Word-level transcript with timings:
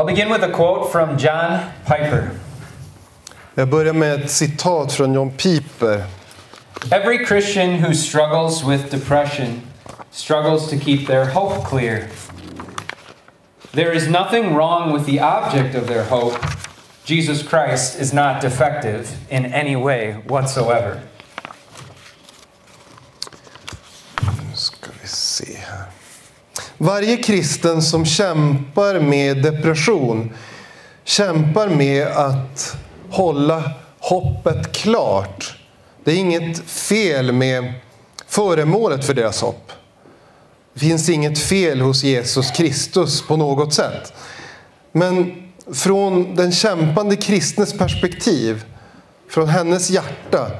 I'll 0.00 0.06
begin 0.06 0.30
with 0.30 0.42
a 0.42 0.50
quote 0.50 0.90
from 0.90 1.18
John 1.18 1.74
Piper. 1.84 2.39
Jag 3.54 3.68
börjar 3.68 3.92
med 3.92 4.24
ett 4.24 4.30
citat 4.30 4.92
från 4.92 5.14
John 5.14 5.30
Piper. 5.30 6.04
Every 6.90 7.26
Christian 7.26 7.84
who 7.84 7.94
struggles 7.94 8.64
with 8.64 8.90
depression 8.90 9.60
struggles 10.10 10.70
to 10.70 10.76
keep 10.76 11.06
their 11.06 11.24
hope 11.24 11.68
clear. 11.68 12.04
There 13.72 13.92
is 13.96 14.08
nothing 14.08 14.54
wrong 14.54 14.92
with 14.92 15.06
the 15.06 15.20
object 15.20 15.74
of 15.74 15.88
their 15.88 16.04
hope. 16.04 16.38
Jesus 17.04 17.42
Christ 17.42 18.00
is 18.00 18.12
not 18.12 18.40
defective 18.40 19.08
in 19.30 19.46
any 19.46 19.76
way 19.76 20.16
whatsoever. 20.28 21.00
Nu 24.22 24.56
ska 24.56 24.90
vi 25.02 25.08
se 25.08 25.56
här. 25.56 25.84
Varje 26.78 27.16
kristen 27.16 27.82
som 27.82 28.04
kämpar 28.06 29.00
med 29.00 29.42
depression 29.42 30.30
kämpar 31.04 31.68
med 31.68 32.06
att 32.06 32.76
hålla 33.10 33.70
hoppet 33.98 34.72
klart. 34.72 35.56
Det 36.04 36.12
är 36.12 36.16
inget 36.16 36.58
fel 36.58 37.32
med 37.32 37.72
föremålet 38.26 39.04
för 39.04 39.14
deras 39.14 39.40
hopp. 39.40 39.72
Det 40.74 40.80
finns 40.80 41.08
inget 41.08 41.38
fel 41.38 41.80
hos 41.80 42.04
Jesus 42.04 42.50
Kristus 42.50 43.22
på 43.22 43.36
något 43.36 43.74
sätt. 43.74 44.12
Men 44.92 45.42
från 45.72 46.34
den 46.34 46.52
kämpande 46.52 47.16
kristnes 47.16 47.78
perspektiv, 47.78 48.64
från 49.28 49.48
hennes 49.48 49.90
hjärta, 49.90 50.50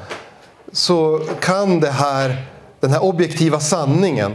så 0.73 1.21
kan 1.41 1.81
det 1.81 1.91
här, 1.91 2.47
den 2.81 2.91
här 2.91 3.05
objektiva 3.05 3.61
sanningen 3.61 4.33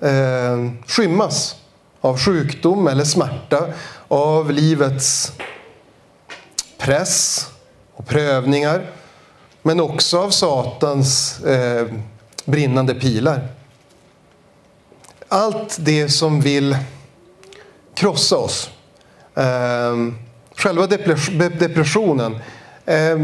eh, 0.00 0.70
skymmas 0.86 1.56
av 2.00 2.18
sjukdom 2.18 2.88
eller 2.88 3.04
smärta, 3.04 3.66
av 4.08 4.50
livets 4.50 5.32
press 6.84 7.46
och 7.94 8.06
prövningar, 8.06 8.90
men 9.62 9.80
också 9.80 10.18
av 10.18 10.30
Satans 10.30 11.40
eh, 11.44 11.86
brinnande 12.44 12.94
pilar. 12.94 13.48
Allt 15.28 15.76
det 15.80 16.08
som 16.08 16.40
vill 16.40 16.76
krossa 17.94 18.36
oss. 18.36 18.70
Eh, 19.34 19.96
själva 20.56 20.86
depressionen 21.58 22.38
eh, 22.86 23.18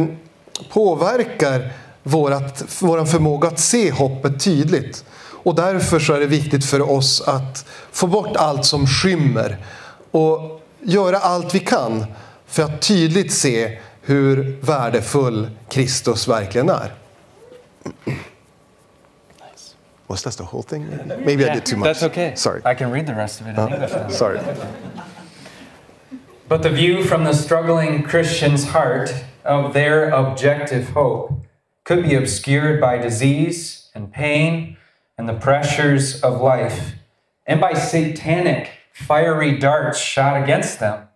påverkar 0.72 1.72
vårat, 2.02 2.64
vår 2.80 3.04
förmåga 3.04 3.48
att 3.48 3.60
se 3.60 3.90
hoppet 3.90 4.44
tydligt. 4.44 5.04
Och 5.42 5.54
därför 5.54 5.98
så 5.98 6.12
är 6.12 6.20
det 6.20 6.26
viktigt 6.26 6.64
för 6.64 6.90
oss 6.90 7.20
att 7.20 7.64
få 7.92 8.06
bort 8.06 8.36
allt 8.36 8.64
som 8.64 8.86
skymmer 8.86 9.58
och 10.10 10.60
göra 10.82 11.18
allt 11.18 11.54
vi 11.54 11.60
kan 11.60 12.06
för 12.50 12.62
att 12.62 12.82
tydligt 12.82 13.32
se 13.32 13.78
hur 14.02 14.58
värdefull 14.60 15.50
Kristus 15.68 16.28
verkligen 16.28 16.68
är. 16.68 16.92
Was 20.06 20.22
that 20.22 20.36
the 20.36 20.42
whole 20.42 20.62
thing? 20.62 20.86
Maybe 21.24 21.44
I 21.44 21.54
did 21.54 21.64
too 21.64 21.76
much. 21.76 21.86
That's 21.86 22.02
okay. 22.02 22.32
Sorry. 22.34 22.62
I 22.64 22.74
can 22.74 22.90
read 22.90 23.06
the 23.06 23.14
rest 23.14 23.40
of 23.40 23.46
it 23.46 23.56
in 23.56 23.68
English. 23.68 23.92
now. 23.92 24.08
Sorry. 24.08 24.40
But 26.48 26.62
the 26.62 26.70
view 26.70 27.04
from 27.04 27.24
the 27.24 27.32
struggling 27.32 28.02
Christian's 28.02 28.64
heart 28.64 29.14
of 29.44 29.72
their 29.72 30.10
objective 30.10 30.88
hope 30.88 31.30
could 31.84 32.02
be 32.02 32.16
obscured 32.16 32.80
by 32.80 32.98
disease 32.98 33.88
and 33.94 34.12
pain 34.12 34.76
and 35.16 35.28
the 35.28 35.34
pressures 35.34 36.20
of 36.22 36.40
life, 36.40 36.94
and 37.46 37.60
by 37.60 37.74
satanic 37.74 38.70
fiery 38.92 39.58
darts 39.58 40.00
shot 40.00 40.42
against 40.42 40.80
them. 40.80 41.06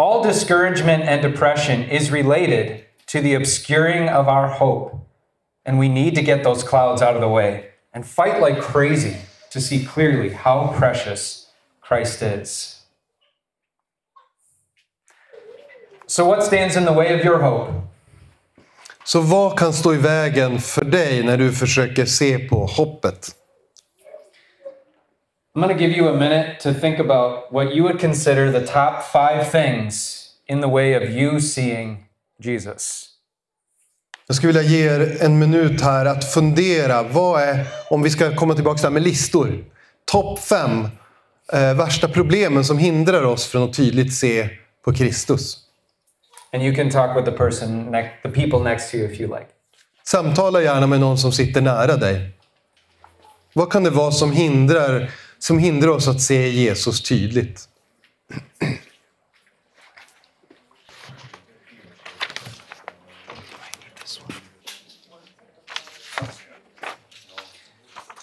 All 0.00 0.22
discouragement 0.22 1.02
and 1.02 1.20
depression 1.20 1.82
is 1.82 2.10
related 2.10 2.86
to 3.08 3.20
the 3.20 3.34
obscuring 3.34 4.08
of 4.08 4.28
our 4.28 4.48
hope, 4.48 4.94
and 5.66 5.78
we 5.78 5.90
need 5.90 6.14
to 6.14 6.22
get 6.22 6.42
those 6.42 6.62
clouds 6.62 7.02
out 7.02 7.16
of 7.16 7.20
the 7.20 7.28
way 7.28 7.66
and 7.92 8.06
fight 8.06 8.40
like 8.40 8.62
crazy 8.62 9.16
to 9.50 9.60
see 9.60 9.84
clearly 9.84 10.30
how 10.30 10.72
precious 10.78 11.50
Christ 11.82 12.22
is. 12.22 12.80
So, 16.06 16.24
what 16.24 16.42
stands 16.42 16.76
in 16.76 16.86
the 16.86 16.94
way 16.94 17.12
of 17.12 17.22
your 17.22 17.40
hope? 17.42 17.70
Så 19.04 19.20
vad 19.20 19.58
kan 19.58 19.72
stå 19.72 19.94
i 19.94 19.96
vägen 19.96 20.58
för 20.60 20.84
dig 20.84 21.22
när 21.22 21.36
du 21.36 21.52
försöker 21.52 22.06
se 22.06 22.38
på 22.38 22.66
hoppet? 22.66 23.36
I'm 25.60 25.66
going 25.66 25.78
to 25.78 25.86
give 25.86 25.96
you 25.96 26.08
a 26.08 26.16
minute 26.16 26.60
to 26.60 26.72
think 26.72 26.98
about 26.98 27.52
what 27.52 27.74
you 27.74 27.82
would 27.82 28.00
consider 28.00 28.50
the 28.50 28.66
top 28.66 29.02
five 29.02 29.50
things 29.50 30.26
in 30.46 30.60
the 30.60 30.68
way 30.68 30.94
of 30.94 31.10
you 31.10 31.40
seeing 31.40 32.06
Jesus. 32.42 33.06
Jag 34.26 34.36
skulle 34.36 34.52
vilja 34.52 34.70
ge 34.70 34.88
er 34.88 35.24
en 35.24 35.38
minut 35.38 35.80
här 35.80 36.06
att 36.06 36.32
fundera. 36.32 37.02
Vad 37.02 37.42
är, 37.42 37.66
om 37.90 38.02
vi 38.02 38.10
ska 38.10 38.34
komma 38.34 38.54
tillbaka 38.54 38.82
där 38.82 38.90
med 38.90 39.02
listor. 39.02 39.64
Topp 40.04 40.38
fem 40.38 40.88
eh, 41.52 41.74
värsta 41.74 42.08
problemen 42.08 42.64
som 42.64 42.78
hindrar 42.78 43.22
oss 43.22 43.46
från 43.46 43.62
att 43.62 43.74
tydligt 43.74 44.14
se 44.14 44.48
på 44.84 44.92
Kristus. 44.92 45.58
And 46.52 46.62
you 46.62 46.74
can 46.74 46.90
talk 46.90 47.16
with 47.16 47.30
the 47.30 47.36
person, 47.36 47.92
the 48.22 48.28
people 48.28 48.70
next 48.70 48.90
to 48.90 48.96
you 48.96 49.12
if 49.12 49.20
you 49.20 49.28
like. 49.28 49.46
Samtala 50.04 50.62
gärna 50.62 50.86
med 50.86 51.00
någon 51.00 51.18
som 51.18 51.32
sitter 51.32 51.60
nära 51.60 51.96
dig. 51.96 52.30
Vad 53.52 53.72
kan 53.72 53.84
det 53.84 53.90
vara 53.90 54.10
som 54.10 54.32
hindrar, 54.32 55.10
som 55.40 55.58
hindrar 55.58 55.88
oss 55.88 56.08
att 56.08 56.20
se 56.20 56.48
Jesus 56.48 57.02
tydligt? 57.02 57.66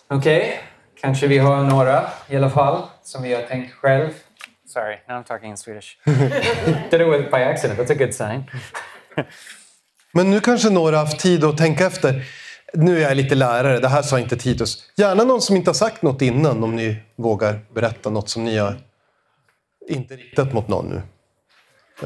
Okej, 0.10 0.60
kanske 1.02 1.28
vi 1.28 1.38
har 1.38 1.64
några 1.64 2.10
i 2.30 2.36
alla 2.36 2.50
fall 2.50 2.84
som 3.04 3.24
vi 3.24 3.34
har 3.34 3.42
tänkt 3.42 3.74
själv. 3.74 4.10
Sorry, 4.68 4.98
now 5.08 5.18
I'm 5.18 5.24
talking 5.24 5.50
in 5.50 5.58
Swedish. 5.58 5.98
Did 6.92 7.02
it 7.02 7.08
with, 7.08 7.32
by 7.32 7.44
accident, 7.44 7.80
that's 7.80 7.92
a 7.92 7.96
good 7.96 8.14
sign. 8.14 8.44
Men 10.12 10.32
nu 10.32 10.40
kanske 10.40 10.70
några 10.70 10.98
har 10.98 11.06
haft 11.06 11.20
tid 11.20 11.44
att 11.44 11.58
tänka 11.58 11.86
efter. 11.86 12.24
Nu 12.74 12.98
är 12.98 13.02
jag 13.02 13.18
lite 13.18 13.36
lärare, 13.36 13.80
det 13.80 13.88
här 13.88 14.02
sa 14.02 14.20
inte 14.20 14.38
Titus. 14.38 14.92
Gärna 14.96 15.24
någon 15.24 15.42
som 15.42 15.56
inte 15.56 15.70
har 15.70 15.74
sagt 15.74 16.02
något 16.02 16.22
innan 16.22 16.64
om 16.64 16.76
ni 16.76 17.04
vågar 17.16 17.60
berätta 17.74 18.10
något 18.10 18.30
som 18.30 18.44
ni 18.44 18.58
har 18.58 18.78
inte 19.88 20.16
riktat 20.16 20.54
mot 20.54 20.68
någon 20.68 20.90
nu. 20.90 21.02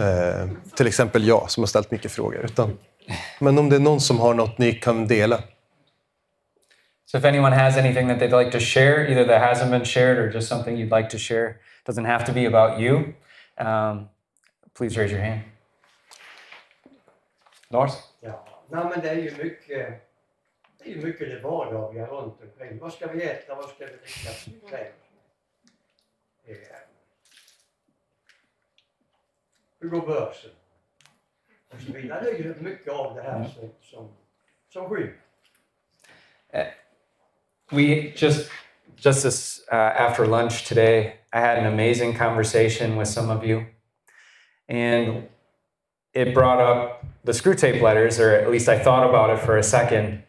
Eh, 0.04 0.50
till 0.76 0.88
exempel 0.88 1.28
jag 1.28 1.52
som 1.52 1.64
har 1.64 1.68
ställt 1.68 1.92
mycket 1.92 2.12
frågor. 2.12 2.46
Utan, 2.46 2.78
men 3.40 3.58
om 3.58 3.70
det 3.70 3.76
är 3.76 3.80
någon 3.80 4.02
som 4.02 4.20
har 4.20 4.34
något 4.34 4.58
ni 4.58 4.74
kan 4.74 5.08
dela. 5.08 5.44
So 7.06 7.18
if 7.18 7.26
anyone 7.26 7.56
has 7.56 7.78
anything 7.78 8.08
that 8.08 8.20
they'd 8.20 8.44
like 8.44 8.52
to 8.52 8.60
share, 8.60 9.08
either 9.08 9.26
that 9.26 9.42
hasn't 9.42 9.70
been 9.70 9.86
shared 9.86 10.18
or 10.18 10.32
just 10.32 10.48
something 10.48 10.78
you'd 10.78 10.98
like 10.98 11.10
to 11.10 11.18
share, 11.18 11.56
doesn't 11.86 12.06
have 12.06 12.26
to 12.26 12.34
be 12.34 12.46
about 12.46 12.80
you, 12.80 12.96
um, 13.58 14.08
please 14.78 15.00
raise 15.00 15.12
your 15.12 15.22
hand. 15.22 15.42
Lars? 17.70 17.92
Ja, 18.22 18.46
nej 18.70 18.86
men 18.90 19.02
det 19.02 19.10
är 19.10 19.16
ju 19.16 19.32
mycket, 19.44 20.11
det 20.84 20.92
är 20.92 20.96
ju 20.96 21.06
mycket 21.06 21.30
det 21.30 21.40
vardagliga 21.40 22.06
runt 22.06 22.42
omkring. 22.42 22.80
Vad 22.80 22.94
ska 22.94 23.08
vi 23.08 23.24
äta? 23.24 23.56
Vad 23.56 23.70
ska 23.70 23.86
vi 23.86 23.92
dricka? 23.92 24.68
Kläder. 24.68 24.92
Eh, 26.46 26.56
Hur 29.80 29.90
går 29.90 30.02
börsen? 30.02 30.52
Och 31.74 31.82
så 31.82 31.94
vidare. 31.94 32.24
Det 32.24 32.30
är 32.30 32.36
ju 32.36 32.56
mycket 32.60 32.94
av 32.94 33.16
det 33.16 33.22
här 33.22 33.44
som, 33.44 33.70
som, 33.82 34.14
som 34.70 34.90
skymmer. 34.90 35.14
We 37.72 38.14
just 38.16 38.52
just 38.98 39.24
this 39.24 39.62
uh, 39.72 39.76
after 39.76 40.28
lunch 40.28 40.68
today, 40.68 41.16
I 41.34 41.40
had 41.40 41.58
an 41.58 41.66
amazing 41.66 42.14
conversation 42.14 42.98
with 42.98 43.08
some 43.08 43.30
of 43.30 43.46
you, 43.46 43.66
and 44.68 45.30
it 46.14 46.34
brought 46.34 46.60
up 46.60 47.06
the 47.24 47.32
Screwtape 47.32 47.82
Letters, 47.82 48.20
or 48.20 48.32
at 48.32 48.52
least 48.52 48.68
I 48.68 48.78
thought 48.78 49.10
about 49.10 49.30
it 49.30 49.40
for 49.40 49.58
a 49.58 49.64
second. 49.64 50.24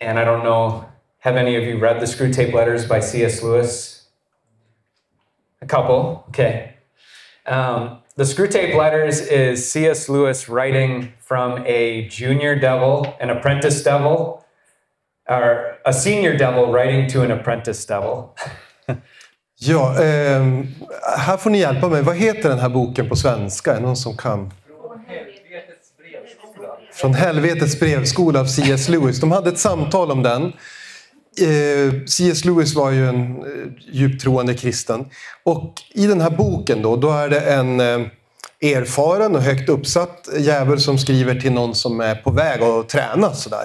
And 0.00 0.18
I 0.18 0.24
don't 0.24 0.44
know, 0.44 0.84
have 1.18 1.36
any 1.36 1.56
of 1.56 1.64
you 1.64 1.78
read 1.78 2.00
the 2.00 2.06
Screwtape 2.06 2.52
Letters 2.52 2.86
by 2.86 3.00
C.S. 3.00 3.42
Lewis? 3.42 4.06
A 5.62 5.66
couple, 5.66 6.24
okay. 6.28 6.74
Um, 7.46 7.98
the 8.16 8.24
Screwtape 8.24 8.74
Letters 8.76 9.20
is 9.20 9.70
C.S. 9.70 10.08
Lewis 10.08 10.48
writing 10.48 11.12
from 11.18 11.64
a 11.66 12.06
junior 12.08 12.58
devil, 12.58 13.16
an 13.20 13.30
apprentice 13.30 13.82
devil, 13.82 14.44
or 15.28 15.78
a 15.86 15.92
senior 15.92 16.36
devil 16.36 16.70
writing 16.70 17.08
to 17.08 17.22
an 17.22 17.30
apprentice 17.30 17.84
devil. 17.84 18.36
Ja, 19.56 20.02
ehm, 20.02 20.66
här 21.18 21.36
får 21.36 21.50
ni 21.50 21.58
hjälpa 21.58 21.88
mig. 21.88 22.02
Vad 22.02 22.16
heter 22.16 22.48
den 22.48 22.58
här 22.58 22.68
boken 22.68 23.08
på 23.08 23.16
svenska? 23.16 23.76
Är 23.76 23.80
någon 23.80 23.96
som 23.96 24.16
kan? 24.16 24.52
Från 26.94 27.14
helvetets 27.14 27.80
brevskola 27.80 28.40
av 28.40 28.46
C.S. 28.46 28.88
Lewis. 28.88 29.20
De 29.20 29.32
hade 29.32 29.50
ett 29.50 29.58
samtal 29.58 30.10
om 30.10 30.22
den. 30.22 30.42
Eh, 31.40 32.04
C.S. 32.06 32.44
Lewis 32.44 32.74
var 32.74 32.90
ju 32.90 33.08
en 33.08 33.36
eh, 33.36 33.72
djupt 33.92 34.22
troende 34.22 34.54
kristen. 34.54 35.04
Och 35.42 35.74
i 35.94 36.06
den 36.06 36.20
här 36.20 36.30
boken 36.30 36.82
då, 36.82 36.96
då 36.96 37.10
är 37.10 37.28
det 37.28 37.40
en 37.40 37.80
eh, 37.80 38.00
erfaren 38.60 39.36
och 39.36 39.42
högt 39.42 39.68
uppsatt 39.68 40.28
djävul 40.38 40.80
som 40.80 40.98
skriver 40.98 41.34
till 41.34 41.52
någon 41.52 41.74
som 41.74 42.00
är 42.00 42.14
på 42.14 42.30
väg 42.30 42.62
att 42.62 42.88
träna 42.88 43.34
sådär. 43.34 43.64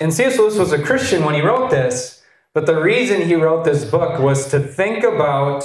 And 0.00 0.14
C.S. 0.14 0.38
Lewis 0.38 0.58
was 0.58 0.72
a 0.72 0.78
Christian 0.86 1.22
when 1.22 1.34
he 1.34 1.42
wrote 1.42 1.82
this, 1.82 2.22
but 2.54 2.66
the 2.66 2.74
reason 2.74 3.22
he 3.22 3.36
wrote 3.36 3.72
this 3.72 3.90
book 3.90 4.20
was 4.20 4.50
to 4.50 4.58
think 4.76 5.04
about 5.04 5.64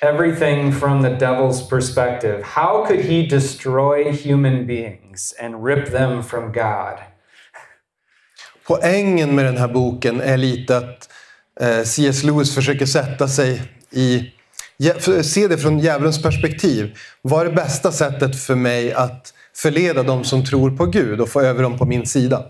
everything 0.00 0.72
from 0.72 1.02
the 1.02 1.10
devil's 1.10 1.68
perspective. 1.68 2.42
How 2.42 2.84
could 2.86 3.00
he 3.00 3.26
destroy 3.26 4.12
human 4.12 4.66
beings 4.66 5.34
and 5.40 5.64
rip 5.64 5.90
them 5.90 6.22
from 6.22 6.52
God? 6.52 6.98
Poängen 8.66 9.34
med 9.34 9.44
den 9.44 9.56
här 9.56 9.68
boken 9.68 10.20
är 10.20 10.36
lite 10.36 10.76
att 10.76 11.08
eh, 11.60 11.82
C.S. 11.84 12.22
Lewis 12.22 12.54
försöker 12.54 12.86
sätta 12.86 13.28
sig 13.28 13.62
i, 13.90 14.30
se 15.22 15.48
det 15.48 15.58
från 15.58 15.78
djävulens 15.78 16.22
perspektiv. 16.22 16.98
Vad 17.22 17.40
är 17.40 17.44
det 17.44 17.56
bästa 17.56 17.92
sättet 17.92 18.42
för 18.42 18.54
mig 18.54 18.92
att 18.92 19.34
förleda 19.56 20.02
de 20.02 20.24
som 20.24 20.44
tror 20.44 20.70
på 20.70 20.86
Gud 20.86 21.20
och 21.20 21.28
få 21.28 21.40
över 21.40 21.62
dem 21.62 21.78
på 21.78 21.84
min 21.84 22.06
sida? 22.06 22.44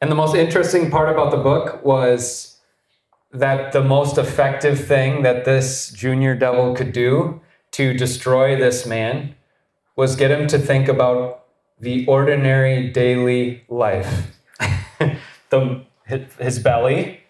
And 0.00 0.10
the 0.10 0.14
most 0.14 0.36
interesting 0.36 0.90
part 0.90 1.08
about 1.08 1.30
the 1.30 1.38
book 1.38 1.84
was 1.84 2.47
that 3.32 3.72
the 3.72 3.82
most 3.82 4.18
effective 4.18 4.86
thing 4.86 5.22
that 5.22 5.44
this 5.44 5.90
junior 5.90 6.34
devil 6.34 6.74
could 6.74 6.92
do 6.92 7.40
to 7.72 7.92
destroy 7.94 8.56
this 8.56 8.86
man 8.86 9.34
was 9.96 10.16
get 10.16 10.30
him 10.30 10.46
to 10.48 10.58
think 10.58 10.88
about 10.88 11.44
the 11.80 12.06
ordinary 12.06 12.90
daily 12.90 13.64
life. 13.68 14.36
the, 15.50 15.84
his 16.38 16.58
belly, 16.58 17.20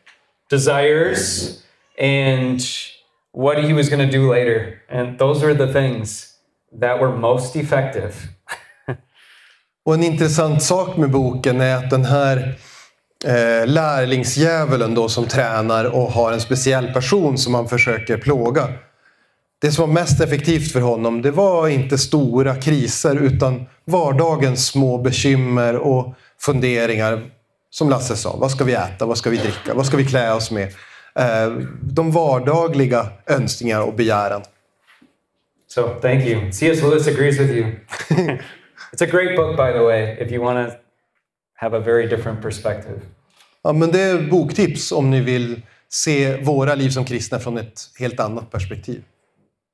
desires, 0.48 1.64
and 1.98 2.64
what 3.32 3.62
he 3.64 3.72
was 3.72 3.88
going 3.88 4.04
to 4.04 4.10
do 4.10 4.30
later. 4.30 4.82
And 4.88 5.18
those 5.18 5.42
were 5.42 5.54
the 5.54 5.72
things 5.72 6.38
that 6.72 7.00
were 7.00 7.14
most 7.14 7.56
effective. 7.56 8.28
Och 9.84 9.94
en 9.94 10.02
intressant 10.02 10.62
sak 10.62 10.96
med 10.96 11.10
boken 11.10 11.60
är 11.60 11.76
att 11.76 11.90
den 11.90 12.04
här 12.04 12.58
eh, 13.24 13.66
lärlingsdjävulen 13.66 14.94
då 14.94 15.08
som 15.08 15.26
tränar 15.26 15.84
och 15.84 16.12
har 16.12 16.32
en 16.32 16.40
speciell 16.40 16.92
person 16.92 17.38
som 17.38 17.54
han 17.54 17.68
försöker 17.68 18.16
plåga. 18.16 18.68
Det 19.60 19.70
som 19.70 19.86
var 19.86 19.94
mest 19.94 20.20
effektivt 20.20 20.72
för 20.72 20.80
honom 20.80 21.22
det 21.22 21.30
var 21.30 21.68
inte 21.68 21.98
stora 21.98 22.54
kriser 22.54 23.16
utan 23.16 23.66
vardagens 23.84 24.66
små 24.66 24.98
bekymmer 24.98 25.76
och 25.76 26.14
funderingar. 26.40 27.30
Som 27.70 27.90
Lasse 27.90 28.16
sa, 28.16 28.36
vad 28.36 28.50
ska 28.50 28.64
vi 28.64 28.74
äta, 28.74 29.06
vad 29.06 29.18
ska 29.18 29.30
vi 29.30 29.36
dricka, 29.36 29.74
vad 29.74 29.86
ska 29.86 29.96
vi 29.96 30.04
klä 30.04 30.32
oss 30.32 30.50
med? 30.50 30.68
Eh, 31.14 31.52
de 31.82 32.12
vardagliga 32.12 33.06
önskningar 33.26 33.80
och 33.80 33.94
begäran. 33.94 34.42
So 35.68 35.88
thank 36.00 36.26
you. 36.26 36.52
C.S. 36.52 36.82
Lewis 36.82 37.06
agrees 37.06 37.38
with 37.38 37.50
you. 37.50 37.66
it's 38.92 39.02
a 39.02 39.06
great 39.06 39.36
book, 39.36 39.56
by 39.56 39.72
the 39.72 39.84
way, 39.84 40.16
if 40.20 40.32
you 40.32 40.44
want 40.44 40.70
to 40.70 40.87
have 41.60 41.76
a 41.76 41.80
very 41.80 42.06
different 42.06 42.42
perspective. 42.42 43.00
Ja, 43.62 43.72
men 43.72 43.90
det 43.90 44.00
är 44.00 44.30
boktips 44.30 44.92
om 44.92 45.10
ni 45.10 45.20
vill 45.20 45.62
se 45.88 46.42
våra 46.44 46.74
liv 46.74 46.90
som 46.90 47.04
kristna 47.04 47.38
från 47.38 47.58
ett 47.58 47.80
helt 47.98 48.20
annat 48.20 48.50
perspektiv. 48.50 49.04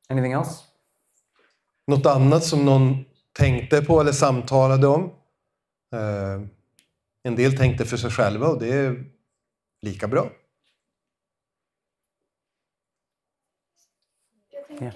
Anything 0.08 0.32
else? 0.32 0.64
Något 1.86 2.06
annat 2.06 2.44
som 2.44 2.64
någon 2.64 3.04
tänkte 3.32 3.82
på 3.82 4.00
eller 4.00 4.12
samtalade 4.12 4.86
om? 4.86 5.04
Eh, 5.94 6.42
en 7.22 7.36
del 7.36 7.56
tänkte 7.56 7.84
för 7.84 7.96
sig 7.96 8.10
själva 8.10 8.46
och 8.46 8.60
det 8.60 8.72
är 8.74 9.04
lika 9.82 10.08
bra. 10.08 10.30
Jag 14.50 14.66
tänker 14.66 14.86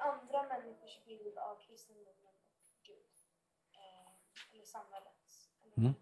andra 0.00 0.42
människors 0.48 1.04
bild 1.06 1.38
av 1.38 1.54
kristendomen 1.66 2.34
och 2.54 2.86
Gud. 2.86 3.12
Eh, 3.74 4.54
eller 4.54 4.64
samhällets. 4.64 5.50
Eller 5.76 5.94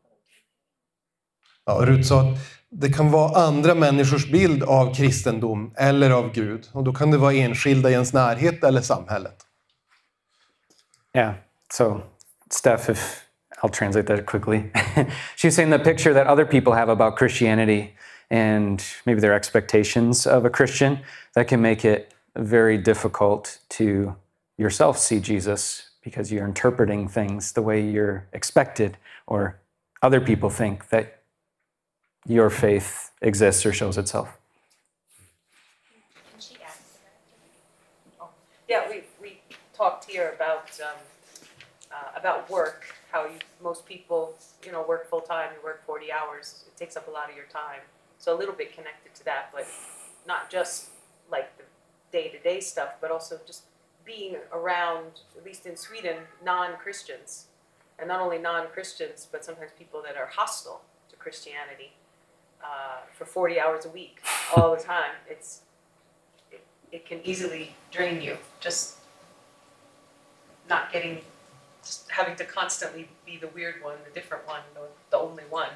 Ja, 1.67 1.73
Rut 1.73 2.07
sa 2.07 2.21
att 2.21 2.39
det 2.71 2.89
kan 2.89 3.11
vara 3.11 3.47
andra 3.47 3.75
människors 3.75 4.31
bild 4.31 4.63
av 4.63 4.95
kristendom 4.95 5.75
eller 5.77 6.11
av 6.11 6.33
Gud. 6.33 6.69
Och 6.73 6.85
då 6.85 6.93
kan 6.93 7.11
det 7.11 7.19
vara 7.19 7.33
enskilda 7.33 7.91
i 7.91 7.93
ens 7.93 8.13
närhet 8.13 8.65
eller 8.65 8.81
samhället. 8.81 9.37
Yeah. 11.17 11.35
So, 11.73 12.01
Steph, 12.51 12.91
if 12.91 13.25
I'll 13.63 13.71
translate 13.71 14.07
that 14.07 14.27
quickly. 14.27 14.71
She's 15.37 15.55
saying 15.55 15.71
the 15.71 15.79
picture 15.79 16.13
that 16.13 16.27
other 16.27 16.45
people 16.45 16.73
have 16.73 16.89
about 16.89 17.17
Christianity 17.17 17.95
and 18.31 18.85
maybe 19.07 19.21
their 19.21 19.35
expectations 19.35 20.27
of 20.27 20.45
a 20.45 20.51
Christian 20.51 20.99
that 21.35 21.49
can 21.49 21.63
make 21.63 21.85
it 21.85 22.13
very 22.37 22.77
difficult 22.77 23.59
to 23.71 24.17
yourself 24.59 24.99
see 24.99 25.21
Jesus 25.21 25.91
because 26.03 26.31
you're 26.33 26.45
interpreting 26.45 27.09
things 27.09 27.53
the 27.53 27.63
way 27.63 27.81
you're 27.81 28.27
expected 28.33 28.97
or 29.27 29.61
other 30.03 30.21
people 30.21 30.51
think 30.51 30.89
that 30.89 31.21
your 32.27 32.51
faith 32.51 33.11
exists 33.21 33.67
or 33.67 33.73
shows 33.73 33.99
itself. 33.99 34.39
Oh, 38.21 38.29
Yeah, 38.69 38.89
we, 38.89 39.05
we 39.21 39.41
talked 39.75 40.11
here 40.11 40.33
about, 40.35 40.71
um, 40.81 40.99
uh, 41.93 42.19
about 42.19 42.49
work, 42.51 42.95
how 43.13 43.27
you, 43.27 43.39
most 43.63 43.87
people, 43.87 44.35
you 44.65 44.73
know, 44.73 44.85
work 44.87 45.09
full-time, 45.09 45.51
you 45.55 45.63
work 45.63 45.85
forty 45.85 46.11
hours, 46.11 46.65
it 46.67 46.77
takes 46.77 46.97
up 46.97 47.07
a 47.09 47.11
lot 47.11 47.31
of 47.31 47.37
your 47.37 47.47
time. 47.47 47.81
So 48.19 48.35
a 48.35 48.39
little 48.39 48.55
bit 48.55 48.75
connected 48.75 49.15
to 49.17 49.25
that, 49.27 49.51
but 49.53 49.67
not 50.27 50.51
just 50.51 50.89
like 51.31 51.57
the 51.59 51.65
day-to-day 52.11 52.61
stuff, 52.61 52.95
but 53.01 53.11
also 53.11 53.39
just 53.47 53.65
being 54.05 54.37
around, 54.53 55.21
at 55.37 55.45
least 55.45 55.67
in 55.67 55.77
Sweden, 55.77 56.17
non-Christians. 56.45 57.47
And 57.99 58.09
not 58.09 58.21
only 58.21 58.39
non-Christians, 58.39 59.29
but 59.31 59.45
sometimes 59.45 59.71
people 59.79 60.03
that 60.03 60.17
are 60.17 60.27
hostile 60.27 60.83
to 61.11 61.17
Christianity, 61.17 61.93
uh, 62.65 63.01
for 63.13 63.27
forty 63.27 63.61
hours 63.61 63.85
a 63.85 63.91
week, 63.91 64.19
all 64.57 64.75
the 64.75 64.83
time. 64.83 65.13
It's, 65.29 65.61
it, 66.51 66.65
it 66.91 67.07
can 67.07 67.21
easily 67.25 67.75
drain 67.91 68.23
you. 68.23 68.39
Just 68.61 68.97
not 70.69 70.91
getting, 70.91 71.21
just 71.83 72.11
having 72.11 72.37
to 72.37 72.45
constantly 72.45 73.09
be 73.27 73.37
the 73.37 73.49
weird 73.49 73.85
one, 73.85 73.97
the 74.09 74.15
different 74.19 74.47
one, 74.47 74.63
the, 74.73 74.81
the 75.11 75.19
only 75.19 75.45
one, 75.51 75.69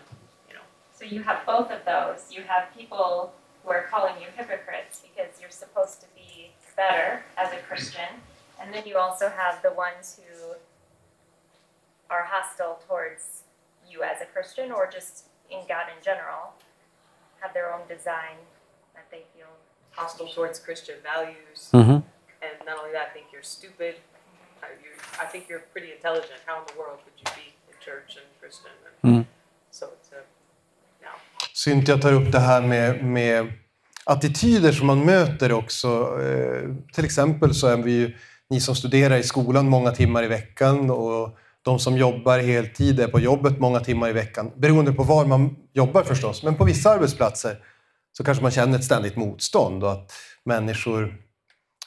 you 0.48 0.54
know. 0.54 0.62
So 0.96 1.04
you 1.04 1.22
have 1.22 1.44
both 1.44 1.70
of 1.70 1.84
those. 1.84 2.32
You 2.32 2.42
have 2.42 2.74
people 2.74 3.34
who 3.62 3.70
are 3.70 3.82
calling 3.82 4.14
you 4.20 4.28
hypocrites 4.34 5.02
because 5.02 5.40
you're 5.40 5.50
supposed 5.50 6.00
to 6.00 6.06
be 6.14 6.50
better 6.74 7.22
as 7.36 7.52
a 7.52 7.58
Christian. 7.58 8.22
And 8.60 8.72
then 8.72 8.86
you 8.86 8.96
also 8.96 9.28
have 9.28 9.62
the 9.62 9.72
ones 9.72 10.18
who 10.18 10.54
are 12.10 12.24
hostile 12.24 12.80
towards 12.88 13.42
you 13.88 14.02
as 14.02 14.22
a 14.22 14.24
Christian 14.24 14.72
or 14.72 14.88
just 14.90 15.26
in 15.50 15.60
God 15.68 15.86
in 15.96 16.02
general, 16.02 16.54
have 17.42 17.52
their 17.58 17.68
own 17.74 17.84
design 17.96 18.36
that 18.96 19.06
they 19.12 19.22
feel 19.34 19.50
Hostile 20.00 20.28
towards 20.36 20.56
Christian 20.66 20.98
values, 21.12 21.58
Mm-hmm. 21.78 21.98
and 22.46 22.54
not 22.68 22.76
only 22.80 22.92
that, 22.98 23.08
think 23.14 23.26
you're 23.32 23.48
stupid. 23.58 23.94
Uh, 24.62 24.66
you, 24.84 24.90
I 25.24 25.26
think 25.32 25.42
you're 25.50 25.64
pretty 25.74 25.90
intelligent. 25.96 26.40
How 26.46 26.56
in 26.60 26.64
the 26.70 26.76
world 26.80 26.98
could 27.04 27.16
you 27.22 27.28
be 27.40 27.46
in 27.70 27.76
church 27.88 28.10
and 28.20 28.26
Christian? 28.40 28.72
And 28.86 28.94
Mhm. 29.14 29.24
So 29.70 29.84
it's 29.86 30.10
a, 30.18 30.20
no. 31.04 31.10
Cynthia 31.54 31.96
tar 31.98 32.12
upp 32.12 32.32
det 32.32 32.38
här 32.40 32.62
med, 32.62 33.04
med 33.04 33.52
attityder 34.04 34.72
som 34.72 34.86
man 34.86 35.04
möter 35.04 35.52
också. 35.52 35.88
Eh, 36.22 36.62
till 36.94 37.04
exempel 37.04 37.54
så 37.54 37.66
är 37.66 37.76
vi 37.76 37.92
ju, 37.92 38.16
ni 38.50 38.60
som 38.60 38.74
studerar 38.74 39.16
i 39.16 39.22
skolan 39.22 39.68
många 39.68 39.90
timmar 39.90 40.22
i 40.22 40.26
veckan 40.28 40.90
och 40.90 41.38
de 41.62 41.78
som 41.78 41.96
jobbar 41.96 42.38
heltid 42.38 43.00
är 43.00 43.08
på 43.08 43.20
jobbet 43.20 43.60
många 43.60 43.80
timmar 43.80 44.08
i 44.08 44.12
veckan. 44.12 44.50
Beroende 44.56 44.92
på 44.92 45.02
var 45.02 45.26
man 45.26 45.56
jobbar 45.72 46.02
förstås. 46.02 46.42
Men 46.42 46.54
på 46.54 46.64
vissa 46.64 46.90
arbetsplatser 46.90 47.56
så 48.16 48.24
kanske 48.24 48.42
man 48.42 48.50
känner 48.50 48.78
ett 48.78 48.84
ständigt 48.84 49.16
motstånd 49.16 49.84
och 49.84 49.92
att 49.92 50.12
människor 50.44 51.14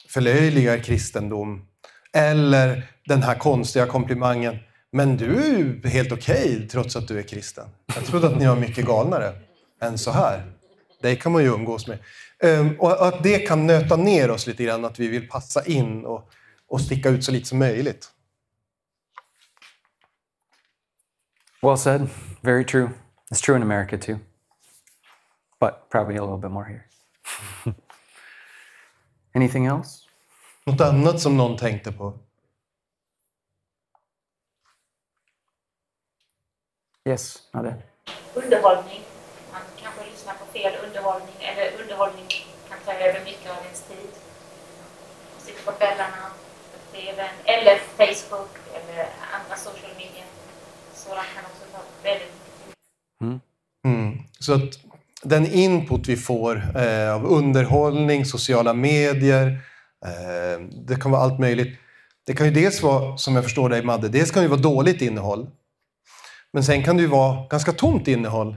förlöjligar 0.08 0.78
kristendom. 0.78 1.66
Eller 2.12 2.90
den 3.06 3.22
här 3.22 3.34
konstiga 3.34 3.86
komplimangen. 3.86 4.56
Men 4.92 5.16
du 5.16 5.36
är 5.36 5.58
ju 5.58 5.88
helt 5.88 6.12
okej 6.12 6.68
trots 6.70 6.96
att 6.96 7.08
du 7.08 7.18
är 7.18 7.22
kristen. 7.22 7.68
Jag 7.94 8.04
trodde 8.04 8.26
att 8.26 8.38
ni 8.38 8.46
var 8.46 8.56
mycket 8.56 8.86
galnare 8.86 9.32
än 9.82 9.98
så 9.98 10.10
här. 10.10 10.52
Det 11.02 11.16
kan 11.16 11.32
man 11.32 11.42
ju 11.42 11.48
umgås 11.48 11.86
med. 11.86 11.98
Ehm, 12.42 12.80
och 12.80 13.06
att 13.06 13.22
det 13.22 13.38
kan 13.38 13.66
nöta 13.66 13.96
ner 13.96 14.30
oss 14.30 14.46
lite 14.46 14.64
grann, 14.64 14.84
att 14.84 14.98
vi 14.98 15.08
vill 15.08 15.28
passa 15.28 15.64
in 15.64 16.04
och 16.04 16.30
och 16.72 16.80
sticka 16.80 17.08
ut 17.08 17.24
så 17.24 17.32
lite 17.32 17.48
som 17.48 17.58
möjligt. 17.58 18.08
Well 21.62 21.76
said. 21.76 22.08
Very 22.42 22.64
true. 22.64 22.90
It's 23.30 23.40
true 23.40 23.54
in 23.54 23.62
America 23.62 23.96
too, 23.96 24.18
but 25.60 25.88
probably 25.90 26.16
a 26.16 26.20
little 26.22 26.38
bit 26.38 26.50
more 26.50 26.64
here. 26.64 26.86
Anything 29.34 29.66
else? 29.66 30.02
Något 30.66 30.80
annat 30.80 31.20
som 31.20 31.36
någon 31.36 31.56
tänkte 31.56 31.92
på? 31.92 32.18
Yes, 37.04 37.38
Madde. 37.52 37.82
underhållning. 38.34 39.00
Man 39.52 39.60
kanske 39.82 40.04
lyssnar 40.10 40.34
på 40.34 40.44
fel 40.44 40.74
underhållning 40.86 41.34
eller 41.40 41.82
underhållning 41.82 42.26
kan 42.68 42.78
ta 42.84 42.92
över 42.92 43.24
mycket 43.24 43.50
av 43.50 43.64
ens 43.64 43.82
tid. 43.82 44.10
Man 45.34 45.40
sitter 45.46 45.62
på 45.62 45.72
kvällarna 45.72 46.30
på 46.72 46.96
TVn 46.96 47.34
eller 47.44 47.78
Facebook 47.78 48.50
eller 48.74 49.08
andra 49.32 49.56
social 49.56 49.91
media. 51.14 51.24
Kan 51.34 51.44
också 51.44 51.64
ta 51.72 51.78
väldigt 52.02 52.28
mycket. 53.20 53.42
Mm. 53.84 54.18
Så 54.38 54.52
att 54.54 54.78
den 55.22 55.46
input 55.46 56.08
vi 56.08 56.16
får 56.16 56.76
eh, 56.76 57.14
av 57.14 57.26
underhållning, 57.26 58.24
sociala 58.24 58.74
medier, 58.74 59.46
eh, 60.06 60.60
det 60.86 61.00
kan 61.00 61.10
vara 61.10 61.22
allt 61.22 61.38
möjligt. 61.38 61.78
Det 62.26 62.34
kan 62.34 62.46
ju 62.46 62.52
dels 62.52 62.82
vara, 62.82 63.16
som 63.16 63.34
jag 63.34 63.44
förstår 63.44 63.68
dig 63.68 63.82
Madde, 63.82 64.08
dels 64.08 64.30
kan 64.30 64.42
det 64.42 64.48
vara 64.48 64.60
dåligt 64.60 65.02
innehåll. 65.02 65.50
Men 66.52 66.64
sen 66.64 66.84
kan 66.84 66.96
det 66.96 67.02
ju 67.02 67.08
vara 67.08 67.46
ganska 67.46 67.72
tomt 67.72 68.08
innehåll. 68.08 68.56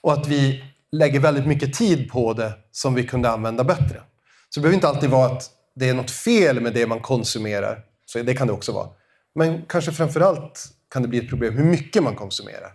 Och 0.00 0.12
att 0.12 0.28
vi 0.28 0.64
lägger 0.92 1.20
väldigt 1.20 1.46
mycket 1.46 1.74
tid 1.74 2.10
på 2.10 2.32
det 2.32 2.52
som 2.72 2.94
vi 2.94 3.06
kunde 3.06 3.30
använda 3.30 3.64
bättre. 3.64 4.02
Så 4.48 4.60
det 4.60 4.62
behöver 4.62 4.74
inte 4.74 4.88
alltid 4.88 5.10
vara 5.10 5.32
att 5.32 5.50
det 5.74 5.88
är 5.88 5.94
något 5.94 6.10
fel 6.10 6.60
med 6.60 6.74
det 6.74 6.86
man 6.86 7.00
konsumerar. 7.00 7.84
Så 8.06 8.22
det 8.22 8.34
kan 8.34 8.46
det 8.46 8.52
också 8.52 8.72
vara. 8.72 8.88
Men 9.34 9.62
kanske 9.68 9.92
framför 9.92 10.20
allt 10.20 10.75
kan 10.96 11.02
det 11.02 11.08
bli 11.08 11.18
ett 11.18 11.28
problem 11.28 11.56
hur 11.56 11.64
mycket 11.64 12.02
man 12.02 12.14
konsumerar. 12.14 12.72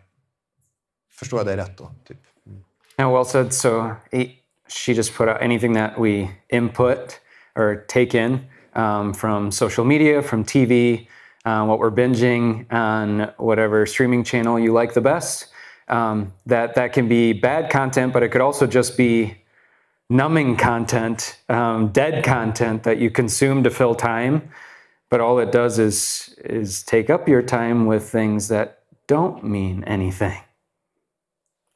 Förstår 1.11 1.39
jag 1.39 1.47
dig 1.47 1.57
rätt 1.57 1.77
då? 1.77 1.91
Typ. 2.07 2.17
Yeah, 2.97 3.13
well 3.13 3.25
said. 3.25 3.53
So 3.53 3.95
she 4.67 4.93
just 4.93 5.17
put 5.17 5.27
out 5.27 5.37
anything 5.41 5.73
that 5.73 5.99
we 5.99 6.27
input 6.49 7.19
or 7.55 7.85
take 7.87 8.23
in 8.23 8.39
um, 8.75 9.13
from 9.13 9.51
social 9.51 9.85
media, 9.87 10.21
from 10.21 10.43
TV, 10.43 11.07
uh, 11.45 11.65
what 11.65 11.79
we're 11.79 11.95
binging 11.95 12.65
on 12.71 13.27
whatever 13.37 13.85
streaming 13.85 14.23
channel 14.23 14.59
you 14.59 14.79
like 14.81 14.93
the 14.93 15.01
best. 15.01 15.47
Um, 15.87 16.31
that 16.45 16.75
that 16.75 16.93
can 16.93 17.07
be 17.07 17.33
bad 17.33 17.71
content, 17.71 18.13
but 18.13 18.23
it 18.23 18.31
could 18.31 18.41
also 18.41 18.67
just 18.67 18.97
be 18.97 19.35
numbing 20.09 20.57
content, 20.57 21.37
um, 21.49 21.87
dead 21.91 22.23
content 22.23 22.83
that 22.83 22.97
you 22.99 23.09
consume 23.09 23.63
to 23.63 23.69
fill 23.69 23.95
time. 23.95 24.41
But 25.11 25.19
all 25.19 25.39
it 25.39 25.51
does 25.51 25.77
is 25.77 26.33
is 26.43 26.83
take 26.83 27.09
up 27.09 27.27
your 27.27 27.43
time 27.43 27.85
with 27.85 28.09
things 28.09 28.47
that 28.47 28.79
don't 29.07 29.43
mean 29.43 29.83
anything. 29.83 30.41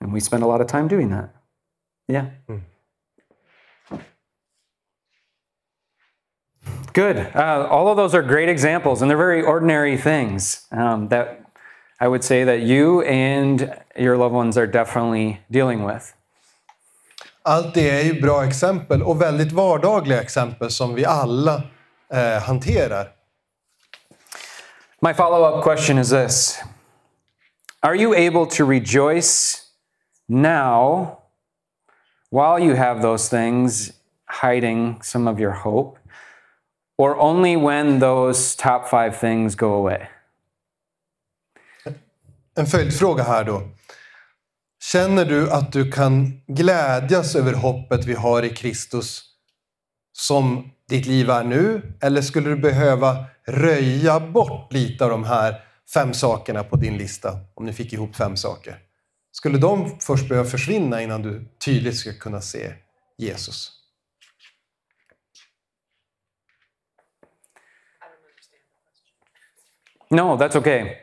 And 0.02 0.14
we 0.14 0.20
spend 0.20 0.44
a 0.44 0.48
lot 0.48 0.62
of 0.62 0.68
time 0.68 0.88
doing 0.88 1.10
that. 1.10 1.36
Yeah. 2.08 2.30
Good. 6.94 7.18
Uh, 7.36 7.68
all 7.70 7.90
of 7.90 7.98
those 7.98 8.16
are 8.16 8.22
great 8.22 8.48
examples, 8.48 9.02
and 9.02 9.12
they're 9.12 9.18
very 9.18 9.44
ordinary 9.44 9.98
things 9.98 10.66
um, 10.72 11.10
that 11.10 11.42
I 12.00 12.08
would 12.08 12.24
say 12.24 12.46
that 12.46 12.62
you 12.62 13.02
and 13.02 13.74
your 13.98 14.16
loved 14.18 14.34
ones 14.34 14.58
are 14.58 14.68
definitely 14.68 15.42
dealing 15.52 15.84
with. 15.84 16.14
Allt 17.44 17.74
det 17.74 17.90
är 17.90 18.04
ju 18.04 18.22
bra 18.22 18.46
exempel 18.46 19.04
och 19.04 19.22
väldigt 19.22 19.52
vardagliga 19.52 20.22
exempel 20.22 20.70
som 20.70 20.96
vi 20.96 21.06
alla 21.06 21.64
eh, 22.14 22.42
hanterar. 22.42 23.15
My 25.02 25.14
follow 25.14 25.44
up 25.44 25.64
question 25.64 25.98
is 25.98 26.10
this 26.10 26.60
Are 27.84 27.96
you 27.96 28.14
able 28.14 28.46
to 28.48 28.66
rejoice 28.66 29.68
now 30.30 31.20
while 32.30 32.60
you 32.60 32.76
have 32.76 33.02
those 33.02 33.30
things 33.30 33.92
hiding 34.26 35.02
some 35.02 35.28
of 35.28 35.40
your 35.40 35.52
hope? 35.52 36.00
Or 36.98 37.20
only 37.20 37.58
when 37.58 38.00
those 38.00 38.56
top 38.56 38.88
five 38.88 39.18
things 39.20 39.56
go 39.56 39.74
away? 39.74 40.08
En 42.58 42.66
följdfråga 42.66 43.24
här 43.24 43.44
då. 43.44 43.62
Känner 44.92 45.26
du 45.26 45.52
att 45.52 45.72
du 45.72 45.92
kan 45.92 46.42
glädjas 46.48 47.36
över 47.36 47.54
hoppet 47.54 48.06
vi 48.06 48.14
har 48.14 48.44
i 48.44 48.50
Kristus 48.50 49.24
som 50.14 50.72
ditt 50.90 51.06
liv 51.06 51.30
är 51.30 51.44
nu? 51.44 51.94
Eller 52.02 52.22
skulle 52.22 52.50
du 52.50 52.56
behöva 52.56 53.26
röja 53.48 54.20
bort 54.20 54.74
lite 54.74 55.04
av 55.04 55.10
de 55.10 55.24
här 55.24 55.62
fem 55.94 56.14
sakerna 56.14 56.64
på 56.64 56.76
din 56.76 56.98
lista? 56.98 57.40
Om 57.54 57.66
ni 57.66 57.74
fick 57.74 57.94
ihop 57.94 58.16
fem 58.16 58.38
saker. 58.38 58.78
Skulle 59.32 59.58
de 59.58 60.00
först 60.00 60.30
behöva 60.30 60.50
försvinna 60.50 61.02
innan 61.02 61.22
du 61.22 61.46
tydligt 61.66 61.98
ska 61.98 62.14
kunna 62.14 62.42
se 62.42 62.74
Jesus? 63.18 63.72
No, 70.10 70.38
that's 70.38 70.56
okay. 70.56 70.98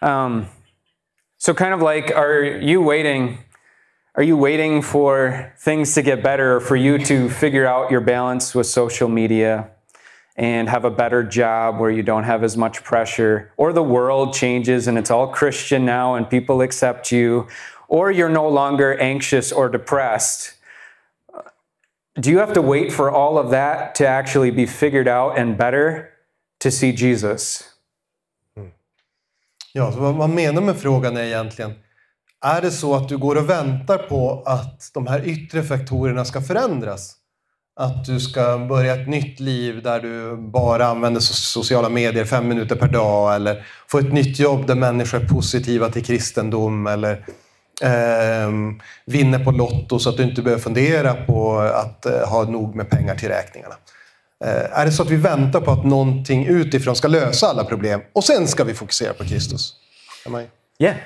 Um, 0.00 0.46
so, 1.38 1.54
kind 1.54 1.74
of 1.74 1.80
like, 1.80 2.14
are 2.14 2.42
you 2.42 2.84
waiting? 2.84 3.38
Are 4.14 4.22
you 4.22 4.36
waiting 4.36 4.82
for 4.82 5.54
things 5.56 5.94
to 5.94 6.02
get 6.02 6.22
better, 6.22 6.56
or 6.56 6.60
for 6.60 6.76
you 6.76 6.98
to 6.98 7.30
figure 7.30 7.66
out 7.66 7.90
your 7.90 8.02
balance 8.02 8.54
with 8.54 8.66
social 8.66 9.08
media 9.08 9.70
and 10.36 10.68
have 10.68 10.84
a 10.84 10.90
better 10.90 11.22
job 11.22 11.80
where 11.80 11.90
you 11.90 12.02
don't 12.02 12.24
have 12.24 12.44
as 12.44 12.54
much 12.54 12.84
pressure? 12.84 13.50
Or 13.56 13.72
the 13.72 13.82
world 13.82 14.34
changes 14.34 14.86
and 14.86 14.98
it's 14.98 15.10
all 15.10 15.28
Christian 15.28 15.86
now 15.86 16.14
and 16.14 16.28
people 16.28 16.60
accept 16.60 17.10
you? 17.10 17.46
Or 17.88 18.10
you're 18.10 18.28
no 18.28 18.48
longer 18.48 18.98
anxious 19.00 19.50
or 19.50 19.70
depressed? 19.70 20.56
Do 22.20 22.30
you 22.30 22.38
have 22.38 22.52
to 22.52 22.62
wait 22.62 22.92
for 22.92 23.10
all 23.10 23.38
of 23.38 23.50
that 23.50 23.94
to 23.94 24.06
actually 24.06 24.50
be 24.50 24.66
figured 24.66 25.08
out 25.08 25.38
and 25.38 25.56
better 25.56 26.10
to 26.60 26.70
see 26.70 26.92
Jesus? 26.92 27.64
Hmm. 28.54 28.72
Ja, 29.72 29.92
så 29.92 30.00
vad 30.00 30.14
man 30.14 30.34
menar 30.34 30.62
med 30.62 30.76
frågan 30.76 31.16
är 31.16 31.24
egentligen, 31.24 31.74
är 32.42 32.62
det 32.62 32.70
så 32.70 32.94
att 32.94 33.08
du 33.08 33.18
går 33.18 33.36
och 33.36 33.50
väntar 33.50 33.98
på 33.98 34.42
att 34.46 34.90
de 34.94 35.06
här 35.06 35.28
yttre 35.28 35.62
faktorerna 35.62 36.24
ska 36.24 36.40
förändras? 36.40 37.16
Att 37.76 38.04
du 38.04 38.20
ska 38.20 38.58
börja 38.58 38.94
ett 38.94 39.08
nytt 39.08 39.40
liv 39.40 39.82
där 39.82 40.00
du 40.00 40.36
bara 40.36 40.86
använder 40.86 41.20
sociala 41.20 41.88
medier 41.88 42.24
fem 42.24 42.48
minuter 42.48 42.76
per 42.76 42.88
dag 42.88 43.34
eller 43.34 43.66
få 43.88 43.98
ett 43.98 44.12
nytt 44.12 44.38
jobb 44.38 44.66
där 44.66 44.74
människor 44.74 45.20
är 45.22 45.28
positiva 45.28 45.88
till 45.88 46.04
kristendom 46.04 46.86
eller 46.86 47.12
eh, 47.82 48.50
vinner 49.06 49.44
på 49.44 49.50
Lotto 49.50 49.98
så 49.98 50.10
att 50.10 50.16
du 50.16 50.22
inte 50.22 50.42
behöver 50.42 50.62
fundera 50.62 51.14
på 51.14 51.58
att 51.58 52.06
eh, 52.06 52.28
ha 52.28 52.44
nog 52.44 52.74
med 52.74 52.90
pengar 52.90 53.14
till 53.14 53.28
räkningarna. 53.28 53.74
Eh, 54.44 54.78
är 54.78 54.84
det 54.84 54.92
så 54.92 55.02
att 55.02 55.10
vi 55.10 55.16
väntar 55.16 55.60
på 55.60 55.70
att 55.70 55.84
någonting 55.84 56.46
utifrån 56.46 56.96
ska 56.96 57.08
lösa 57.08 57.46
alla 57.46 57.64
problem 57.64 58.00
och 58.12 58.24
sen 58.24 58.48
ska 58.48 58.64
vi 58.64 58.74
fokusera 58.74 59.12
på 59.12 59.24
Kristus? 59.24 59.74
Ja. 60.24 60.42
Yeah. 60.78 60.96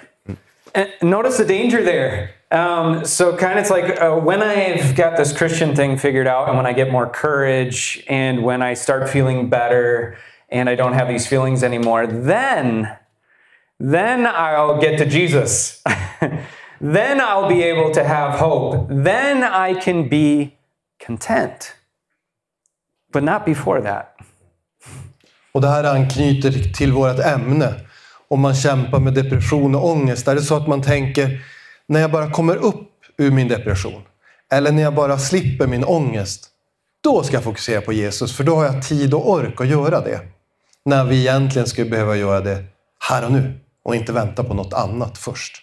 Notice 1.02 1.38
the 1.38 1.44
danger 1.44 1.82
there. 1.82 2.30
Um, 2.50 3.04
so, 3.04 3.36
kind 3.36 3.58
of, 3.58 3.62
it's 3.62 3.70
like 3.70 4.00
uh, 4.00 4.16
when 4.16 4.42
I've 4.42 4.94
got 4.94 5.16
this 5.16 5.36
Christian 5.36 5.74
thing 5.74 5.98
figured 5.98 6.26
out, 6.26 6.48
and 6.48 6.56
when 6.56 6.66
I 6.66 6.72
get 6.72 6.92
more 6.92 7.08
courage, 7.08 8.04
and 8.08 8.42
when 8.42 8.62
I 8.62 8.74
start 8.74 9.08
feeling 9.08 9.48
better, 9.48 10.16
and 10.48 10.68
I 10.68 10.74
don't 10.74 10.92
have 10.92 11.08
these 11.08 11.26
feelings 11.26 11.64
anymore, 11.64 12.06
then, 12.06 12.96
then 13.80 14.26
I'll 14.26 14.80
get 14.80 14.98
to 14.98 15.06
Jesus. 15.06 15.82
then 16.80 17.20
I'll 17.20 17.48
be 17.48 17.62
able 17.62 17.90
to 17.92 18.04
have 18.04 18.38
hope. 18.38 18.86
Then 18.88 19.42
I 19.42 19.74
can 19.74 20.08
be 20.08 20.56
content. 21.00 21.74
But 23.12 23.22
not 23.22 23.44
before 23.44 23.80
that. 23.80 24.12
Och 25.52 25.62
det 25.62 25.68
här 25.68 25.84
anknyter 25.84 26.72
till 26.72 26.92
vårt 26.92 27.18
ämne. 27.18 27.74
Om 28.28 28.40
man 28.40 28.54
kämpar 28.54 29.00
med 29.00 29.14
depression 29.14 29.74
och 29.74 29.88
ångest. 29.88 30.28
Är 30.28 30.34
det 30.34 30.42
så 30.42 30.56
att 30.56 30.66
man 30.66 30.82
tänker, 30.82 31.40
när 31.86 32.00
jag 32.00 32.10
bara 32.10 32.30
kommer 32.30 32.56
upp 32.56 32.90
ur 33.18 33.30
min 33.30 33.48
depression, 33.48 34.02
eller 34.52 34.72
när 34.72 34.82
jag 34.82 34.94
bara 34.94 35.18
slipper 35.18 35.66
min 35.66 35.84
ångest, 35.84 36.50
då 37.00 37.22
ska 37.22 37.36
jag 37.36 37.44
fokusera 37.44 37.80
på 37.80 37.92
Jesus, 37.92 38.36
för 38.36 38.44
då 38.44 38.56
har 38.56 38.64
jag 38.64 38.82
tid 38.82 39.14
och 39.14 39.30
ork 39.30 39.60
att 39.60 39.66
göra 39.66 40.00
det. 40.00 40.20
När 40.84 41.04
vi 41.04 41.20
egentligen 41.20 41.68
skulle 41.68 41.90
behöva 41.90 42.16
göra 42.16 42.40
det 42.40 42.64
här 43.08 43.24
och 43.24 43.32
nu, 43.32 43.60
och 43.82 43.96
inte 43.96 44.12
vänta 44.12 44.44
på 44.44 44.54
något 44.54 44.72
annat 44.72 45.18
först. 45.18 45.62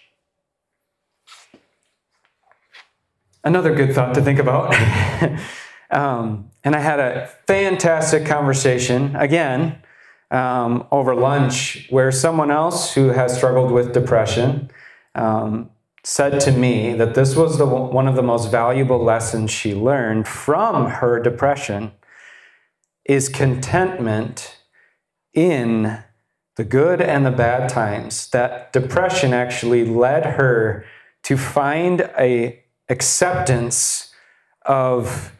Another 3.42 3.70
good 3.70 3.94
thought 3.94 4.14
to 4.14 4.24
think 4.24 4.40
about. 4.40 4.74
um, 5.90 6.50
and 6.64 6.74
I 6.74 6.78
had 6.78 7.00
a 7.00 7.26
fantastic 7.46 8.28
conversation 8.28 9.16
again 9.16 9.70
um, 10.34 10.86
over 10.90 11.14
lunch 11.14 11.86
where 11.90 12.10
someone 12.10 12.50
else 12.50 12.94
who 12.94 13.08
has 13.08 13.36
struggled 13.36 13.70
with 13.70 13.92
depression 13.92 14.70
um, 15.14 15.70
said 16.02 16.40
to 16.40 16.50
me 16.50 16.92
that 16.94 17.14
this 17.14 17.36
was 17.36 17.56
the, 17.56 17.66
one 17.66 18.08
of 18.08 18.16
the 18.16 18.22
most 18.22 18.50
valuable 18.50 19.02
lessons 19.02 19.50
she 19.50 19.74
learned 19.74 20.26
from 20.26 20.86
her 20.86 21.20
depression 21.22 21.92
is 23.04 23.28
contentment 23.28 24.58
in 25.32 26.02
the 26.56 26.64
good 26.64 27.00
and 27.00 27.24
the 27.24 27.30
bad 27.30 27.68
times, 27.68 28.28
that 28.30 28.72
depression 28.72 29.32
actually 29.32 29.84
led 29.84 30.24
her 30.24 30.84
to 31.22 31.36
find 31.36 32.02
a 32.18 32.60
acceptance 32.88 34.12
of 34.66 35.32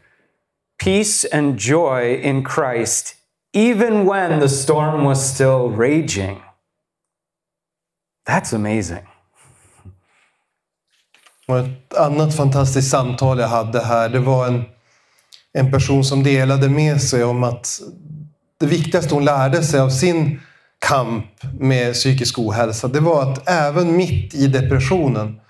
peace 0.78 1.24
and 1.24 1.58
joy 1.58 2.14
in 2.16 2.42
Christ, 2.42 3.14
even 3.54 4.04
when 4.04 4.40
the 4.40 4.48
storm 4.48 5.04
was 5.04 5.34
still 5.34 5.70
raging. 5.70 6.40
That's 8.28 8.52
amazing. 8.52 9.06
Och 11.46 11.58
ett 11.58 11.94
annat 11.94 12.36
fantastiskt 12.36 12.90
samtal 12.90 13.38
jag 13.38 13.48
hade 13.48 13.80
här, 13.80 14.08
det 14.08 14.18
var 14.18 14.46
en, 14.46 14.64
en 15.52 15.70
person 15.70 16.04
som 16.04 16.22
delade 16.22 16.68
med 16.68 17.02
sig 17.02 17.24
om 17.24 17.44
att 17.44 17.80
det 18.60 18.66
viktigaste 18.66 19.14
hon 19.14 19.24
lärde 19.24 19.62
sig 19.62 19.80
av 19.80 19.90
sin 19.90 20.40
kamp 20.78 21.26
med 21.60 21.94
psykisk 21.94 22.38
ohälsa, 22.38 22.88
det 22.88 23.00
var 23.00 23.32
att 23.32 23.48
även 23.48 23.96
mitt 23.96 24.34
i 24.34 24.46
depressionen 24.46 25.40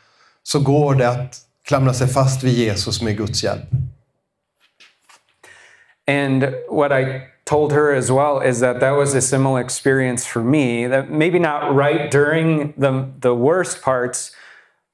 så 0.43 0.61
går 0.61 0.95
det 0.95 1.11
att 1.11 1.41
klamra 1.67 1.95
sig 1.95 2.09
fast 2.09 2.43
vid 2.43 2.55
Jesus 2.55 3.03
med 3.03 3.17
Guds 3.17 3.45
hjälp. 3.45 3.69
And 6.07 6.45
what 6.71 6.93
I 6.93 7.34
told 7.45 7.73
her 7.73 7.93
as 7.93 8.11
well 8.11 8.41
is 8.41 8.61
that 8.61 8.81
that 8.81 8.93
was 8.93 9.15
a 9.15 9.21
similar 9.21 9.61
experience 9.61 10.27
for 10.27 10.43
me. 10.43 10.87
That 10.87 11.11
maybe 11.11 11.39
not 11.39 11.75
right 11.75 12.11
during 12.11 12.73
the, 12.77 13.11
the 13.21 13.35
worst 13.35 13.83
parts, 13.83 14.33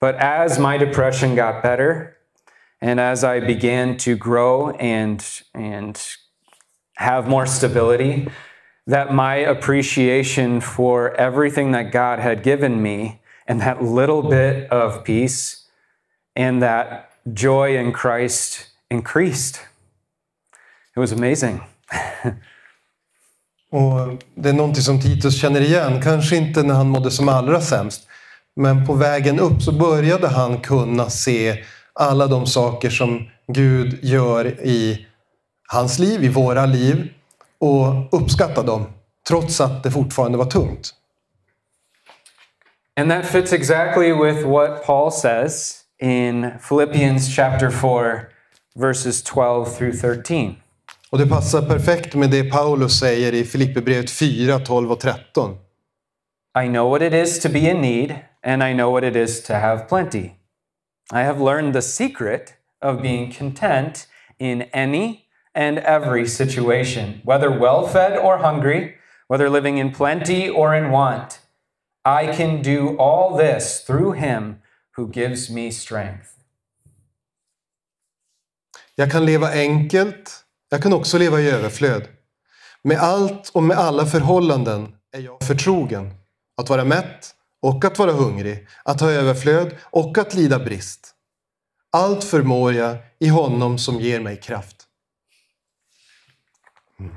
but 0.00 0.16
as 0.16 0.58
my 0.58 0.76
depression 0.76 1.34
got 1.34 1.62
better 1.62 2.16
and 2.80 2.98
as 2.98 3.22
I 3.22 3.40
began 3.40 3.96
to 3.98 4.16
grow 4.16 4.70
and, 4.70 5.24
and 5.54 6.00
have 6.96 7.28
more 7.28 7.46
stability, 7.46 8.28
that 8.86 9.12
my 9.12 9.36
appreciation 9.36 10.60
for 10.60 11.14
everything 11.14 11.72
that 11.72 11.92
God 11.92 12.18
had 12.18 12.42
given 12.42 12.82
me 12.82 13.20
and 13.46 13.60
that 13.60 13.82
little 13.82 14.22
bit 14.22 14.70
of 14.70 15.04
peace 15.04 15.66
and 16.34 16.62
that 16.62 17.12
joy 17.32 17.76
in 17.76 17.92
Christ 17.92 18.68
increased. 18.90 19.60
It 20.96 21.00
was 21.00 21.12
amazing. 21.12 21.62
Och 23.72 24.22
det 24.34 24.48
är 24.48 24.52
någonting 24.52 24.82
som 24.82 25.00
Titus 25.00 25.40
känner 25.40 25.60
igen, 25.60 26.02
kanske 26.02 26.36
inte 26.36 26.62
när 26.62 26.74
han 26.74 26.88
mådde 26.88 27.10
som 27.10 27.28
allra 27.28 27.60
sämst. 27.60 28.06
Men 28.56 28.86
på 28.86 28.94
vägen 28.94 29.40
upp 29.40 29.62
så 29.62 29.72
började 29.72 30.28
han 30.28 30.60
kunna 30.60 31.10
se 31.10 31.64
alla 31.92 32.26
de 32.26 32.46
saker 32.46 32.90
som 32.90 33.28
Gud 33.46 33.98
gör 34.04 34.46
i 34.46 35.06
hans 35.68 35.98
liv, 35.98 36.24
i 36.24 36.28
våra 36.28 36.66
liv 36.66 37.08
och 37.58 38.14
uppskatta 38.20 38.62
dem 38.62 38.86
trots 39.28 39.60
att 39.60 39.82
det 39.82 39.90
fortfarande 39.90 40.38
var 40.38 40.44
tungt. 40.44 40.94
And 42.96 43.10
that 43.10 43.26
fits 43.26 43.52
exactly 43.52 44.12
with 44.12 44.46
what 44.46 44.84
Paul 44.86 45.12
says 45.12 45.84
in 46.02 46.50
Philippians 46.68 47.36
chapter 47.36 47.70
4, 47.70 48.26
verses 48.74 49.22
12 49.22 49.64
through 49.78 49.92
13. 49.92 50.56
Och 51.10 51.18
det 51.18 51.26
passar 51.26 51.62
perfekt 51.62 52.14
med 52.14 52.30
det 52.30 52.44
Paulus 52.44 52.98
säger 52.98 53.34
i 53.34 53.44
Filipperbrevet 53.44 54.10
4, 54.10 54.58
12 54.58 54.92
och 54.92 55.00
13. 55.00 55.56
I 56.64 56.68
know 56.68 56.90
what 56.90 57.02
it 57.02 57.14
is 57.14 57.40
to 57.40 57.48
be 57.48 57.58
in 57.58 57.80
need, 57.80 58.14
and 58.46 58.62
I 58.62 58.74
know 58.74 58.92
what 58.92 59.04
it 59.04 59.16
is 59.16 59.42
to 59.42 59.52
have 59.52 59.88
plenty. 59.88 60.30
I 61.12 61.22
have 61.22 61.40
learned 61.40 61.74
the 61.74 61.82
secret 61.82 62.54
of 62.84 63.02
being 63.02 63.32
content 63.32 64.08
in 64.38 64.62
any 64.72 65.20
and 65.54 65.78
every 65.78 66.26
situation, 66.26 67.20
whether 67.24 67.50
well 67.50 67.88
fed 67.88 68.18
or 68.18 68.38
hungry, 68.38 68.94
whether 69.28 69.50
living 69.50 69.78
in 69.78 69.92
plenty 69.92 70.48
or 70.48 70.74
in 70.74 70.90
want. 70.90 71.40
I 72.04 72.26
can 72.36 72.62
do 72.62 72.96
all 72.98 73.36
this 73.36 73.84
through 73.86 74.12
him 74.12 74.62
who 74.96 75.08
gives 75.08 75.50
me 75.50 75.70
strength. 75.72 76.36
Jag 78.94 79.10
kan 79.10 79.24
leva 79.24 79.52
enkelt, 79.52 80.44
jag 80.70 80.82
kan 80.82 80.92
också 80.92 81.18
leva 81.18 81.40
i 81.40 81.50
överflöd. 81.50 82.08
Med 82.82 82.98
allt 82.98 83.48
och 83.48 83.62
med 83.62 83.78
alla 83.78 84.06
förhållanden 84.06 84.94
är 85.12 85.20
jag 85.20 85.42
förtrogen. 85.42 86.14
Att 86.56 86.70
vara 86.70 86.84
mätt 86.84 87.34
och 87.62 87.84
att 87.84 87.98
vara 87.98 88.12
hungrig, 88.12 88.66
att 88.84 89.00
ha 89.00 89.10
överflöd 89.10 89.76
och 89.82 90.18
att 90.18 90.34
lida 90.34 90.58
brist. 90.58 91.14
Allt 91.92 92.24
förmår 92.24 92.72
jag 92.72 92.96
i 93.18 93.28
honom 93.28 93.78
som 93.78 94.00
ger 94.00 94.20
mig 94.20 94.36
kraft. 94.36 94.76
Mm. 97.00 97.12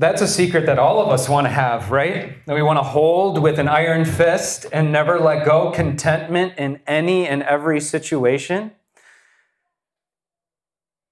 That's 0.00 0.22
a 0.22 0.26
secret 0.26 0.66
that 0.66 0.78
all 0.78 0.98
of 0.98 1.12
us 1.12 1.28
want 1.28 1.46
to 1.46 1.52
have, 1.52 1.90
right? 1.90 2.46
That 2.46 2.56
we 2.56 2.62
want 2.62 2.78
to 2.78 2.84
hold 2.84 3.42
with 3.42 3.58
an 3.58 3.68
iron 3.68 4.04
fist 4.04 4.66
and 4.72 4.92
never 4.92 5.18
let 5.18 5.44
go, 5.44 5.72
contentment 5.76 6.52
in 6.56 6.78
any 6.86 7.26
and 7.28 7.42
every 7.42 7.80
situation. 7.80 8.70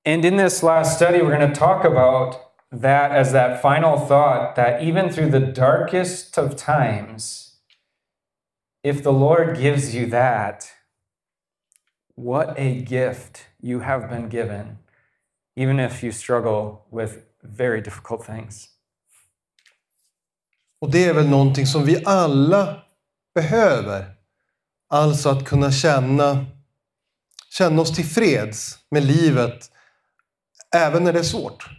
And 0.07 0.25
in 0.25 0.37
this 0.37 0.63
last 0.63 0.97
study, 0.97 1.21
we're 1.21 1.37
going 1.37 1.53
to 1.53 1.61
talk 1.61 1.85
about 1.85 2.41
that 2.71 3.11
as 3.11 3.33
that 3.33 3.61
final 3.61 3.99
thought 3.99 4.55
that 4.55 4.81
even 4.81 5.11
through 5.11 5.31
the 5.31 5.41
darkest 5.41 6.39
of 6.39 6.55
times, 6.55 7.57
if 8.85 9.03
the 9.03 9.13
Lord 9.13 9.59
gives 9.59 9.97
you 9.97 10.07
that, 10.07 10.71
what 12.15 12.55
a 12.57 12.81
gift 12.83 13.47
you 13.61 13.81
have 13.81 14.09
been 14.09 14.29
given, 14.29 14.79
even 15.57 15.81
if 15.81 16.05
you 16.05 16.13
struggle 16.13 16.87
with 16.93 17.25
very 17.43 17.81
difficult 17.81 18.25
things. 18.25 18.69
Och 20.81 20.91
det 20.91 21.05
är 21.05 21.15
väl 21.15 21.29
någonting 21.29 21.67
som 21.67 21.85
vi 21.85 22.03
alla 22.05 22.83
behöver. 23.35 24.05
Alltså 24.89 25.29
att 25.29 25.45
kunna 25.45 25.71
känna, 25.71 26.47
känna 27.51 27.83
oss 27.83 27.93
tillfreds 27.97 28.79
med 28.91 29.05
livet 29.05 29.71
även 30.75 31.05
när 31.05 31.13
det 31.13 31.19
är 31.19 31.23
svårt. 31.23 31.71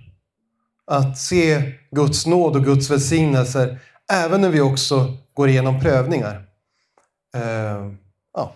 Att 0.85 1.17
se 1.17 1.73
Guds 1.91 2.25
nåd 2.25 2.55
och 2.55 2.63
Guds 2.63 2.91
välsignelser 2.91 3.79
även 4.11 4.41
när 4.41 4.49
vi 4.49 4.61
också 4.61 5.17
går 5.33 5.49
igenom 5.49 5.79
prövningar. 5.79 6.45
Eh, 7.35 7.91
ja. 8.33 8.55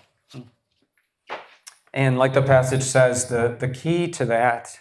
And 1.94 2.20
like 2.20 2.34
the 2.34 2.42
passage 2.42 2.84
says, 2.84 3.28
the, 3.28 3.56
the 3.60 3.74
key 3.74 4.08
to 4.14 4.26
that 4.26 4.80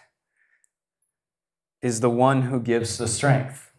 is 1.82 2.00
the 2.00 2.10
one 2.10 2.42
who 2.42 2.60
gives 2.60 2.98
the 2.98 3.08
strength, 3.08 3.72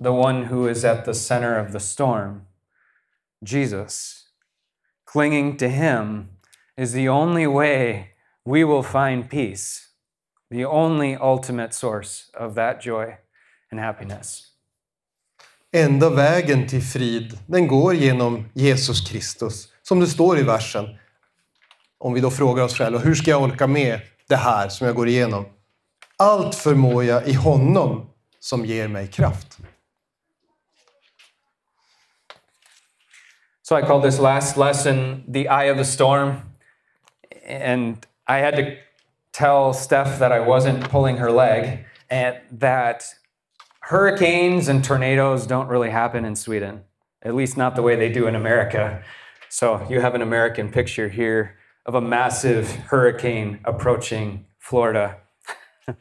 the 0.00 0.12
one 0.12 0.44
who 0.44 0.68
is 0.68 0.84
at 0.84 1.04
the 1.04 1.14
center 1.14 1.58
of 1.58 1.72
the 1.72 1.80
storm, 1.80 2.46
Jesus. 3.42 4.20
Clinging 5.04 5.56
to 5.58 5.68
him 5.68 6.28
is 6.76 6.92
the 6.92 7.08
only 7.08 7.46
way 7.46 8.14
we 8.44 8.64
will 8.64 8.82
find 8.82 9.28
peace, 9.28 9.83
the 10.54 10.66
only 10.66 11.16
ultimate 11.16 11.74
source 11.74 12.30
of 12.34 12.54
that 12.54 12.82
joy 12.82 13.16
and 13.70 13.80
happiness. 13.80 14.40
Enda 15.72 16.10
vägen 16.10 16.68
till 16.68 16.82
frid, 16.82 17.38
den 17.46 17.66
går 17.66 17.94
genom 17.94 18.50
Jesus 18.54 19.08
Kristus. 19.08 19.68
Som 19.82 20.00
det 20.00 20.06
står 20.06 20.38
i 20.38 20.42
versen. 20.42 20.98
Om 21.98 22.14
vi 22.14 22.20
då 22.20 22.30
frågar 22.30 22.64
oss 22.64 22.78
själva, 22.78 22.98
hur 22.98 23.14
ska 23.14 23.30
jag 23.30 23.42
orka 23.42 23.66
med 23.66 24.00
det 24.28 24.36
här 24.36 24.68
som 24.68 24.86
jag 24.86 24.96
går 24.96 25.08
igenom? 25.08 25.44
Allt 26.16 26.54
förmår 26.54 27.04
jag 27.04 27.28
i 27.28 27.32
honom 27.32 28.10
som 28.40 28.64
ger 28.64 28.88
mig 28.88 29.06
kraft. 29.06 29.58
So 33.62 33.78
I 33.78 33.82
called 33.82 34.02
this 34.02 34.20
last 34.20 34.56
lesson 34.56 35.24
the 35.32 35.48
eye 35.48 35.70
of 35.70 35.78
the 35.78 35.84
storm. 35.84 36.34
And 37.48 38.06
I 38.28 38.40
had 38.40 38.56
to 38.56 38.62
tell 39.34 39.74
Steph 39.74 40.18
that 40.20 40.32
I 40.32 40.40
wasn't 40.40 40.88
pulling 40.88 41.16
her 41.18 41.30
leg 41.30 41.84
and 42.08 42.36
that 42.52 43.04
hurricanes 43.80 44.68
and 44.68 44.82
tornadoes 44.82 45.46
don't 45.46 45.68
really 45.68 45.90
happen 45.90 46.24
in 46.24 46.36
Sweden, 46.36 46.82
at 47.22 47.34
least 47.34 47.56
not 47.56 47.74
the 47.74 47.82
way 47.82 47.96
they 47.96 48.10
do 48.10 48.26
in 48.28 48.36
America. 48.36 49.02
So 49.50 49.86
you 49.90 50.00
have 50.00 50.14
an 50.14 50.22
American 50.22 50.70
picture 50.70 51.08
here 51.08 51.56
of 51.84 51.94
a 51.94 52.00
massive 52.00 52.70
hurricane 52.90 53.58
approaching 53.64 54.46
Florida. 54.58 55.16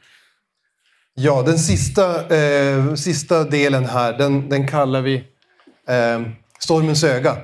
Ja, 1.16 1.44
den 1.44 1.60
sista, 1.60 2.36
eh, 2.36 2.94
sista 2.96 3.44
delen 3.44 3.86
här, 3.86 4.14
den, 4.14 4.50
den 4.50 4.68
kallar 4.68 5.02
vi 5.02 5.16
eh, 5.88 6.22
stormens 6.60 7.04
öga. 7.04 7.38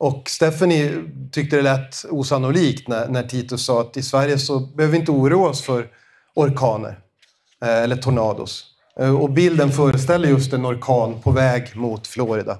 Och 0.00 0.30
Stephanie 0.30 1.04
tyckte 1.32 1.56
det 1.56 1.62
lät 1.62 2.04
osannolikt 2.10 2.88
när, 2.88 3.08
när 3.08 3.22
Titus 3.22 3.64
sa 3.64 3.80
att 3.80 3.96
i 3.96 4.02
Sverige 4.02 4.38
så 4.38 4.60
behöver 4.60 4.92
vi 4.92 4.98
inte 4.98 5.10
oroa 5.12 5.48
oss 5.48 5.62
för 5.62 5.88
orkaner 6.34 6.98
eh, 7.62 7.82
eller 7.82 7.96
tornados. 7.96 8.64
Eh, 9.00 9.20
och 9.20 9.30
bilden 9.30 9.70
föreställer 9.70 10.28
just 10.28 10.52
en 10.52 10.66
orkan 10.66 11.20
på 11.22 11.30
väg 11.30 11.76
mot 11.76 12.06
Florida. 12.06 12.58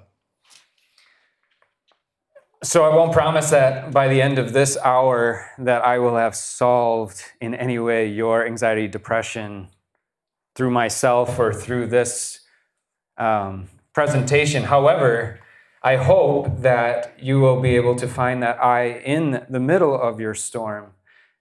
So 2.62 2.78
I 2.80 2.92
won't 2.92 3.12
promise 3.12 3.50
that 3.50 3.92
by 3.92 4.08
the 4.14 4.22
end 4.22 4.38
of 4.38 4.52
this 4.52 4.76
hour 4.84 5.36
that 5.64 5.96
I 5.96 5.98
will 5.98 6.14
have 6.14 6.34
solved 6.34 7.16
in 7.40 7.54
any 7.54 7.78
way 7.78 8.06
your 8.06 8.46
anxiety, 8.46 8.88
depression 8.88 9.66
through 10.56 10.82
myself 10.82 11.38
or 11.38 11.54
through 11.54 11.90
this 11.90 12.40
um, 13.20 13.68
presentation. 13.94 14.64
However, 14.64 15.40
i 15.82 15.96
hope 15.96 16.62
that 16.62 17.12
you 17.18 17.40
will 17.40 17.60
be 17.62 17.76
able 17.76 17.94
to 18.00 18.06
find 18.06 18.42
that 18.42 18.58
eye 18.60 19.00
in 19.04 19.40
the 19.48 19.60
middle 19.60 19.94
of 19.94 20.20
your 20.20 20.34
storm 20.34 20.84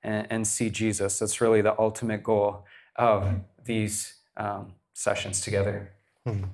and, 0.04 0.28
and 0.30 0.48
see 0.48 0.70
Jesus. 0.70 1.20
That's 1.20 1.42
really 1.42 1.62
the 1.62 1.74
ultimate 1.78 2.24
goal 2.24 2.66
of 2.96 3.24
these 3.66 4.14
um, 4.38 4.74
sessions 4.94 5.42
together. 5.42 5.88
Mm. 6.26 6.48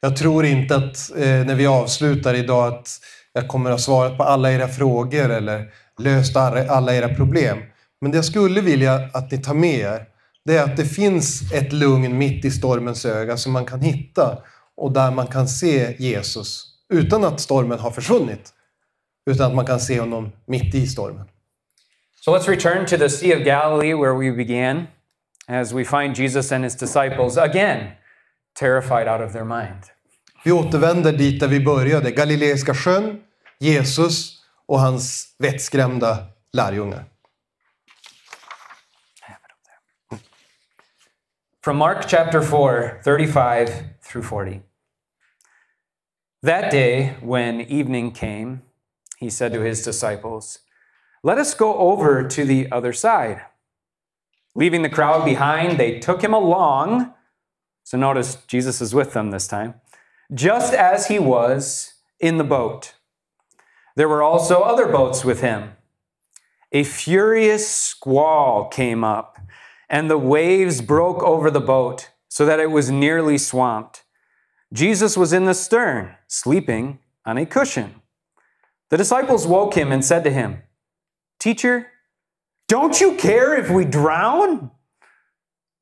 Jag 0.00 0.16
tror 0.16 0.44
inte 0.44 0.76
att 0.76 1.10
eh, 1.16 1.44
när 1.46 1.54
vi 1.54 1.66
avslutar 1.66 2.34
idag 2.34 2.74
att 2.74 2.88
jag 3.32 3.48
kommer 3.48 3.70
att 3.70 3.74
ha 3.74 3.78
svarat 3.78 4.16
på 4.16 4.22
alla 4.22 4.52
era 4.52 4.68
frågor 4.68 5.30
eller 5.30 5.72
löst 5.98 6.36
alla, 6.36 6.68
alla 6.68 6.94
era 6.94 7.14
problem. 7.14 7.58
Men 8.00 8.10
det 8.10 8.18
jag 8.18 8.24
skulle 8.24 8.60
vilja 8.60 8.94
att 9.12 9.30
ni 9.30 9.38
tar 9.38 9.54
med 9.54 9.78
er, 9.78 10.06
det 10.44 10.56
är 10.56 10.64
att 10.64 10.76
det 10.76 10.84
finns 10.84 11.52
ett 11.52 11.72
lugn 11.72 12.18
mitt 12.18 12.44
i 12.44 12.50
stormens 12.50 13.04
öga 13.04 13.36
som 13.36 13.52
man 13.52 13.66
kan 13.66 13.80
hitta 13.80 14.38
och 14.76 14.92
där 14.92 15.10
man 15.10 15.26
kan 15.26 15.48
se 15.48 15.96
Jesus 15.98 16.69
utan 16.90 17.24
att 17.24 17.40
stormen 17.40 17.78
har 17.78 17.90
försvunnit. 17.90 18.54
Utan 19.30 19.46
att 19.46 19.54
man 19.54 19.66
kan 19.66 19.80
se 19.80 20.00
honom 20.00 20.32
mitt 20.46 20.74
i 20.74 20.86
stormen. 20.86 21.28
So 22.20 22.36
let's 22.36 22.48
return 22.48 22.86
to 22.86 22.96
the 22.96 23.08
Sea 23.08 23.36
of 23.36 23.44
Galilee 23.44 23.94
where 23.94 24.14
we 24.14 24.32
began 24.32 24.86
as 25.48 25.72
we 25.72 25.84
find 25.84 26.18
Jesus 26.18 26.52
and 26.52 26.64
his 26.64 26.76
disciples 26.76 27.36
again 27.36 27.92
terrified 28.58 29.08
out 29.08 29.20
of 29.20 29.32
their 29.32 29.44
mind. 29.44 29.82
Vi 30.44 30.52
återvänder 30.52 31.12
dit 31.12 31.40
där 31.40 31.48
vi 31.48 31.60
började, 31.60 32.10
Galileiska 32.10 32.74
sjön, 32.74 33.20
Jesus 33.58 34.42
och 34.66 34.80
hans 34.80 35.34
vettskrämda 35.38 36.26
lärjungar. 36.52 37.04
From 41.64 41.76
Mark 41.76 42.08
chapter 42.08 42.40
4, 42.40 43.02
35 43.04 43.66
through 44.12 44.26
40. 44.26 44.60
That 46.42 46.70
day, 46.70 47.16
when 47.20 47.60
evening 47.60 48.12
came, 48.12 48.62
he 49.18 49.28
said 49.28 49.52
to 49.52 49.60
his 49.60 49.84
disciples, 49.84 50.60
Let 51.22 51.36
us 51.36 51.52
go 51.52 51.76
over 51.76 52.26
to 52.26 52.44
the 52.46 52.72
other 52.72 52.94
side. 52.94 53.42
Leaving 54.54 54.80
the 54.80 54.88
crowd 54.88 55.26
behind, 55.26 55.78
they 55.78 55.98
took 55.98 56.22
him 56.22 56.32
along. 56.32 57.12
So 57.84 57.98
notice 57.98 58.36
Jesus 58.46 58.80
is 58.80 58.94
with 58.94 59.12
them 59.12 59.30
this 59.30 59.46
time, 59.46 59.74
just 60.32 60.72
as 60.72 61.08
he 61.08 61.18
was 61.18 61.92
in 62.18 62.38
the 62.38 62.44
boat. 62.44 62.94
There 63.94 64.08
were 64.08 64.22
also 64.22 64.60
other 64.60 64.86
boats 64.86 65.22
with 65.22 65.42
him. 65.42 65.72
A 66.72 66.84
furious 66.84 67.68
squall 67.68 68.66
came 68.68 69.04
up, 69.04 69.38
and 69.90 70.08
the 70.08 70.16
waves 70.16 70.80
broke 70.80 71.22
over 71.22 71.50
the 71.50 71.60
boat 71.60 72.08
so 72.28 72.46
that 72.46 72.60
it 72.60 72.70
was 72.70 72.90
nearly 72.90 73.36
swamped. 73.36 74.04
Jesus 74.72 75.16
was 75.16 75.32
in 75.32 75.46
the 75.46 75.54
stern, 75.54 76.14
sleeping 76.28 77.00
on 77.26 77.38
a 77.38 77.46
cushion. 77.46 77.96
The 78.90 78.96
disciples 78.96 79.46
woke 79.46 79.74
him 79.74 79.90
and 79.92 80.04
said 80.04 80.24
to 80.24 80.30
him, 80.30 80.62
Teacher, 81.38 81.88
don't 82.68 83.00
you 83.00 83.16
care 83.16 83.56
if 83.56 83.70
we 83.70 83.84
drown? 83.84 84.70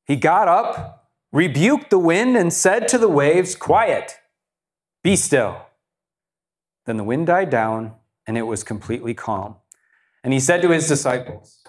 He 0.06 0.16
got 0.16 0.48
up, 0.48 1.10
rebuked 1.32 1.90
the 1.90 1.98
wind, 1.98 2.36
and 2.36 2.52
said 2.52 2.88
to 2.88 2.98
the 2.98 3.08
waves, 3.08 3.54
Quiet, 3.54 4.16
be 5.02 5.16
still. 5.16 5.66
Then 6.86 6.96
the 6.96 7.04
wind 7.04 7.26
died 7.26 7.50
down, 7.50 7.94
and 8.26 8.38
it 8.38 8.46
was 8.46 8.64
completely 8.64 9.12
calm. 9.12 9.56
And 10.24 10.32
he 10.32 10.40
said 10.40 10.62
to 10.62 10.70
his 10.70 10.88
disciples, 10.88 11.62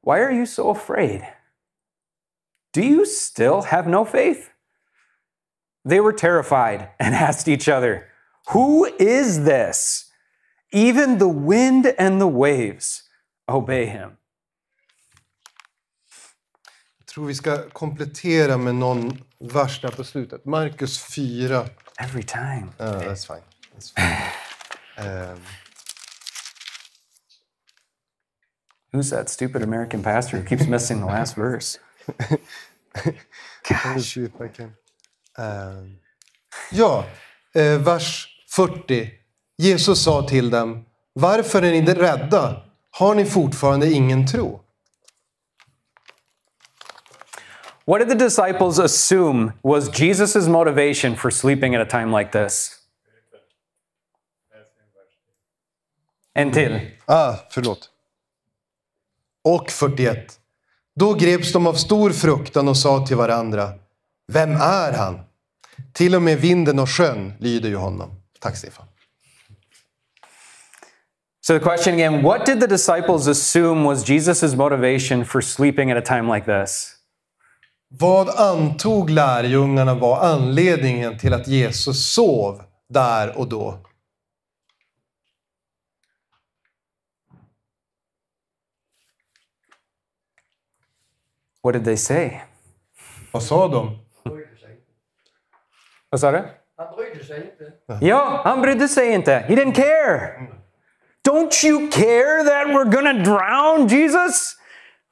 Why 0.00 0.20
are 0.20 0.32
you 0.32 0.46
so 0.46 0.70
afraid? 0.70 1.26
Do 2.72 2.84
you 2.84 3.06
still 3.06 3.62
have 3.62 3.86
no 3.86 4.04
faith? 4.04 4.50
They 5.84 6.00
were 6.00 6.12
terrified 6.12 6.88
and 6.98 7.14
asked 7.28 7.48
each 7.48 7.68
other, 7.68 8.06
Who 8.52 8.86
is 8.98 9.44
this? 9.44 10.10
Even 10.72 11.18
the 11.18 11.28
wind 11.28 11.94
and 11.98 12.20
the 12.20 12.26
waves 12.26 13.02
obey 13.48 13.86
him. 13.86 14.16
Jag 16.98 17.06
tror 17.06 17.26
vi 17.26 17.34
ska 17.34 17.68
komplettera 17.68 18.56
med 18.56 18.74
någon 18.74 19.18
vers 19.38 19.80
där 19.80 19.88
på 19.88 20.04
slutet. 20.04 20.44
Markus 20.44 20.98
4. 20.98 21.68
Every 21.98 22.22
time. 22.22 22.72
Uh, 22.80 23.00
that's 23.00 23.26
fine. 23.26 23.42
That's 23.74 23.90
fine. 23.94 24.16
Um, 24.98 25.38
Who's 28.92 29.10
that 29.10 29.28
stupid 29.28 29.62
American 29.62 30.02
pastor 30.02 30.38
who 30.38 30.44
keeps 30.44 30.66
missing 30.68 31.00
the 31.00 31.06
last 31.06 31.34
verse? 31.36 31.78
let 32.18 33.96
me 33.96 34.00
see 34.00 34.24
if 34.24 34.40
I 34.40 34.48
can. 34.48 34.76
Um, 35.38 35.98
ja, 36.70 37.04
eh, 37.54 37.78
vers 37.78 38.28
40. 38.50 39.10
Jesus 39.58 40.02
sa 40.02 40.28
till 40.28 40.50
dem, 40.50 40.84
varför 41.12 41.62
är 41.62 41.70
ni 41.70 41.94
rädda? 41.94 42.62
Har 42.90 43.14
ni 43.14 43.24
fortfarande 43.24 43.90
ingen 43.90 44.26
tro? 44.26 44.60
What 47.86 48.00
did 48.00 48.08
the 48.08 48.24
disciples 48.24 48.78
assume 48.78 49.52
was 49.62 49.90
Jesus' 49.90 50.48
motivation 50.48 51.16
for 51.16 51.30
sleeping 51.30 51.74
at 51.74 51.86
a 51.86 51.90
time 51.90 52.18
like 52.18 52.32
this? 52.32 52.70
En 56.34 56.52
till. 56.52 56.80
Ah, 57.04 57.36
förlåt. 57.50 57.90
Och 59.42 59.70
41. 59.70 60.40
Då 60.94 61.14
greps 61.14 61.52
de 61.52 61.66
av 61.66 61.74
stor 61.74 62.10
fruktan 62.10 62.68
och 62.68 62.76
sa 62.76 63.06
till 63.06 63.16
varandra, 63.16 63.72
vem 64.32 64.50
är 64.50 64.92
han? 64.92 65.20
Till 65.92 66.14
och 66.14 66.22
med 66.22 66.40
vinden 66.40 66.78
och 66.78 66.90
sjön 66.90 67.32
lyder 67.38 67.68
ju 67.68 67.76
honom. 67.76 68.22
Tack 68.40 68.56
Stefan. 68.56 68.86
So 71.40 71.58
the 71.58 71.64
question 71.64 71.94
again 71.94 72.22
what 72.22 72.46
did 72.46 72.60
the 72.60 72.66
disciples 72.66 73.28
assume 73.28 73.84
was 73.84 74.08
Jesus' 74.08 74.56
motivation 74.56 75.24
for 75.24 75.40
sleeping 75.40 75.90
at 75.90 75.96
a 75.96 76.00
time 76.00 76.34
like 76.34 76.46
this? 76.46 76.96
Vad 77.88 78.28
antog 78.28 79.10
lärjungarna 79.10 79.94
var 79.94 80.20
anledningen 80.20 81.18
till 81.18 81.34
att 81.34 81.48
Jesus 81.48 82.12
sov 82.12 82.62
där 82.88 83.38
och 83.38 83.48
då? 83.48 83.78
What 91.62 91.74
did 91.74 91.84
they 91.84 91.96
say? 91.96 92.40
Vad 93.32 93.42
sa 93.42 93.68
de? 93.68 94.03
Brydde 96.14 96.14
sig 96.14 96.14
inte. 96.14 96.14
Vad 96.14 96.20
sa 96.20 96.30
du? 96.30 96.42
Han 96.76 96.96
brydde 96.96 97.24
sig 97.24 97.36
inte. 97.36 98.06
Ja, 98.06 98.40
han 98.44 98.62
brydde 98.62 98.88
sig 98.88 99.12
inte. 99.12 99.32
He 99.48 99.54
didn't 99.54 99.74
care. 99.74 100.48
Don't 101.28 101.64
you 101.64 101.88
care 101.90 102.44
that 102.44 102.66
we're 102.68 102.90
gonna 102.90 103.24
drown, 103.24 103.88
Jesus? 103.88 104.56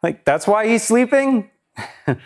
Like, 0.03 0.25
that's 0.25 0.47
why 0.47 0.67
he's 0.67 0.85
sleeping? 0.85 1.51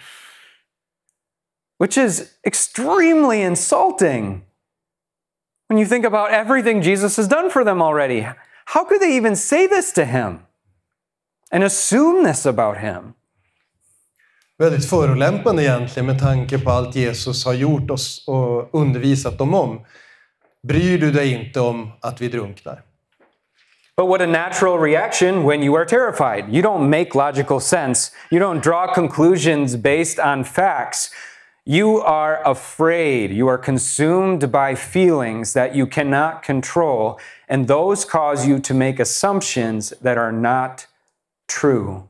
Which 1.79 1.99
is 1.99 2.33
extremely 2.45 3.43
insulting 3.43 4.43
when 5.69 5.79
you 5.79 5.87
think 5.87 6.05
about 6.05 6.31
everything 6.31 6.83
Jesus 6.83 7.17
has 7.17 7.29
done 7.29 7.51
for 7.51 7.65
them 7.65 7.83
already. 7.83 8.27
How 8.65 8.85
could 8.85 9.01
they 9.01 9.17
even 9.17 9.37
say 9.37 9.67
this 9.67 9.93
to 9.93 10.05
him 10.05 10.47
and 11.53 11.63
assume 11.63 12.25
this 12.25 12.47
about 12.47 12.79
him? 12.79 13.15
Väldigt 14.59 14.91
förolämpande 14.91 15.63
egentligen 15.63 16.07
med 16.07 16.21
tanke 16.21 16.59
på 16.59 16.71
allt 16.71 16.97
Jesus 16.97 17.45
har 17.45 17.55
gjort 17.55 17.91
oss 17.91 18.25
och 18.27 18.81
undervisat 18.81 19.39
dem 19.39 19.55
om. 19.55 19.81
Bryr 20.63 20.99
du 20.99 21.13
dig 21.13 21.33
inte 21.33 21.61
om 21.61 21.93
att 22.01 22.21
vi 22.21 22.29
drunknar? 22.29 22.83
But 23.97 24.09
what 24.09 24.21
a 24.21 24.27
natural 24.27 24.79
reaction 24.79 25.47
when 25.47 25.63
you 25.63 25.77
are 25.77 25.85
terrified. 25.85 26.55
You 26.55 26.63
don't 26.63 26.89
make 26.89 27.15
logical 27.15 27.61
sense. 27.61 28.13
You 28.31 28.41
don't 28.41 28.61
draw 28.63 28.95
conclusions 28.95 29.77
based 29.77 30.19
on 30.19 30.45
facts. 30.45 31.11
You 31.65 32.03
are 32.03 32.43
afraid. 32.45 33.33
You 33.33 33.49
are 33.49 33.59
consumed 33.59 34.53
by 34.53 34.77
feelings 34.77 35.53
that 35.53 35.75
you 35.75 35.87
cannot 35.87 36.43
control, 36.43 37.19
and 37.49 37.67
those 37.67 38.05
cause 38.05 38.47
you 38.47 38.61
to 38.61 38.75
make 38.75 39.01
assumptions 39.01 39.95
that 40.03 40.19
are 40.19 40.33
not 40.33 40.87
true. 41.49 42.09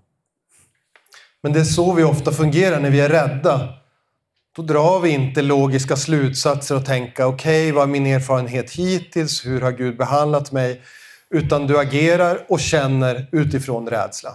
Men 1.46 1.52
det 1.52 1.60
är 1.60 1.64
så 1.64 1.92
vi 1.92 2.04
ofta 2.04 2.32
fungerar 2.32 2.80
när 2.80 2.90
vi 2.90 3.00
är 3.00 3.08
rädda. 3.08 3.68
Då 4.56 4.62
drar 4.62 5.00
vi 5.00 5.10
inte 5.10 5.42
logiska 5.42 5.96
slutsatser 5.96 6.76
och 6.76 6.84
tänker 6.84 7.24
okej, 7.24 7.72
vad 7.72 7.82
är 7.82 7.86
min 7.86 8.06
erfarenhet 8.06 8.70
hittills? 8.70 9.46
Hur 9.46 9.60
har 9.60 9.72
Gud 9.72 9.96
behandlat 9.96 10.52
mig? 10.52 10.82
Utan 11.30 11.66
du 11.66 11.78
agerar 11.78 12.46
och 12.48 12.60
känner 12.60 13.28
utifrån 13.32 13.88
rädsla. 13.88 14.30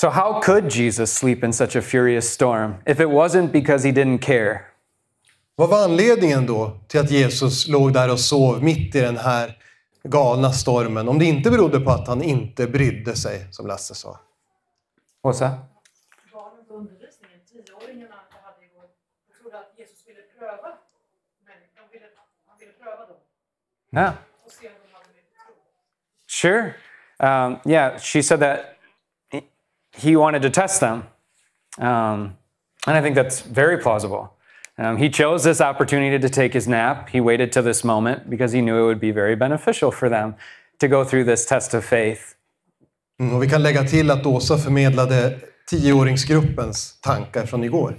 So, 0.00 0.08
how 0.08 0.42
could 0.42 0.72
Jesus 0.72 1.12
sleep 1.12 1.44
in 1.44 1.52
such 1.52 1.76
a 1.76 1.82
furious 1.82 2.30
storm 2.30 2.74
if 2.86 3.00
it 3.00 3.08
wasn't 3.08 3.52
because 3.52 3.88
he 3.88 3.94
didn't 3.94 4.18
care? 4.18 4.60
Vad 5.56 5.68
var 5.68 5.84
anledningen 5.84 6.46
då 6.46 6.80
till 6.88 7.00
att 7.00 7.10
Jesus 7.10 7.68
låg 7.68 7.92
där 7.92 8.12
och 8.12 8.20
sov 8.20 8.62
mitt 8.62 8.94
i 8.94 9.00
den 9.00 9.16
här 9.16 9.59
galna 10.02 10.52
stormen 10.52 11.08
om 11.08 11.18
det 11.18 11.24
inte 11.24 11.50
berodde 11.50 11.80
på 11.80 11.90
att 11.90 12.08
han 12.08 12.22
inte 12.22 12.66
brydde 12.66 13.16
sig, 13.16 13.48
som 13.50 13.66
Lasse 13.66 13.94
sa. 13.94 14.18
Åsa? 15.22 15.50
Barnen 16.32 16.66
på 22.14 22.20
att 22.20 22.48
han 22.48 22.58
ville 22.58 22.72
pröva 22.72 23.06
dem. 23.06 23.16
Yeah. 23.92 24.14
Och 24.44 24.52
se 24.52 24.68
om 24.68 24.74
de 24.82 24.94
hade 24.94 25.08
mycket 25.08 25.34
tro. 25.46 25.54
Sure. 26.26 26.74
Um, 27.18 27.72
yeah, 27.72 27.98
she 27.98 28.22
said 28.22 28.40
that 28.40 28.60
he 29.96 30.16
wanted 30.16 30.42
to 30.42 30.50
test 30.50 30.80
them. 30.80 31.02
Um, 31.78 32.36
and 32.86 32.96
I 32.96 33.02
think 33.02 33.16
that's 33.16 33.40
very 33.42 33.76
plausible. 33.82 34.28
Um, 34.80 34.96
he 34.96 35.10
chose 35.10 35.44
this 35.44 35.60
opportunity 35.60 36.18
to 36.18 36.28
take 36.28 36.54
his 36.54 36.66
nap. 36.66 37.10
He 37.10 37.20
waited 37.20 37.52
till 37.52 37.62
this 37.62 37.84
moment 37.84 38.30
because 38.30 38.56
he 38.56 38.62
knew 38.62 38.78
it 38.82 38.86
would 38.86 39.00
be 39.00 39.10
very 39.10 39.36
beneficial 39.36 39.90
for 39.90 40.08
them 40.08 40.34
to 40.78 40.88
go 40.88 41.04
through 41.04 41.24
this 41.24 41.46
test 41.46 41.74
of 41.74 41.84
faith. 41.84 42.34
Mm, 43.20 43.34
och 43.34 43.42
vi 43.42 43.48
kan 43.48 43.62
lägga 43.62 43.84
till 43.84 44.10
att 44.10 44.26
Åsa 44.26 44.58
förmedlade 44.58 45.38
tioåringsgruppens 45.66 47.00
tankar 47.00 47.46
från 47.46 47.64
igår. 47.64 47.98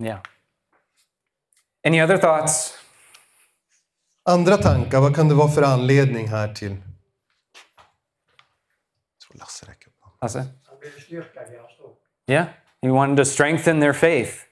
Yeah. 0.00 0.20
Any 1.86 2.02
other 2.02 2.16
thoughts? 2.16 2.78
Andra 4.24 4.56
tankar, 4.56 5.00
vad 5.00 5.16
kan 5.16 5.28
det 5.28 5.34
vara 5.34 5.48
för 5.48 5.62
anledning 5.62 6.28
här 6.28 6.54
till? 6.54 6.70
Jag 6.70 6.78
tror 9.28 9.38
Lasse 9.38 9.66
räcker 9.66 9.88
upp. 9.88 9.94
Lasse? 10.22 10.38
Han 10.38 10.76
vill 10.82 11.02
styrka 11.02 11.40
deras 11.40 11.76
tro. 11.76 11.96
Yeah, 12.26 12.46
he 12.82 12.88
wanted 12.88 13.16
to 13.16 13.24
strengthen 13.24 13.80
their 13.80 13.92
faith. 13.92 14.49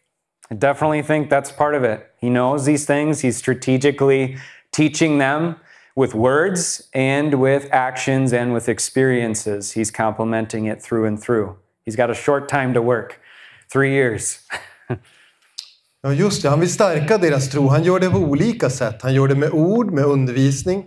I 0.50 0.54
definitely 0.54 1.02
think 1.02 1.30
that's 1.30 1.52
part 1.52 1.74
of 1.74 1.84
it. 1.84 2.10
He 2.20 2.30
knows 2.30 2.64
these 2.64 2.86
things, 2.86 3.20
he's 3.20 3.36
strategically 3.36 4.38
teaching 4.72 5.18
them 5.18 5.56
with 5.94 6.14
words 6.14 6.88
and 6.94 7.34
with 7.34 7.68
actions 7.72 8.32
and 8.32 8.54
with 8.54 8.68
experiences. 8.68 9.72
He's 9.72 9.90
complementing 9.90 10.66
it 10.66 10.82
through 10.82 11.06
and 11.06 11.20
through. 11.20 11.56
He's 11.84 11.96
got 11.96 12.10
a 12.10 12.14
short 12.14 12.48
time 12.48 12.72
to 12.74 12.82
work 12.82 13.20
three 13.68 13.92
years. 13.92 14.38
Ja, 16.00 16.12
just 16.12 16.42
det. 16.42 16.48
Han 16.48 16.60
vill 16.60 16.72
stärka 16.72 17.18
deras 17.18 17.50
tro. 17.50 17.68
Han 17.68 17.82
gör 17.82 18.00
det 18.00 18.10
på 18.10 18.18
olika 18.18 18.70
sätt. 18.70 19.02
Han 19.02 19.14
gör 19.14 19.28
det 19.28 19.34
med 19.34 19.50
ord, 19.50 19.90
med 19.90 20.04
undervisning. 20.04 20.84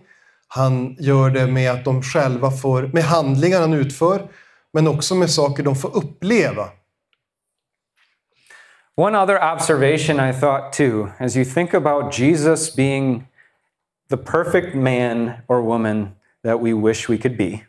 Han 0.47 0.95
gör 0.99 1.29
det 1.29 1.47
med 1.47 1.71
att 1.71 1.85
de 1.85 2.01
själva 2.01 2.51
får, 2.51 2.89
med 2.93 3.03
handlingar 3.03 3.59
han 3.61 3.73
utför, 3.73 4.27
men 4.73 4.87
också 4.87 5.15
med 5.15 5.29
saker 5.29 5.63
de 5.63 5.75
får 5.75 5.97
uppleva. 5.97 6.69
One 8.95 9.15
other 9.15 9.41
observation 9.41 10.19
I 10.19 10.31
thought 10.31 10.73
too, 10.73 11.13
as 11.19 11.35
you 11.35 11.45
think 11.45 11.73
about 11.73 12.11
Jesus 12.11 12.69
being 12.69 13.27
the 14.09 14.17
perfect 14.17 14.75
man 14.75 15.43
or 15.47 15.61
woman 15.61 16.15
that 16.43 16.59
we 16.59 16.73
wish 16.73 17.07
we 17.07 17.17
could 17.17 17.37
be. 17.37 17.63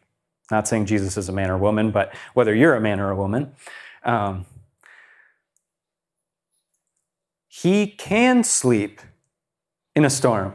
Not 0.51 0.67
saying 0.67 0.87
Jesus 0.87 1.17
is 1.17 1.29
a 1.29 1.33
man 1.33 1.51
or 1.51 1.57
woman, 1.57 1.93
but 1.93 2.13
whether 2.35 2.55
you're 2.55 2.75
a 2.75 2.81
man 2.81 2.99
or 2.99 3.11
a 3.11 3.17
woman. 3.17 3.53
Um, 4.05 4.47
he 7.47 7.87
can 7.87 8.43
sleep 8.43 9.01
in 9.95 10.05
a 10.05 10.11
storm. 10.11 10.55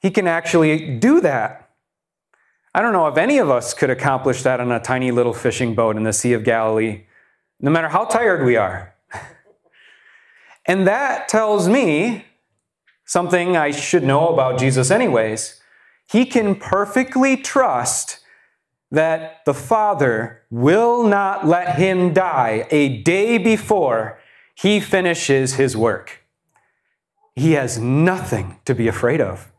He 0.00 0.10
can 0.10 0.26
actually 0.26 0.98
do 0.98 1.20
that. 1.22 1.70
I 2.74 2.82
don't 2.82 2.92
know 2.92 3.06
if 3.06 3.16
any 3.16 3.38
of 3.38 3.50
us 3.50 3.72
could 3.72 3.88
accomplish 3.88 4.42
that 4.42 4.60
on 4.60 4.70
a 4.70 4.80
tiny 4.80 5.10
little 5.10 5.32
fishing 5.32 5.74
boat 5.74 5.96
in 5.96 6.02
the 6.02 6.12
Sea 6.12 6.34
of 6.34 6.44
Galilee, 6.44 7.04
no 7.60 7.70
matter 7.70 7.88
how 7.88 8.04
tired 8.04 8.44
we 8.44 8.56
are. 8.56 8.93
And 10.66 10.86
that 10.86 11.28
tells 11.28 11.68
me 11.68 12.24
something 13.06 13.56
I 13.56 13.70
should 13.70 14.04
know 14.04 14.28
about 14.28 14.58
Jesus, 14.58 14.90
anyways. 14.90 15.60
He 16.10 16.24
can 16.26 16.54
perfectly 16.54 17.36
trust 17.36 18.20
that 18.90 19.44
the 19.44 19.54
Father 19.54 20.42
will 20.50 21.02
not 21.02 21.46
let 21.46 21.76
him 21.76 22.12
die 22.14 22.66
a 22.70 23.02
day 23.02 23.38
before 23.38 24.18
he 24.54 24.80
finishes 24.80 25.54
his 25.54 25.76
work. 25.76 26.24
He 27.34 27.52
has 27.52 27.78
nothing 27.78 28.56
to 28.64 28.74
be 28.74 28.88
afraid 28.88 29.20
of. 29.20 29.50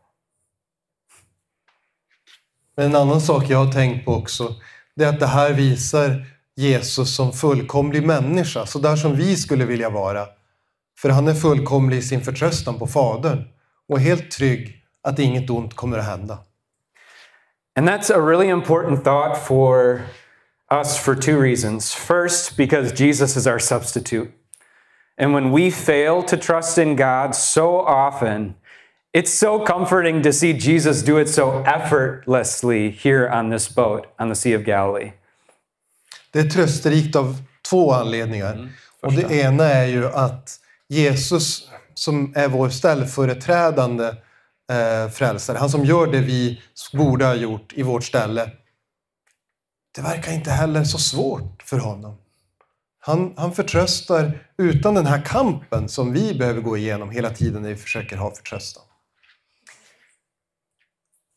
En 2.78 2.94
annan 2.94 3.20
sak 3.20 3.50
jag 3.50 3.58
har 3.58 3.72
tänkt 3.72 4.04
på 4.04 4.14
också, 4.14 4.54
det 4.94 5.04
är 5.04 5.08
att 5.08 5.20
det 5.20 5.26
här 5.26 5.52
visar 5.52 6.26
Jesus 6.56 7.16
som 7.16 7.32
fullkomlig 7.32 8.06
människa, 8.06 8.66
så 8.66 8.78
där 8.78 8.96
som 8.96 9.16
vi 9.16 9.36
skulle 9.36 9.64
vilja 9.64 9.90
vara. 9.90 10.26
För 10.98 11.08
han 11.08 11.28
är 11.28 11.34
fullkomlig 11.34 11.98
i 11.98 12.02
sin 12.02 12.20
förtröstan 12.20 12.78
på 12.78 12.86
Fadern 12.86 13.44
och 13.88 14.00
helt 14.00 14.30
trygg 14.30 14.82
att 15.02 15.18
inget 15.18 15.50
ont 15.50 15.74
kommer 15.74 15.98
att 15.98 16.04
hända. 16.04 16.38
And 17.76 17.88
that's 17.88 18.10
a 18.10 18.18
really 18.18 18.48
important 18.48 19.04
thought 19.04 19.38
for 19.38 20.00
us 20.70 20.98
for 20.98 21.14
two 21.14 21.40
reasons. 21.40 21.94
First, 21.94 22.56
because 22.56 23.04
Jesus 23.04 23.36
is 23.36 23.46
our 23.46 23.58
substitute. 23.58 24.32
And 25.18 25.34
when 25.34 25.52
we 25.52 25.70
fail 25.70 26.22
to 26.22 26.36
trust 26.36 26.78
in 26.78 26.96
God 26.96 27.34
so 27.34 27.80
often, 27.80 28.54
it's 29.12 29.32
so 29.32 29.64
comforting 29.66 30.22
to 30.22 30.32
see 30.32 30.52
Jesus 30.52 31.02
do 31.02 31.18
it 31.18 31.28
so 31.28 31.62
effortlessly 31.66 32.90
here 32.90 33.28
on 33.28 33.50
this 33.50 33.68
boat 33.68 34.06
on 34.18 34.28
the 34.28 34.34
Sea 34.34 34.54
of 34.54 34.64
Galilee. 34.64 35.12
Det 36.32 36.40
är 36.40 36.50
trösterikt 36.50 37.16
av 37.16 37.36
två 37.70 37.92
anledningar. 37.92 38.68
och 39.02 39.12
det 39.12 39.30
ena 39.30 39.64
är 39.64 39.86
ju 39.86 40.06
att 40.06 40.60
Jesus, 40.88 41.70
som 41.94 42.32
är 42.36 42.48
vår 42.48 42.68
ställföreträdande 42.68 44.14
eh, 44.72 45.10
frälsare, 45.10 45.58
han 45.58 45.70
som 45.70 45.84
gör 45.84 46.06
det 46.06 46.20
vi 46.20 46.62
borde 46.92 47.24
ha 47.24 47.34
gjort 47.34 47.72
i 47.72 47.82
vårt 47.82 48.04
ställe, 48.04 48.50
det 49.94 50.02
verkar 50.02 50.32
inte 50.32 50.50
heller 50.50 50.84
så 50.84 50.98
svårt 50.98 51.62
för 51.62 51.78
honom. 51.78 52.18
Han, 52.98 53.34
han 53.36 53.52
förtröstar 53.52 54.38
utan 54.58 54.94
den 54.94 55.06
här 55.06 55.22
kampen 55.22 55.88
som 55.88 56.12
vi 56.12 56.34
behöver 56.34 56.60
gå 56.60 56.76
igenom 56.76 57.10
hela 57.10 57.30
tiden 57.30 57.62
när 57.62 57.68
vi 57.68 57.76
försöker 57.76 58.16
ha 58.16 58.34
förtröstan. 58.34 58.82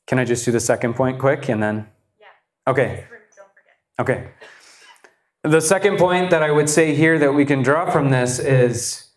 Can 0.06 0.20
I 0.20 0.24
just 0.24 0.46
do 0.46 0.52
the 0.52 0.60
second 0.60 0.96
point 0.96 1.22
quick 1.22 1.50
and 1.50 1.62
then? 1.62 1.76
Yeah. 1.76 1.86
Okay. 2.72 3.04
Okay. 4.02 4.24
The 5.44 5.62
second 5.62 5.98
point 5.98 6.32
that 6.32 6.42
I 6.42 6.52
would 6.52 6.70
say 6.70 6.96
here 6.96 7.20
that 7.20 7.36
we 7.36 7.46
can 7.46 7.64
draw 7.64 7.92
from 7.92 8.12
this 8.12 8.40
is 8.40 9.09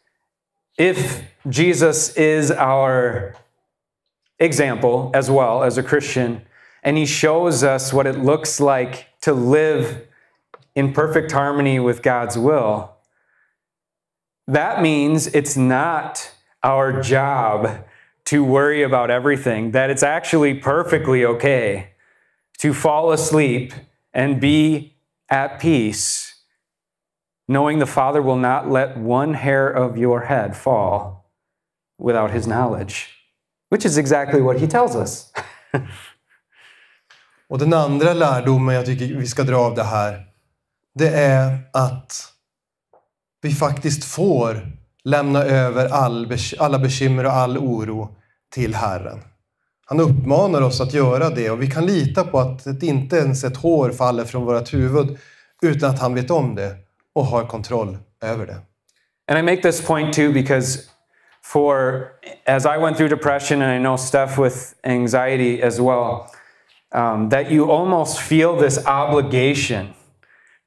if 0.79 1.23
Jesus 1.49 2.17
is 2.17 2.51
our 2.51 3.35
example 4.39 5.11
as 5.15 5.31
well 5.31 5.63
as 5.63 5.79
a 5.79 5.83
Christian, 5.83 6.43
and 6.83 6.97
he 6.97 7.07
shows 7.07 7.63
us 7.63 7.93
what 7.93 8.07
it 8.07 8.19
looks 8.19 8.61
like 8.61 9.07
to 9.21 9.33
live 9.33 10.07
in 10.75 10.93
perfect 10.93 11.31
harmony 11.33 11.79
with 11.79 12.03
God's 12.03 12.37
will, 12.37 12.97
that 14.47 14.83
means 14.83 15.29
it's 15.29 15.57
not 15.57 16.33
our 16.63 17.01
job 17.01 17.85
to 18.25 18.45
worry 18.45 18.83
about 18.83 19.11
everything, 19.11 19.73
that 19.73 19.91
it's 19.91 20.03
actually 20.03 20.55
perfectly 20.55 21.25
okay 21.25 21.91
to 22.59 22.73
fall 22.73 23.13
asleep 23.13 23.73
and 24.15 24.41
be 24.41 24.95
at 25.29 25.59
peace, 25.59 26.22
knowing 27.49 27.81
the 27.81 27.87
Father 27.87 28.23
will 28.23 28.37
not 28.37 28.71
let 28.71 28.97
one 28.97 29.35
hair 29.35 29.69
of 29.69 29.97
your 29.97 30.21
head 30.21 30.57
fall 30.57 31.31
without 31.99 32.31
his 32.31 32.47
knowledge, 32.47 33.09
which 33.71 33.85
is 33.85 33.99
exactly 33.99 34.41
what 34.41 34.61
he 34.61 34.67
tells 34.67 34.97
us. 34.97 35.33
Och 37.49 37.59
den 37.59 37.73
andra 37.73 38.13
lärdomen 38.15 38.75
jag 38.75 38.87
tycker 38.87 39.07
vi 39.07 39.27
ska 39.27 39.43
dra 39.43 39.57
av 39.57 39.75
det 39.75 39.83
här, 39.83 40.27
det 40.95 41.09
är 41.09 41.59
att 41.73 42.33
vi 43.43 43.55
faktiskt 43.55 44.05
får 44.05 44.67
lämna 45.05 45.45
över 45.45 45.89
all, 45.89 46.37
alla 46.59 46.79
bekymmer 46.79 47.27
och 47.27 47.33
all 47.33 47.59
oro 47.59 48.17
till 48.55 48.75
Herren. 48.75 49.19
Han 49.87 50.01
uppmanar 50.01 50.63
oss 50.63 50.81
att 50.81 50.95
göra 50.95 51.31
det 51.31 51.51
och 51.51 51.63
vi 51.63 51.71
kan 51.71 51.87
lita 51.87 52.25
på 52.25 52.41
att 52.41 52.81
det 52.81 52.87
inte 52.87 53.17
ens 53.17 53.45
ett 53.45 53.57
hår 53.57 53.91
faller 53.91 54.25
från 54.25 54.45
vårt 54.45 54.75
huvud 54.75 55.19
utan 55.63 55.91
att 55.91 56.01
han 56.01 56.15
vet 56.15 56.31
om 56.31 56.55
det 56.55 56.77
och 57.15 57.25
har 57.25 57.45
kontroll 57.45 57.99
över 58.23 58.47
det. 58.47 58.61
And 59.29 59.39
I 59.39 59.43
make 59.43 59.63
this 59.63 59.87
point 59.87 60.15
too 60.15 60.33
because 60.33 60.89
for 61.43 62.13
as 62.47 62.67
I 62.67 62.79
went 62.79 62.97
through 62.97 63.09
depression, 63.09 63.63
and 63.63 63.71
I 63.71 63.79
know 63.79 63.97
Steph 63.97 64.39
with 64.39 64.75
anxiety 64.85 65.63
as 65.63 65.81
well, 65.81 66.31
um, 66.93 67.29
that 67.31 67.51
you 67.51 67.71
almost 67.71 68.21
feel 68.21 68.57
this 68.57 68.87
obligation 68.87 69.95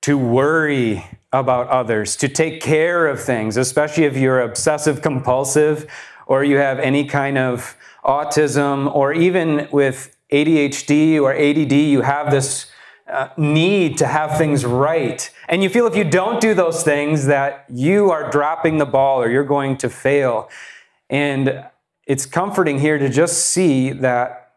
to 0.02 0.18
worry 0.18 1.04
about 1.32 1.68
others, 1.68 2.16
to 2.18 2.28
take 2.28 2.62
care 2.62 3.08
of 3.08 3.22
things, 3.22 3.58
especially 3.58 4.04
if 4.04 4.18
you're 4.18 4.42
obsessive 4.42 5.02
compulsive 5.02 5.88
or 6.28 6.44
you 6.44 6.58
have 6.58 6.80
any 6.80 7.06
kind 7.06 7.38
of 7.38 7.76
autism, 8.04 8.94
or 8.96 9.14
even 9.14 9.68
with 9.72 10.16
ADHD 10.32 11.20
or 11.20 11.34
ADD, 11.34 11.72
you 11.72 12.02
have 12.02 12.32
this 12.32 12.72
uh, 13.16 13.30
need 13.38 13.98
to 14.00 14.08
have 14.08 14.38
things 14.38 14.66
right. 14.66 15.30
And 15.48 15.64
you 15.64 15.70
feel 15.70 15.88
if 15.88 15.96
you 15.96 16.04
don't 16.04 16.42
do 16.42 16.54
those 16.54 16.84
things 16.84 17.26
that 17.28 17.66
you 17.70 18.12
are 18.12 18.30
dropping 18.30 18.78
the 18.78 18.86
ball 18.86 19.22
or 19.22 19.30
you're 19.30 19.44
going 19.44 19.78
to 19.78 19.90
fail. 19.90 20.50
And 21.10 21.66
it's 22.06 22.26
comforting 22.26 22.80
here 22.80 22.98
to 22.98 23.10
just 23.10 23.46
see 23.50 23.92
that 23.92 24.52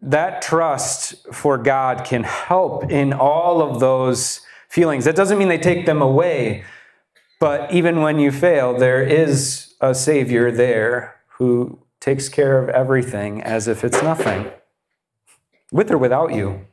that 0.00 0.42
trust 0.42 1.32
for 1.32 1.56
God 1.56 2.04
can 2.04 2.24
help 2.24 2.90
in 2.90 3.12
all 3.12 3.62
of 3.62 3.80
those 3.80 4.40
feelings. 4.68 5.04
That 5.04 5.16
doesn't 5.16 5.38
mean 5.38 5.48
they 5.48 5.58
take 5.58 5.86
them 5.86 6.02
away, 6.02 6.64
but 7.40 7.72
even 7.72 8.02
when 8.02 8.18
you 8.18 8.30
fail, 8.30 8.76
there 8.76 9.02
is 9.02 9.74
a 9.80 9.94
Savior 9.94 10.50
there 10.50 11.16
who 11.38 11.78
takes 12.00 12.28
care 12.28 12.62
of 12.62 12.68
everything 12.68 13.42
as 13.42 13.66
if 13.66 13.82
it's 13.82 14.02
nothing, 14.02 14.50
with 15.72 15.90
or 15.90 15.98
without 15.98 16.34
you. 16.34 16.66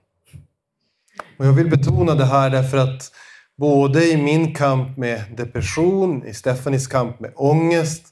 Och 1.42 1.48
jag 1.48 1.54
vill 1.54 1.70
betona 1.70 2.16
det 2.16 2.26
här 2.26 2.50
därför 2.50 2.78
att 2.78 3.12
både 3.58 4.06
i 4.06 4.18
min 4.18 4.56
kamp 4.56 4.98
med 4.98 5.24
depression, 5.38 6.26
i 6.26 6.34
Stefanis 6.34 6.88
kamp 6.88 7.20
med 7.20 7.34
ångest, 7.36 8.06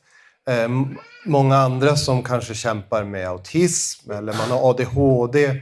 eh, 0.50 0.70
många 1.26 1.58
andra 1.58 1.96
som 1.96 2.24
kanske 2.24 2.54
kämpar 2.54 3.04
med 3.04 3.28
autism 3.28 4.12
eller 4.12 4.34
man 4.34 4.52
har 4.52 4.70
ADHD, 4.70 5.62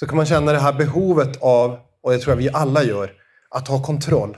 så 0.00 0.06
kan 0.06 0.16
man 0.16 0.26
känna 0.26 0.52
det 0.52 0.58
här 0.58 0.72
behovet 0.72 1.42
av, 1.42 1.78
och 2.02 2.12
det 2.12 2.18
tror 2.18 2.32
jag 2.32 2.36
vi 2.36 2.50
alla 2.50 2.82
gör, 2.82 3.12
att 3.50 3.68
ha 3.68 3.82
kontroll. 3.82 4.36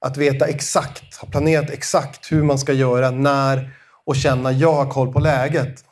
Att 0.00 0.16
veta 0.16 0.46
exakt, 0.46 1.16
ha 1.16 1.28
planerat 1.28 1.70
exakt 1.70 2.32
hur 2.32 2.42
man 2.42 2.58
ska 2.58 2.72
göra, 2.72 3.10
när 3.10 3.70
och 4.06 4.16
känna 4.16 4.52
jag 4.52 4.72
har 4.72 4.90
koll 4.90 5.12
på 5.12 5.20
läget. 5.20 5.84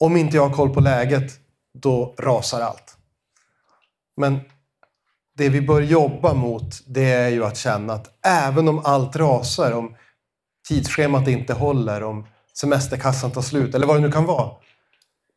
Om 0.00 0.16
inte 0.16 0.36
jag 0.36 0.48
har 0.48 0.56
koll 0.56 0.74
på 0.74 0.80
läget, 0.80 1.32
då 1.74 2.14
rasar 2.18 2.60
allt. 2.60 2.96
Men 4.16 4.40
det 5.36 5.48
vi 5.48 5.60
bör 5.60 5.80
jobba 5.80 6.34
mot, 6.34 6.82
det 6.86 7.10
är 7.10 7.28
ju 7.28 7.44
att 7.44 7.56
känna 7.56 7.92
att 7.92 8.26
även 8.26 8.68
om 8.68 8.78
allt 8.84 9.16
rasar, 9.16 9.72
om 9.72 9.96
tidsschemat 10.68 11.28
inte 11.28 11.54
håller, 11.54 12.02
om 12.02 12.26
semesterkassan 12.54 13.30
tar 13.30 13.42
slut, 13.42 13.74
eller 13.74 13.86
vad 13.86 13.96
det 13.96 14.00
nu 14.00 14.12
kan 14.12 14.24
vara, 14.24 14.50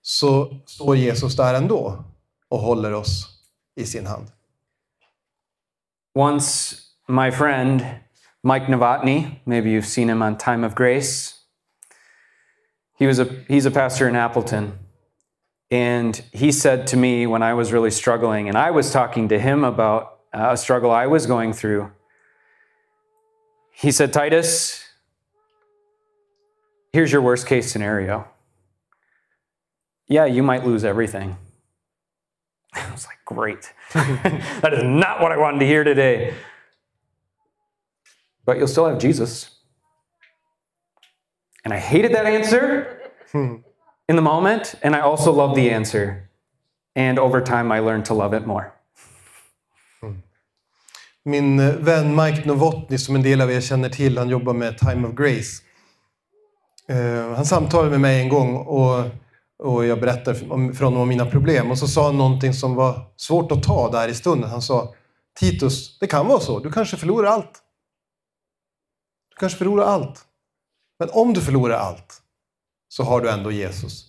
så 0.01 0.62
står 0.65 0.95
Jesus 0.95 1.36
där 1.36 1.53
ändå 1.53 2.03
och 2.49 2.60
håller 2.60 2.93
oss 2.93 3.27
i 3.75 3.86
sin 3.86 4.05
hand. 4.05 4.27
Once, 6.15 6.75
my 7.08 7.31
friend 7.31 7.86
Mike 8.45 8.67
Novotny, 8.67 9.41
maybe 9.45 9.71
you've 9.71 9.88
seen 9.88 10.08
him 10.08 10.21
on 10.21 10.38
Time 10.38 10.63
of 10.63 10.75
Grace. 10.75 11.34
He 12.99 13.08
was 13.08 13.19
a 13.19 13.25
he's 13.47 13.65
a 13.65 13.71
pastor 13.71 14.08
in 14.08 14.15
Appleton. 14.15 14.85
And 15.71 16.15
he 16.32 16.51
said 16.51 16.88
to 16.88 16.97
me 16.97 17.25
when 17.25 17.41
I 17.41 17.54
was 17.54 17.71
really 17.71 17.91
struggling, 17.91 18.47
and 18.47 18.58
I 18.58 18.71
was 18.71 18.91
talking 18.91 19.30
to 19.30 19.39
him 19.39 19.63
about 19.63 20.19
a 20.32 20.58
struggle 20.58 20.91
I 20.91 21.08
was 21.08 21.25
going 21.25 21.54
through. 21.54 21.91
He 23.71 23.91
said, 23.91 24.13
Titus, 24.13 24.84
here's 26.93 27.12
your 27.12 27.21
worst 27.21 27.47
case 27.47 27.71
scenario. 27.71 28.28
Yeah, 30.08 30.25
you 30.25 30.43
might 30.43 30.65
lose 30.65 30.84
everything. 30.86 31.36
I 32.73 32.91
was 32.91 33.06
like, 33.08 33.17
great. 33.25 33.73
that 33.93 34.73
is 34.73 34.84
not 34.84 35.21
what 35.21 35.32
I 35.32 35.38
wanted 35.38 35.60
to 35.60 35.65
hear 35.65 35.84
today. 35.84 36.34
But 38.45 38.58
you'll 38.58 38.67
still 38.67 38.88
have 38.88 38.99
Jesus. 38.99 39.49
And 41.63 41.73
I 41.73 41.80
hated 41.80 42.13
that 42.13 42.28
answer 42.28 43.01
in 44.10 44.15
the 44.15 44.22
moment, 44.22 44.76
and 44.82 44.96
I 44.96 45.00
also 45.00 45.32
love 45.32 45.56
the 45.56 45.72
answer. 45.72 46.30
And 46.96 47.20
over 47.20 47.41
time, 47.41 47.72
I 47.72 47.80
learned 47.80 48.06
to 48.06 48.13
love 48.13 48.38
it 48.38 48.46
more. 48.46 48.72
Hmm. 50.02 50.22
Min 51.24 51.60
eh, 51.60 51.76
vän 51.76 52.15
Mike 52.15 52.48
Novotny, 52.48 52.98
som 52.98 53.15
en 53.15 53.24
del 53.24 53.41
av 53.41 53.52
er 53.52 53.62
känner 53.62 53.89
till, 53.89 54.18
han 54.18 54.30
jobbar 54.30 54.54
med 54.54 54.78
Time 54.78 55.08
of 55.08 55.15
Grace. 55.15 55.62
Uh, 56.91 57.36
han 57.36 57.46
samtalade 57.46 57.89
med 57.89 58.02
mig 58.02 58.22
en 58.22 58.30
gång 58.30 58.58
och, 58.58 59.06
och 59.63 59.86
jag 59.86 60.00
berättade 60.00 60.50
om, 60.50 60.74
för 60.74 60.86
honom 60.86 61.02
om 61.02 61.08
mina 61.08 61.26
problem. 61.26 61.72
Och 61.72 61.78
så 61.78 61.88
sa 61.88 62.06
han 62.06 62.18
någonting 62.18 62.54
som 62.54 62.76
var 62.76 63.02
svårt 63.15 63.52
att 63.52 63.63
ta 63.63 63.91
där 63.91 64.08
i 64.08 64.13
stunden. 64.13 64.50
Han 64.50 64.62
sa 64.62 64.94
Titus, 65.39 66.00
det 66.00 66.08
kan 66.08 66.28
vara 66.28 66.39
så. 66.39 66.60
Du 66.60 66.72
kanske 66.72 66.98
förlorar 66.98 67.30
allt. 67.30 67.62
Du 69.30 69.36
kanske 69.39 69.58
förlorar 69.58 69.86
allt. 69.86 70.26
Men 71.00 71.10
om 71.12 71.34
du 71.34 71.41
förlorar 71.41 71.78
allt 71.78 72.22
så 72.95 73.03
har 73.03 73.21
du 73.21 73.29
ändå 73.29 73.51
Jesus. 73.51 74.05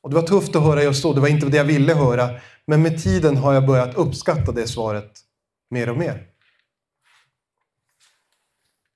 Och 0.00 0.10
det 0.10 0.16
var 0.16 0.22
tufft 0.22 0.56
att 0.56 0.62
höra 0.62 0.82
just 0.82 1.02
då. 1.02 1.12
Det 1.12 1.20
var 1.20 1.28
inte 1.28 1.46
det 1.46 1.56
jag 1.56 1.64
ville 1.64 1.94
höra. 1.94 2.30
Men 2.66 2.82
med 2.82 3.02
tiden 3.02 3.36
har 3.36 3.54
jag 3.54 3.66
börjat 3.66 3.94
uppskatta 3.94 4.52
det 4.52 4.66
svaret 4.66 5.12
mer 5.70 5.88
och 5.88 5.96
mer. 5.96 6.26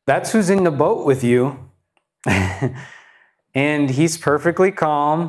That's 0.06 0.34
who's 0.34 0.52
in 0.52 0.64
the 0.64 0.70
boat 0.70 1.08
with 1.08 1.24
you. 1.24 1.46
and 3.54 3.90
he's 3.90 4.24
perfectly 4.24 4.72
calm. 4.72 5.28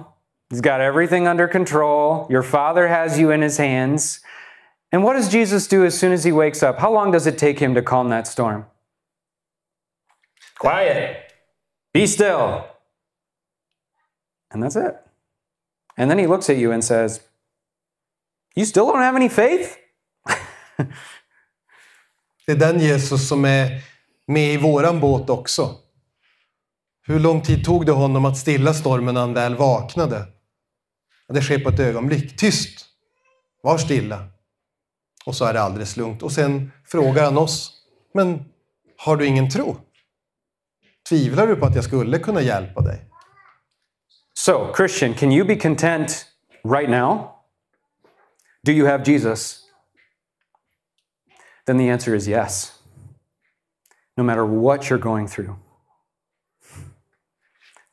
He's 0.49 0.61
got 0.61 0.81
everything 0.81 1.27
under 1.27 1.47
control. 1.47 2.27
Your 2.29 2.43
father 2.43 2.87
has 2.87 3.19
you 3.19 3.33
in 3.33 3.41
his 3.41 3.57
hands. 3.57 4.21
And 4.91 5.03
what 5.03 5.13
does 5.13 5.29
Jesus 5.33 5.67
do 5.67 5.85
as 5.85 5.99
soon 5.99 6.13
as 6.13 6.23
he 6.23 6.31
wakes 6.31 6.63
up? 6.63 6.79
How 6.79 6.91
long 6.91 7.11
does 7.11 7.27
it 7.27 7.37
take 7.37 7.59
him 7.59 7.75
to 7.75 7.81
calm 7.81 8.09
that 8.09 8.27
storm? 8.27 8.65
Quiet. 10.59 11.31
Be 11.93 12.07
still. 12.07 12.72
And 14.53 14.63
that's 14.63 14.75
it. 14.75 14.95
And 15.97 16.09
then 16.11 16.19
he 16.19 16.27
looks 16.27 16.49
at 16.49 16.57
you 16.57 16.73
and 16.73 16.83
says, 16.83 17.21
You 18.55 18.65
still 18.65 18.85
don't 18.85 19.03
have 19.03 19.15
any 19.15 19.29
faith? 19.29 19.77
Det 22.45 22.51
är 22.51 22.55
den 22.55 22.79
Jesus 22.79 23.27
som 23.27 23.45
är 23.45 23.81
med 24.27 24.53
i 24.53 24.57
våran 24.57 24.99
båt 24.99 25.29
också. 25.29 25.75
Hur 27.05 27.19
lång 27.19 27.41
tid 27.41 27.65
tog 27.65 27.85
det 27.85 27.91
honom 27.91 28.25
att 28.25 28.37
stilla 28.37 28.73
stormen 28.73 29.13
när 29.13 29.21
han 29.21 29.33
väl 29.33 29.55
vaknade? 29.55 30.25
Det 31.27 31.41
sker 31.41 31.59
på 31.59 31.69
ett 31.69 31.79
ögonblick. 31.79 32.37
Tyst! 32.37 32.85
Var 33.61 33.77
stilla. 33.77 34.27
Och 35.25 35.35
så 35.35 35.45
är 35.45 35.53
det 35.53 35.61
alldeles 35.61 35.97
lugnt. 35.97 36.23
Och 36.23 36.31
sen 36.31 36.71
frågar 36.85 37.23
han 37.23 37.37
oss, 37.37 37.71
men 38.13 38.45
har 38.97 39.17
du 39.17 39.25
ingen 39.25 39.49
tro? 39.49 39.77
Tvivlar 41.09 41.47
du 41.47 41.55
på 41.55 41.65
att 41.65 41.75
jag 41.75 41.83
skulle 41.83 42.19
kunna 42.19 42.41
hjälpa 42.41 42.81
dig? 42.81 43.12
So, 44.45 44.67
Christian, 44.73 45.13
can 45.13 45.31
you 45.31 45.45
be 45.45 45.55
content 45.55 46.29
right 46.65 46.89
now? 46.89 47.35
Do 48.65 48.73
you 48.73 48.83
have 48.83 49.01
Jesus? 49.05 49.69
Then 51.65 51.77
the 51.77 51.87
answer 51.87 52.13
is 52.13 52.27
yes. 52.27 52.77
No 54.17 54.23
matter 54.25 54.45
what 54.45 54.89
you're 54.89 54.99
going 54.99 55.29
through. 55.29 55.55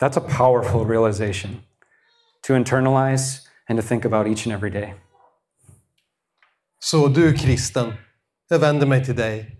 That's 0.00 0.16
a 0.16 0.20
powerful 0.20 0.84
realization 0.84 1.62
to 2.42 2.54
internalize 2.54 3.46
and 3.68 3.76
to 3.76 3.82
think 3.82 4.04
about 4.04 4.26
each 4.26 4.44
and 4.44 4.52
every 4.52 4.70
day. 4.70 4.94
Så 6.80 7.08
du 7.08 7.32
kristen, 7.32 7.92
jag 8.48 8.58
vänder 8.58 8.86
mig 8.86 9.04
till 9.04 9.16
dig. 9.16 9.56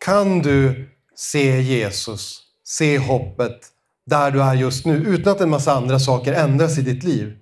Kan 0.00 0.42
du 0.42 0.88
se 1.14 1.60
Jesus, 1.60 2.42
se 2.64 2.98
hoppet 2.98 3.71
där 4.06 4.30
du 4.30 4.42
är 4.42 4.54
just 4.54 4.86
nu 4.86 4.94
utan 4.94 5.32
att 5.32 5.40
en 5.40 5.50
massa 5.50 5.72
andra 5.72 5.98
saker 5.98 6.32
ändras 6.32 6.78
i 6.78 6.82
ditt 6.82 7.02
liv? 7.02 7.38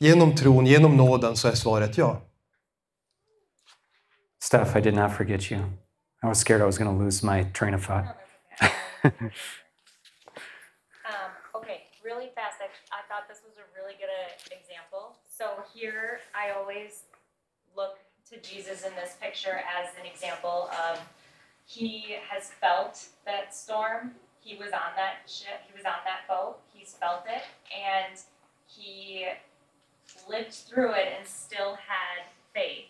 Genom 0.00 0.34
tron, 0.34 0.66
genom 0.66 0.96
nåden 0.96 1.36
så 1.36 1.48
är 1.48 1.52
svaret 1.52 1.98
ja. 1.98 2.20
Steph, 4.42 4.76
I 4.76 4.80
did 4.80 4.94
not 4.94 5.12
forget 5.16 5.50
you. 5.50 5.60
I 6.22 6.26
was 6.26 6.38
scared 6.38 6.62
I 6.62 6.64
was 6.64 6.78
going 6.78 6.98
to 6.98 7.04
lose 7.04 7.26
my 7.26 7.44
train 7.52 7.74
of 7.74 7.86
thought. 7.86 8.04
Um, 11.04 11.30
okay, 11.54 11.82
really 12.02 12.30
fast. 12.34 12.60
I, 12.60 12.68
I 12.92 13.02
thought 13.08 13.28
this 13.28 13.42
was 13.44 13.56
a 13.58 13.66
really 13.76 13.94
good 14.00 14.08
uh, 14.08 14.58
example. 14.58 15.16
So 15.28 15.62
here, 15.74 16.20
I 16.34 16.58
always 16.58 17.04
look 17.76 17.98
to 18.30 18.40
Jesus 18.40 18.84
in 18.84 18.92
this 18.94 19.16
picture 19.20 19.60
as 19.68 19.92
an 20.00 20.06
example 20.06 20.70
of 20.88 20.98
he 21.66 22.16
has 22.30 22.50
felt 22.60 23.06
that 23.26 23.54
storm. 23.54 24.12
He 24.44 24.56
was 24.56 24.72
on 24.72 24.92
that 24.96 25.26
ship. 25.26 25.62
He 25.66 25.72
was 25.72 25.86
on 25.86 26.04
that 26.04 26.28
boat. 26.28 26.58
He's 26.72 26.92
felt 26.92 27.24
it, 27.26 27.42
and 27.72 28.20
he 28.66 29.26
lived 30.28 30.52
through 30.52 30.92
it 30.92 31.08
and 31.18 31.26
still 31.26 31.76
had 31.76 32.24
faith. 32.52 32.84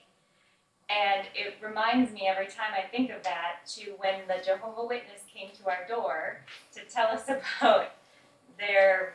And 0.90 1.26
it 1.34 1.54
reminds 1.64 2.12
me 2.12 2.26
every 2.26 2.46
time 2.46 2.72
I 2.76 2.86
think 2.88 3.10
of 3.10 3.22
that 3.22 3.66
to 3.76 3.92
when 3.98 4.26
the 4.28 4.44
Jehovah 4.44 4.86
Witness 4.86 5.22
came 5.32 5.48
to 5.62 5.70
our 5.70 5.86
door 5.88 6.40
to 6.74 6.80
tell 6.92 7.06
us 7.06 7.24
about 7.28 7.92
their 8.58 9.14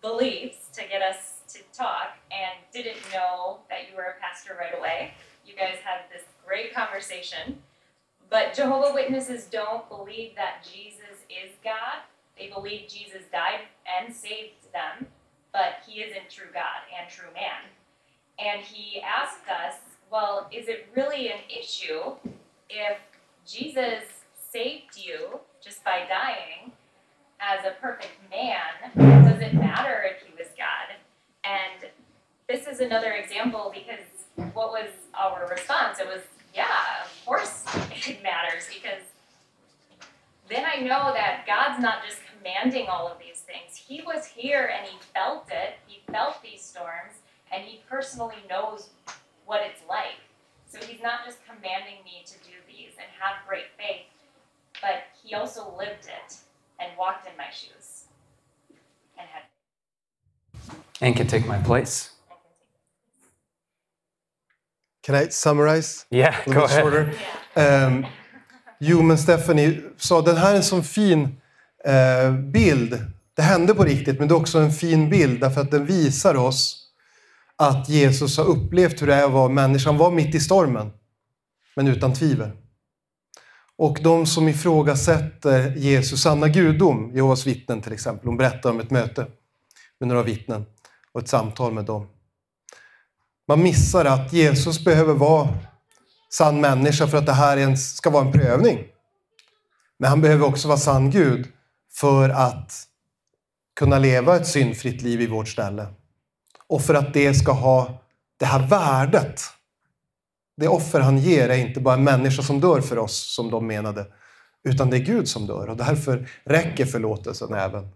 beliefs 0.00 0.68
to 0.72 0.82
get 0.88 1.02
us 1.02 1.42
to 1.52 1.60
talk 1.76 2.16
and 2.30 2.58
didn't 2.72 2.98
know 3.12 3.58
that 3.68 3.90
you 3.90 3.96
were 3.96 4.14
a 4.16 4.20
pastor 4.20 4.56
right 4.58 4.76
away. 4.76 5.12
You 5.46 5.54
guys 5.54 5.76
had 5.84 6.00
this 6.12 6.24
great 6.46 6.74
conversation. 6.74 7.58
But 8.30 8.52
Jehovah 8.54 8.92
Witnesses 8.92 9.46
don't 9.46 9.88
believe 9.88 10.34
that 10.36 10.66
Jesus 10.70 10.97
is 11.28 11.52
God. 11.62 12.02
They 12.38 12.48
believe 12.48 12.88
Jesus 12.88 13.22
died 13.32 13.66
and 13.86 14.14
saved 14.14 14.72
them, 14.72 15.06
but 15.52 15.82
he 15.86 16.00
isn't 16.00 16.30
true 16.30 16.50
God 16.52 16.86
and 16.98 17.10
true 17.10 17.32
man. 17.34 17.68
And 18.38 18.64
he 18.64 19.00
asked 19.00 19.48
us, 19.48 19.74
well, 20.10 20.48
is 20.52 20.68
it 20.68 20.88
really 20.94 21.28
an 21.28 21.40
issue 21.48 22.12
if 22.70 22.98
Jesus 23.46 24.04
saved 24.50 24.96
you 24.96 25.40
just 25.62 25.84
by 25.84 26.06
dying 26.08 26.72
as 27.40 27.64
a 27.64 27.80
perfect 27.80 28.12
man? 28.30 28.92
Does 29.24 29.42
it 29.42 29.54
matter 29.54 30.02
if 30.04 30.26
he 30.26 30.32
was 30.38 30.48
God? 30.56 30.96
And 31.44 31.90
this 32.48 32.66
is 32.66 32.80
another 32.80 33.12
example 33.12 33.72
because 33.74 34.52
what 34.54 34.70
was 34.70 34.90
our 35.14 35.46
response? 35.48 35.98
It 35.98 36.06
was, 36.06 36.22
yeah, 36.54 37.04
of 37.04 37.26
course 37.26 37.64
it 38.06 38.22
matters 38.22 38.68
because 38.72 39.02
then 40.48 40.64
I 40.64 40.80
know 40.80 41.12
that 41.14 41.44
God's 41.46 41.80
not 41.82 42.04
just 42.06 42.18
commanding 42.36 42.86
all 42.88 43.06
of 43.08 43.18
these 43.18 43.40
things. 43.40 43.76
He 43.76 44.02
was 44.02 44.26
here 44.26 44.70
and 44.76 44.86
he 44.86 44.96
felt 45.14 45.48
it. 45.50 45.74
He 45.86 46.00
felt 46.10 46.42
these 46.42 46.62
storms 46.62 47.14
and 47.52 47.64
he 47.64 47.82
personally 47.88 48.36
knows 48.48 48.90
what 49.46 49.60
it's 49.62 49.80
like. 49.88 50.16
So 50.70 50.78
he's 50.86 51.02
not 51.02 51.24
just 51.24 51.38
commanding 51.46 52.04
me 52.04 52.22
to 52.26 52.34
do 52.44 52.56
these 52.66 52.92
and 52.98 53.06
have 53.18 53.46
great 53.48 53.66
faith, 53.78 54.06
but 54.82 55.04
he 55.22 55.34
also 55.34 55.72
lived 55.78 56.04
it 56.06 56.36
and 56.80 56.90
walked 56.98 57.26
in 57.26 57.36
my 57.36 57.50
shoes 57.50 58.04
and 59.18 59.26
had 59.28 59.42
And 61.00 61.16
can 61.16 61.26
take 61.26 61.46
my 61.46 61.58
place. 61.58 62.10
can 65.02 65.14
I 65.14 65.28
summarize? 65.28 66.04
Yeah, 66.10 66.38
A 66.46 66.50
go 66.52 66.60
little 66.60 66.66
bit 66.66 66.70
ahead. 66.70 66.82
shorter? 66.82 67.12
Ehm, 67.56 68.06
jo, 68.78 69.02
men 69.02 69.18
Stephanie 69.18 69.80
sa 69.96 70.22
den 70.22 70.36
här 70.36 70.52
är 70.52 70.56
en 70.56 70.62
sån 70.62 70.84
fin 70.84 71.40
eh, 71.84 72.32
bild. 72.32 73.04
Det 73.36 73.42
hände 73.42 73.74
på 73.74 73.84
riktigt, 73.84 74.18
men 74.18 74.28
det 74.28 74.34
är 74.34 74.40
också 74.40 74.58
en 74.58 74.72
fin 74.72 75.10
bild 75.10 75.40
därför 75.40 75.60
att 75.60 75.70
den 75.70 75.86
visar 75.86 76.34
oss 76.34 76.84
att 77.56 77.88
Jesus 77.88 78.36
har 78.36 78.44
upplevt 78.44 79.02
hur 79.02 79.06
det 79.06 79.14
är 79.14 79.24
att 79.24 79.32
vara 79.32 79.48
människa. 79.48 79.90
Han 79.90 79.98
var 79.98 80.10
mitt 80.10 80.34
i 80.34 80.40
stormen, 80.40 80.90
men 81.76 81.88
utan 81.88 82.14
tvivel. 82.14 82.50
Och 83.76 83.98
de 84.02 84.26
som 84.26 84.48
ifrågasätter 84.48 85.76
Jesus 85.76 86.22
sanna 86.22 86.48
gudom, 86.48 87.10
Jehovas 87.14 87.46
vittnen 87.46 87.80
till 87.80 87.92
exempel, 87.92 88.28
hon 88.28 88.36
berättar 88.36 88.70
om 88.70 88.80
ett 88.80 88.90
möte 88.90 89.26
med 90.00 90.08
några 90.08 90.22
vittnen 90.22 90.64
och 91.12 91.20
ett 91.20 91.28
samtal 91.28 91.72
med 91.72 91.84
dem. 91.84 92.06
Man 93.48 93.62
missar 93.62 94.04
att 94.04 94.32
Jesus 94.32 94.84
behöver 94.84 95.14
vara 95.14 95.48
sann 96.30 96.60
människa 96.60 97.06
för 97.06 97.18
att 97.18 97.26
det 97.26 97.32
här 97.32 97.56
ens 97.56 97.96
ska 97.96 98.10
vara 98.10 98.26
en 98.26 98.32
prövning. 98.32 98.86
Men 99.98 100.10
han 100.10 100.20
behöver 100.20 100.46
också 100.46 100.68
vara 100.68 100.78
sann 100.78 101.10
Gud 101.10 101.46
för 101.92 102.28
att 102.28 102.72
kunna 103.76 103.98
leva 103.98 104.36
ett 104.36 104.46
syndfritt 104.46 105.02
liv 105.02 105.20
i 105.20 105.26
vårt 105.26 105.48
ställe. 105.48 105.86
Och 106.66 106.82
för 106.82 106.94
att 106.94 107.14
det 107.14 107.34
ska 107.34 107.52
ha 107.52 108.04
det 108.36 108.46
här 108.46 108.66
värdet. 108.66 109.42
Det 110.56 110.68
offer 110.68 111.00
han 111.00 111.18
ger 111.18 111.48
är 111.48 111.56
inte 111.56 111.80
bara 111.80 111.94
en 111.94 112.04
människa 112.04 112.42
som 112.42 112.60
dör 112.60 112.80
för 112.80 112.98
oss, 112.98 113.34
som 113.34 113.50
de 113.50 113.66
menade, 113.66 114.06
utan 114.64 114.90
det 114.90 114.96
är 114.96 115.04
Gud 115.04 115.28
som 115.28 115.46
dör. 115.46 115.68
Och 115.68 115.76
därför 115.76 116.28
räcker 116.44 116.86
förlåtelsen 116.86 117.54
även 117.54 117.88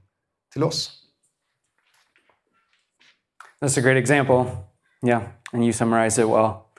till 0.52 0.64
oss. 0.64 0.98
That's 3.60 3.78
a 3.78 3.82
great 3.82 3.96
example. 3.96 4.56
Yeah, 5.06 5.22
and 5.52 5.64
you 5.64 5.72
summarize 5.72 6.22
it 6.22 6.28
well. 6.28 6.71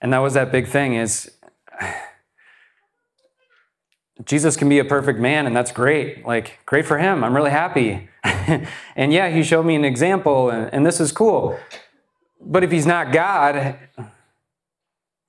And 0.00 0.12
that 0.12 0.18
was 0.18 0.34
that 0.34 0.50
big 0.50 0.66
thing 0.66 0.94
is 0.94 1.30
Jesus 4.24 4.56
can 4.56 4.68
be 4.68 4.78
a 4.78 4.84
perfect 4.84 5.18
man 5.18 5.46
and 5.46 5.56
that's 5.56 5.72
great. 5.72 6.24
Like 6.26 6.58
great 6.66 6.86
for 6.86 6.98
him. 6.98 7.24
I'm 7.24 7.34
really 7.34 7.50
happy. 7.50 8.08
and 8.24 9.12
yeah, 9.12 9.30
he 9.30 9.42
showed 9.42 9.64
me 9.64 9.74
an 9.74 9.84
example 9.84 10.50
and, 10.50 10.72
and 10.72 10.86
this 10.86 11.00
is 11.00 11.12
cool. 11.12 11.58
But 12.40 12.64
if 12.64 12.70
he's 12.70 12.86
not 12.86 13.12
God, 13.12 13.78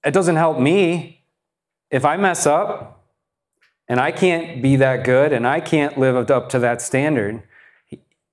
it 0.05 0.11
doesn't 0.11 0.36
help 0.36 0.59
me 0.59 1.24
if 1.89 2.05
I 2.05 2.17
mess 2.17 2.45
up 2.45 3.05
and 3.88 3.99
I 3.99 4.11
can't 4.11 4.61
be 4.61 4.78
that 4.78 5.03
good 5.03 5.34
and 5.34 5.45
I 5.45 5.59
can't 5.59 5.97
live 5.97 6.30
up 6.30 6.49
to 6.49 6.59
that 6.59 6.82
standard. 6.82 7.43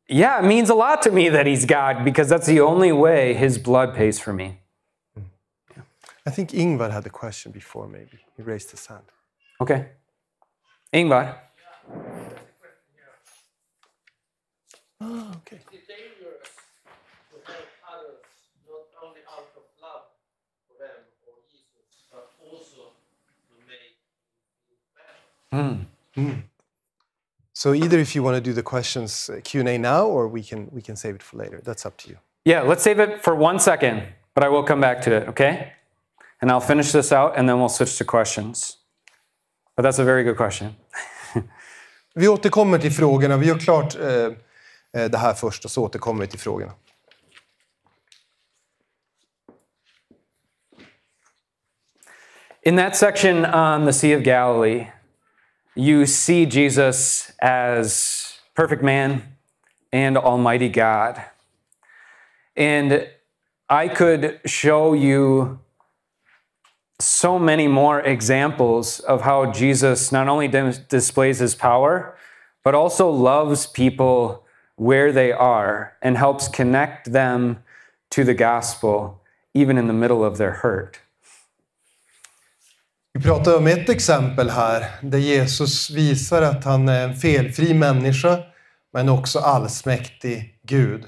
Yeah, 0.08 0.38
it 0.38 0.46
means 0.46 0.70
a 0.70 0.74
lot 0.74 1.02
to 1.02 1.10
me 1.10 1.28
that 1.28 1.46
he's 1.46 1.66
God 1.66 2.04
because 2.04 2.28
that's 2.28 2.46
the 2.46 2.60
only 2.60 2.92
way 2.92 3.34
his 3.34 3.58
blood 3.58 3.94
pays 3.94 4.18
for 4.18 4.32
me. 4.32 4.60
I 6.28 6.30
think 6.30 6.50
Ingvar 6.50 6.90
had 6.90 7.06
a 7.06 7.14
question 7.22 7.52
before 7.52 7.88
maybe. 7.88 8.18
He 8.36 8.42
raised 8.42 8.70
his 8.70 8.84
hand. 8.84 9.06
Okay. 9.62 9.80
Ingvar. 10.92 11.24
Ah, 15.00 15.30
okay. 15.38 15.60
It's 15.72 15.88
dangerous 15.88 16.50
to 17.30 17.36
help 17.50 17.68
others, 17.94 18.26
not 18.68 18.84
only 19.02 19.22
out 19.34 19.48
of 19.56 19.64
love 19.80 20.04
for 20.66 20.76
them 20.84 20.98
or 21.26 21.32
Jesus, 21.50 21.88
but 22.12 22.28
also 22.44 22.82
to 23.48 23.54
make 23.72 23.96
you 24.68 24.76
feel 24.76 26.26
better. 26.28 26.42
So 27.54 27.72
either 27.72 27.98
if 27.98 28.14
you 28.14 28.22
want 28.22 28.34
to 28.36 28.42
do 28.42 28.52
the 28.52 28.62
questions 28.74 29.30
uh, 29.30 29.40
Q&A 29.42 29.78
now 29.78 30.04
or 30.06 30.28
we 30.28 30.42
can 30.42 30.68
we 30.76 30.82
can 30.82 30.94
save 30.94 31.14
it 31.14 31.22
for 31.22 31.38
later. 31.38 31.62
That's 31.64 31.86
up 31.86 31.96
to 32.02 32.10
you. 32.10 32.18
Yeah, 32.44 32.60
let's 32.70 32.82
save 32.82 32.98
it 33.00 33.22
for 33.24 33.34
one 33.34 33.58
second, 33.58 34.02
but 34.34 34.44
I 34.44 34.48
will 34.50 34.62
come 34.62 34.80
back 34.82 35.00
to 35.06 35.10
it, 35.18 35.28
okay? 35.28 35.72
And 36.40 36.50
I'll 36.50 36.60
finish 36.60 36.92
this 36.92 37.12
out 37.12 37.36
and 37.36 37.48
then 37.48 37.58
we'll 37.58 37.68
switch 37.68 37.98
to 37.98 38.04
questions. 38.04 38.76
But 39.76 39.82
that's 39.82 39.98
a 39.98 40.04
very 40.04 40.24
good 40.24 40.36
question. 40.36 40.74
Vi 42.14 42.28
återkommer 42.28 42.78
till 42.78 42.92
frågorna. 42.92 43.36
Vi 43.36 43.46
gör 43.46 43.58
klart 43.58 43.96
eh, 43.96 44.24
eh, 45.02 45.10
det 45.10 45.18
här 45.18 45.34
först 45.34 45.64
och 45.64 45.70
så 45.70 45.84
återkommer 45.84 46.20
vi 46.20 46.26
till 46.26 46.38
frågorna. 46.38 46.72
In 52.62 52.76
that 52.76 52.96
section 52.96 53.46
on 53.46 53.86
the 53.86 53.92
Sea 53.92 54.16
of 54.16 54.22
Galilee, 54.22 54.86
you 55.74 56.06
see 56.06 56.44
Jesus 56.44 57.30
as 57.38 58.40
perfect 58.54 58.82
man 58.82 59.22
and 59.92 60.18
Almighty 60.18 60.68
God. 60.68 61.20
And 62.56 62.92
I 63.70 63.88
could 63.88 64.40
show 64.44 64.94
you 64.94 65.58
so 67.00 67.38
many 67.38 67.68
more 67.68 68.00
examples 68.00 69.00
of 69.00 69.22
how 69.22 69.52
Jesus 69.52 70.12
not 70.12 70.28
only 70.28 70.48
dem- 70.48 70.74
displays 70.88 71.38
his 71.38 71.54
power, 71.54 72.14
but 72.64 72.74
also 72.74 73.08
loves 73.08 73.66
people 73.66 74.44
where 74.76 75.12
they 75.12 75.32
are 75.32 75.92
and 76.02 76.16
helps 76.16 76.48
connect 76.48 77.12
them 77.12 77.58
to 78.10 78.24
the 78.24 78.34
gospel, 78.34 79.22
even 79.54 79.78
in 79.78 79.86
the 79.86 79.92
middle 79.92 80.24
of 80.24 80.38
their 80.38 80.52
hurt. 80.52 81.00
Vi 83.14 83.24
pratar 83.24 83.56
om 83.56 83.66
ett 83.66 83.88
exempel 83.88 84.50
här 84.50 84.84
där 85.02 85.18
Jesus 85.18 85.90
visar 85.90 86.42
att 86.42 86.64
han 86.64 86.88
är 86.88 87.04
en 87.04 87.14
felfri 87.16 87.74
människa 87.74 88.38
men 88.92 89.08
också 89.08 89.38
allsmäktig 89.38 90.54
Gud. 90.62 91.04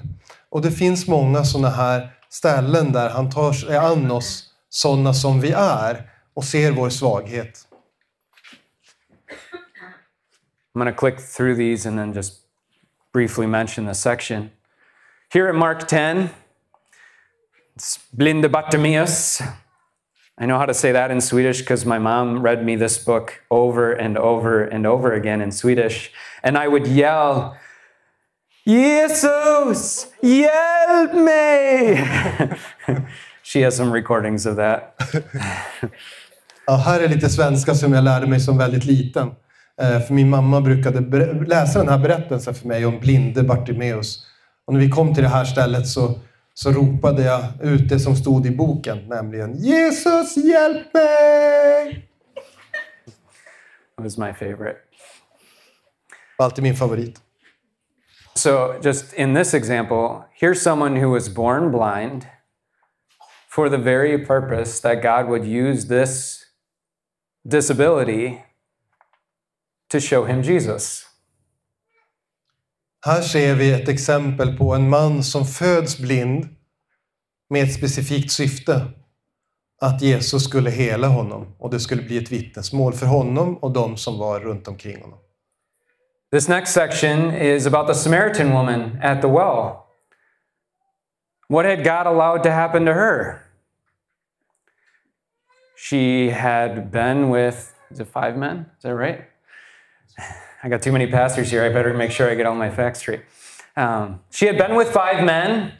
Och 0.49 0.61
det 0.61 0.71
finns 0.71 1.07
många 1.07 1.43
sådana 1.43 1.69
här 1.69 2.09
ställen 2.29 2.91
där 2.91 3.09
han 3.09 3.29
tar 3.29 3.53
sig 3.53 3.77
an 3.77 4.11
oss 4.11 4.50
sådana 4.71 5.13
som 5.13 5.41
vi 5.41 5.51
är 5.51 6.09
och 6.33 6.43
ser 6.43 6.71
vår 6.71 6.89
svaghet. 6.89 7.67
I'm 10.73 10.79
going 10.79 10.93
to 10.93 10.99
click 10.99 11.19
through 11.19 11.55
these 11.55 11.85
and 11.85 11.99
then 11.99 12.13
just 12.13 12.33
briefly 13.13 13.45
mention 13.45 13.85
the 13.85 13.93
section. 13.93 14.51
Here 15.33 15.49
at 15.49 15.55
Mark 15.55 15.87
10, 15.87 16.29
it's 17.75 17.99
Blinde 18.17 18.49
Bartimaeus. 18.49 19.41
I 20.37 20.45
know 20.45 20.57
how 20.57 20.65
to 20.65 20.73
say 20.73 20.93
that 20.93 21.11
in 21.11 21.19
Swedish 21.19 21.59
because 21.59 21.85
my 21.85 21.99
mom 21.99 22.41
read 22.41 22.65
me 22.65 22.77
this 22.77 22.97
book 22.97 23.43
over 23.51 23.91
and 23.91 24.17
over 24.17 24.63
and 24.63 24.87
over 24.87 25.11
again 25.13 25.41
in 25.41 25.51
Swedish. 25.51 26.11
And 26.41 26.57
I 26.57 26.69
would 26.69 26.87
yell, 26.87 27.57
Jesus, 28.65 30.07
hjälp 30.23 31.13
mig! 31.13 32.07
she 33.53 33.63
has 33.63 33.75
some 33.77 33.91
recordings 33.93 34.45
of 34.45 34.55
that. 34.55 35.01
Ja, 36.65 36.75
här 36.75 36.99
är 36.99 37.07
lite 37.07 37.29
svenska 37.29 37.75
som 37.75 37.93
jag 37.93 38.03
lärde 38.03 38.27
mig 38.27 38.39
som 38.39 38.57
väldigt 38.57 38.85
liten. 38.85 39.27
Eh, 39.81 39.99
För 39.99 40.13
min 40.13 40.29
mamma 40.29 40.61
brukade 40.61 40.99
läsa 41.45 41.79
den 41.79 41.89
här 41.89 41.97
berättelsen 41.97 42.53
för 42.53 42.67
mig 42.67 42.85
om 42.85 42.99
blinde 42.99 43.43
Bartimeus. 43.43 44.25
Och 44.65 44.73
när 44.73 44.79
vi 44.79 44.89
kom 44.89 45.13
till 45.13 45.23
det 45.23 45.29
här 45.29 45.45
stället 45.45 45.87
så, 45.87 46.19
så 46.53 46.71
ropade 46.71 47.23
jag 47.23 47.43
ut 47.61 47.89
det 47.89 47.99
som 47.99 48.15
stod 48.15 48.45
i 48.45 48.51
boken, 48.51 49.07
nämligen 49.07 49.55
Jesus 49.57 50.37
hjälp 50.37 50.93
mig! 50.93 52.07
It 53.97 54.03
was 54.03 54.17
my 54.17 54.33
favorite. 54.33 54.77
Alltid 56.37 56.63
min 56.63 56.75
favorit. 56.75 57.19
So, 58.35 58.75
just 58.83 59.13
in 59.13 59.35
this 59.35 59.53
example, 59.53 60.23
here's 60.41 60.61
someone 60.63 61.01
who 61.05 61.11
was 61.13 61.35
born 61.35 61.71
blind 61.71 62.25
for 63.51 63.69
the 63.69 63.77
very 63.77 64.25
purpose 64.25 64.81
that 64.81 65.03
God 65.03 65.29
would 65.29 65.45
use 65.45 65.87
this 65.87 66.45
disability 67.47 68.41
to 69.89 69.99
show 69.99 70.25
him 70.25 70.41
Jesus. 70.41 71.05
Här 73.05 73.21
ser 73.21 73.55
vi 73.55 73.71
ett 73.71 73.89
exempel 73.89 74.57
på 74.57 74.73
en 74.73 74.89
man 74.89 75.23
som 75.23 75.45
föds 75.45 75.99
blind 75.99 76.47
med 77.49 77.63
ett 77.63 77.73
specifikt 77.73 78.31
syfte. 78.31 78.81
Att 79.81 80.01
Jesus 80.01 80.43
skulle 80.43 80.69
hela 80.69 81.07
honom 81.07 81.55
och 81.59 81.69
det 81.69 81.79
skulle 81.79 82.01
bli 82.01 82.17
ett 82.17 82.31
vittnesmål 82.31 82.93
för 82.93 83.05
honom 83.05 83.57
och 83.57 83.71
de 83.71 83.97
som 83.97 84.17
var 84.17 84.39
runt 84.39 84.67
omkring 84.67 85.01
honom. 85.01 85.19
This 86.31 86.47
next 86.47 86.73
section 86.73 87.35
is 87.35 87.67
about 87.67 87.87
the 87.87 87.95
Samaritan 87.95 88.51
woman 88.51 88.99
at 89.01 89.21
the 89.21 89.27
well. 89.27 89.90
What 91.51 91.65
had 91.65 91.83
God 91.83 92.07
allowed 92.07 92.43
to 92.43 92.51
happen 92.51 92.85
to 92.85 92.93
her? 92.93 93.45
She 95.75 96.29
had 96.29 96.91
been 96.93 97.29
with, 97.29 97.77
is 97.91 97.99
it 97.99 98.07
five 98.07 98.37
men? 98.37 98.67
Is 98.77 98.83
that 98.83 98.95
right? 98.95 99.25
I 100.63 100.69
got 100.69 100.81
too 100.81 100.93
many 100.93 101.07
pastors 101.07 101.51
here. 101.51 101.65
I 101.65 101.67
better 101.67 101.93
make 101.93 102.11
sure 102.11 102.31
I 102.31 102.35
get 102.35 102.45
all 102.45 102.55
my 102.55 102.69
facts 102.69 102.99
straight. 102.99 103.23
Um, 103.75 104.21
she 104.31 104.45
had 104.45 104.57
been 104.57 104.75
with 104.75 104.93
five 104.93 105.25
men, 105.25 105.73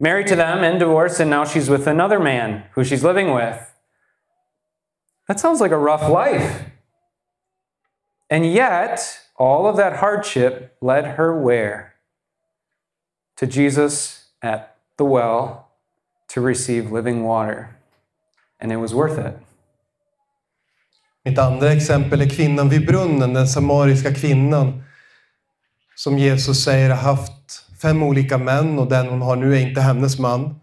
married 0.00 0.26
to 0.26 0.34
them 0.34 0.64
and 0.64 0.80
divorced, 0.80 1.20
and 1.20 1.30
now 1.30 1.44
she's 1.44 1.70
with 1.70 1.86
another 1.86 2.18
man 2.18 2.64
who 2.72 2.82
she's 2.82 3.04
living 3.04 3.32
with. 3.32 3.72
That 5.28 5.38
sounds 5.38 5.60
like 5.60 5.70
a 5.70 5.78
rough 5.78 6.10
life. 6.10 6.64
And 8.28 8.52
yet, 8.52 9.20
all 9.36 9.68
of 9.68 9.76
that 9.76 9.98
hardship 9.98 10.76
led 10.80 11.14
her 11.14 11.40
where? 11.40 11.94
To 13.36 13.46
Jesus 13.46 14.30
at 14.42 14.71
the 14.98 15.04
well 15.04 15.48
to 16.34 16.46
receive 16.46 16.92
living 16.92 17.22
water. 17.22 17.66
And 18.62 18.72
it 18.72 18.76
was 18.78 18.92
worth 18.92 19.18
it. 19.18 19.34
Mitt 21.24 21.38
andra 21.38 21.72
exempel 21.72 22.20
är 22.20 22.28
kvinnan 22.28 22.68
vid 22.68 22.86
brunnen, 22.86 23.34
den 23.34 23.48
samariska 23.48 24.14
kvinnan 24.14 24.82
som 25.94 26.18
Jesus 26.18 26.64
säger 26.64 26.90
har 26.90 26.96
haft 26.96 27.66
fem 27.82 28.02
olika 28.02 28.38
män 28.38 28.78
och 28.78 28.88
den 28.88 29.06
hon 29.06 29.22
har 29.22 29.36
nu 29.36 29.56
är 29.56 29.60
inte 29.60 29.80
hennes 29.80 30.18
man. 30.18 30.60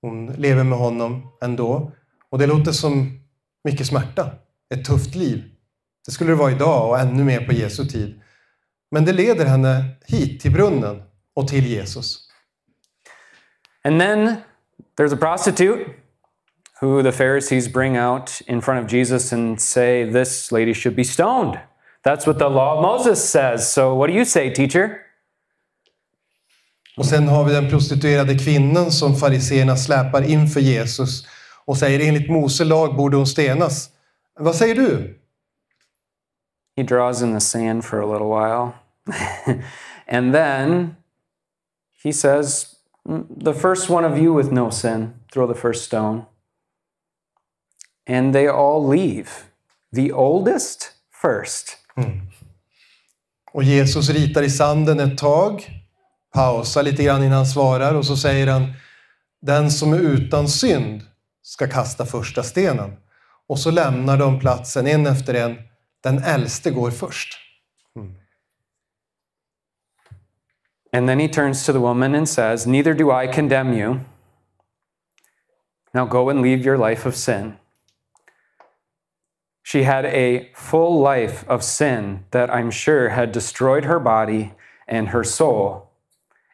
Hon 0.00 0.26
lever 0.26 0.64
med 0.64 0.78
honom 0.78 1.32
ändå. 1.42 1.92
Och 2.30 2.38
det 2.38 2.46
låter 2.46 2.72
som 2.72 3.20
mycket 3.64 3.86
smärta, 3.86 4.30
ett 4.74 4.84
tufft 4.84 5.14
liv. 5.14 5.44
Det 6.06 6.12
skulle 6.12 6.30
det 6.30 6.36
vara 6.36 6.52
idag 6.52 6.88
och 6.88 6.98
ännu 6.98 7.24
mer 7.24 7.46
på 7.46 7.52
Jesu 7.52 7.84
tid. 7.84 8.20
Men 8.90 9.04
det 9.04 9.12
leder 9.12 9.46
henne 9.46 9.84
hit 10.06 10.40
till 10.40 10.52
brunnen 10.52 11.02
och 11.34 11.48
till 11.48 11.66
Jesus. 11.66 12.23
And 13.84 14.00
then 14.00 14.44
there's 14.96 15.12
a 15.12 15.16
prostitute 15.16 15.86
who 16.80 17.02
the 17.02 17.12
Pharisees 17.12 17.68
bring 17.68 17.96
out 17.96 18.40
in 18.46 18.60
front 18.60 18.80
of 18.80 18.86
Jesus 18.86 19.32
and 19.32 19.60
say, 19.60 20.04
This 20.04 20.50
lady 20.52 20.72
should 20.72 20.96
be 20.96 21.04
stoned. 21.04 21.60
That's 22.02 22.26
what 22.26 22.38
the 22.38 22.48
law 22.48 22.76
of 22.76 22.82
Moses 22.82 23.28
says. 23.28 23.72
So 23.72 23.94
what 23.94 24.08
do 24.08 24.12
you 24.12 24.24
say, 24.24 24.50
teacher? 24.50 25.00
Och 26.96 27.06
sen 27.06 27.28
har 27.28 27.44
vi 27.44 27.52
den 27.52 27.70
prostituerade 27.70 28.38
kvinnan 28.38 28.92
som 28.92 29.16
fariseerna 29.16 29.76
släpar 29.76 30.22
inför 30.22 30.60
Jesus 30.60 31.26
och 31.64 31.76
säger 31.76 32.08
enligt 32.08 32.30
Mose 32.30 32.64
lag 32.64 32.96
borde 32.96 33.16
hon 33.16 33.26
stenas. 33.26 33.90
Vad 34.38 34.54
säger 34.54 34.74
du? 34.74 35.18
He 36.76 36.82
draws 36.82 37.22
in 37.22 37.34
the 37.34 37.40
sand 37.40 37.84
for 37.84 38.02
a 38.02 38.06
little 38.06 38.28
while. 38.28 38.72
and 40.06 40.34
then 40.34 40.96
he 42.04 42.12
says, 42.12 42.73
The 43.44 43.54
first 43.54 43.90
one 43.90 44.04
of 44.04 44.18
you 44.18 44.36
with 44.36 44.52
no 44.52 44.70
sin, 44.70 45.14
throw 45.32 45.54
the 45.54 45.60
first 45.60 45.84
stone. 45.84 46.22
And 48.08 48.34
they 48.34 48.48
all 48.48 48.88
leave. 48.88 49.28
The 49.96 50.12
oldest 50.12 50.90
first. 51.22 51.78
Mm. 51.96 52.20
Och 53.52 53.62
Jesus 53.62 54.10
ritar 54.10 54.42
i 54.42 54.50
sanden 54.50 55.00
ett 55.00 55.18
tag, 55.18 55.82
pausar 56.34 56.82
lite 56.82 57.02
grann 57.02 57.22
innan 57.22 57.32
han 57.32 57.46
svarar 57.46 57.94
och 57.94 58.06
så 58.06 58.16
säger 58.16 58.46
han 58.46 58.72
Den 59.42 59.70
som 59.70 59.92
är 59.92 59.98
utan 59.98 60.48
synd 60.48 61.02
ska 61.42 61.68
kasta 61.68 62.06
första 62.06 62.42
stenen. 62.42 62.92
Och 63.48 63.58
så 63.58 63.70
lämnar 63.70 64.16
de 64.16 64.40
platsen 64.40 64.86
en 64.86 65.06
efter 65.06 65.34
en. 65.34 65.56
Den 66.02 66.18
äldste 66.18 66.70
går 66.70 66.90
först. 66.90 67.43
And 70.94 71.08
then 71.08 71.18
he 71.18 71.26
turns 71.26 71.64
to 71.64 71.72
the 71.72 71.80
woman 71.80 72.14
and 72.14 72.28
says, 72.28 72.68
Neither 72.68 72.94
do 72.94 73.10
I 73.10 73.26
condemn 73.26 73.72
you. 73.72 74.02
Now 75.92 76.04
go 76.04 76.28
and 76.28 76.40
leave 76.40 76.64
your 76.64 76.78
life 76.78 77.04
of 77.04 77.16
sin. 77.16 77.58
She 79.64 79.82
had 79.82 80.04
a 80.04 80.52
full 80.54 81.00
life 81.00 81.44
of 81.48 81.64
sin 81.64 82.26
that 82.30 82.48
I'm 82.48 82.70
sure 82.70 83.08
had 83.08 83.32
destroyed 83.32 83.86
her 83.86 83.98
body 83.98 84.52
and 84.86 85.08
her 85.08 85.24
soul 85.24 85.90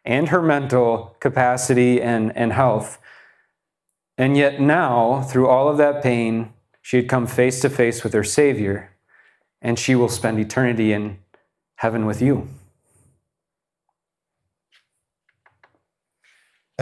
and 0.03 0.29
her 0.29 0.41
mental 0.41 1.15
capacity 1.19 2.01
and, 2.01 2.35
and 2.35 2.51
health. 2.51 2.97
And 4.17 4.35
yet 4.35 4.59
now, 4.59 5.21
through 5.21 5.49
all 5.49 5.69
of 5.69 5.77
that 5.77 6.01
pain, 6.01 6.51
she 6.81 6.97
had 6.97 7.07
come 7.07 7.27
face 7.27 7.61
to 7.61 7.69
face 7.69 8.03
with 8.03 8.13
her 8.13 8.23
Savior, 8.23 8.89
and 9.61 9.77
she 9.77 9.93
will 9.93 10.09
spend 10.09 10.39
eternity 10.39 10.93
in 10.93 11.19
heaven 11.75 12.07
with 12.07 12.23
you. 12.23 12.47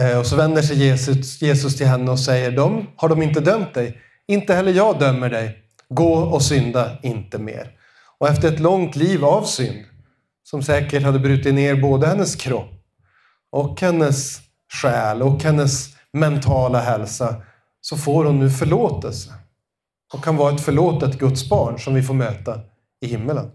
Eh, 0.00 0.18
och 0.18 0.26
så 0.26 0.36
vänder 0.36 0.62
sig 0.62 0.78
Jesus, 0.78 1.42
Jesus 1.42 1.76
till 1.76 1.86
henne 1.86 2.10
och 2.10 2.20
säger 2.20 2.50
de, 2.50 2.86
Har 2.96 3.08
de 3.08 3.22
inte 3.22 3.40
dömt 3.40 3.74
dig? 3.74 3.98
Inte 4.26 4.54
heller 4.54 4.72
jag 4.72 4.98
dömer 4.98 5.30
dig. 5.30 5.58
Gå 5.88 6.14
och 6.14 6.42
synda 6.42 6.98
inte 7.02 7.38
mer. 7.38 7.70
Och 8.18 8.28
efter 8.28 8.52
ett 8.52 8.60
långt 8.60 8.96
liv 8.96 9.24
av 9.24 9.42
synd, 9.42 9.84
som 10.42 10.62
säkert 10.62 11.02
hade 11.02 11.18
brutit 11.18 11.54
ner 11.54 11.76
både 11.76 12.06
hennes 12.06 12.36
kropp 12.36 12.70
och 13.52 13.80
hennes 13.80 14.38
själ 14.82 15.22
och 15.22 15.42
hennes 15.42 15.88
mentala 16.12 16.80
hälsa, 16.80 17.36
så 17.80 17.96
får 17.96 18.24
hon 18.24 18.38
nu 18.38 18.50
förlåtelse. 18.50 19.30
Och 20.14 20.24
kan 20.24 20.36
vara 20.36 20.54
ett 20.54 20.60
förlåtet 20.60 21.18
Guds 21.18 21.48
barn 21.48 21.78
som 21.78 21.94
vi 21.94 22.02
får 22.02 22.14
möta 22.14 22.60
i 23.00 23.06
himmelen. 23.06 23.50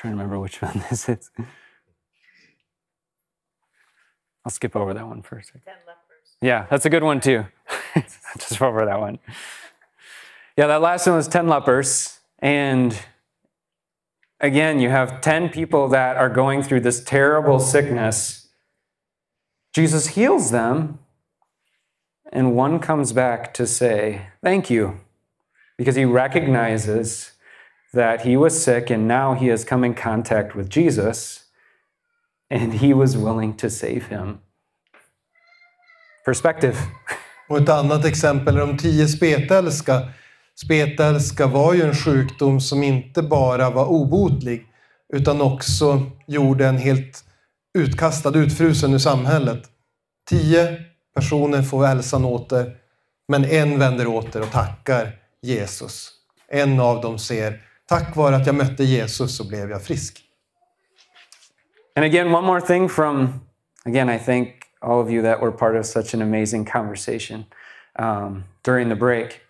Trying 0.00 0.14
to 0.14 0.16
remember 0.16 0.40
which 0.40 0.62
one 0.62 0.82
this 0.90 1.08
is. 1.08 1.30
I'll 4.44 4.50
skip 4.50 4.74
over 4.74 4.94
that 4.94 5.06
one 5.06 5.20
first. 5.20 5.52
Ten 5.52 5.74
lepers. 5.86 6.36
Yeah, 6.40 6.66
that's 6.70 6.86
a 6.86 6.90
good 6.90 7.02
one 7.02 7.20
too. 7.20 7.44
Just 8.38 8.62
over 8.62 8.86
that 8.86 8.98
one. 8.98 9.18
Yeah, 10.56 10.66
that 10.68 10.80
last 10.80 11.06
one 11.06 11.16
was 11.16 11.28
10 11.28 11.48
lepers. 11.48 12.20
And 12.38 12.98
again, 14.40 14.80
you 14.80 14.88
have 14.88 15.20
10 15.20 15.50
people 15.50 15.88
that 15.88 16.16
are 16.16 16.30
going 16.30 16.62
through 16.62 16.80
this 16.80 17.02
terrible 17.02 17.58
sickness. 17.58 18.48
Jesus 19.74 20.08
heals 20.08 20.50
them, 20.50 20.98
and 22.32 22.56
one 22.56 22.80
comes 22.80 23.12
back 23.12 23.54
to 23.54 23.66
say, 23.66 24.28
Thank 24.42 24.70
you, 24.70 25.00
because 25.76 25.94
he 25.94 26.04
recognizes 26.04 27.32
that 27.94 28.20
he 28.20 28.36
was 28.36 28.64
sick 28.64 28.90
and 28.90 29.08
now 29.08 29.34
he 29.34 29.50
has 29.50 29.64
come 29.64 29.86
in 29.86 29.94
contact 29.94 30.56
with 30.56 30.76
Jesus 30.76 31.44
and 32.50 32.74
he 32.74 32.94
was 32.94 33.16
willing 33.16 33.56
to 33.56 33.70
save 33.70 34.02
him. 34.08 34.38
Perspective. 36.24 36.76
Och 37.48 37.58
ett 37.58 37.68
annat 37.68 38.04
exempel 38.04 38.56
är 38.56 38.60
de 38.60 38.78
tio 38.78 39.08
spetälska. 39.08 40.08
Spetälska 40.64 41.46
var 41.46 41.74
ju 41.74 41.82
en 41.82 41.94
sjukdom 41.94 42.60
som 42.60 42.82
inte 42.82 43.22
bara 43.22 43.70
var 43.70 43.86
obotlig 43.86 44.66
utan 45.12 45.40
också 45.40 46.10
gjorde 46.26 46.66
en 46.66 46.78
helt 46.78 47.24
utkastad, 47.78 48.38
utfrusen 48.38 48.94
ur 48.94 48.98
samhället. 48.98 49.62
Tio 50.28 50.78
personer 51.14 51.62
får 51.62 51.86
hälsan 51.86 52.24
åter, 52.24 52.76
men 53.28 53.44
en 53.44 53.78
vänder 53.78 54.06
åter 54.06 54.42
och 54.42 54.50
tackar 54.50 55.12
Jesus. 55.42 56.10
En 56.48 56.80
av 56.80 57.00
dem 57.00 57.18
ser, 57.18 57.60
tack 57.90 58.16
vare 58.16 58.36
att 58.36 58.46
jag 58.46 58.54
mötte 58.54 58.84
Jesus 58.84 59.36
så 59.36 59.48
blev 59.48 59.70
jag 59.70 59.82
frisk. 59.82 60.24
And 61.96 62.04
again, 62.04 62.32
one 62.32 62.46
more 62.46 62.60
thing 62.60 62.88
from, 62.88 63.40
again, 63.84 64.08
I 64.08 64.18
thank 64.18 64.48
all 64.80 65.00
of 65.00 65.10
you 65.10 65.22
that 65.22 65.40
were 65.40 65.50
part 65.52 65.76
of 65.76 65.86
such 65.86 66.14
an 66.14 66.22
amazing 66.22 66.64
conversation 66.64 67.44
um, 67.98 68.44
during 68.62 68.88
the 68.88 68.94
break. 68.94 69.40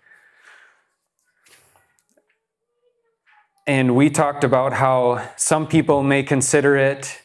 And 3.67 3.95
we 3.95 4.11
talked 4.11 4.43
about 4.45 4.73
how 4.73 5.21
some 5.37 5.67
people 5.67 6.03
may 6.03 6.23
consider 6.23 6.77
it 6.77 7.23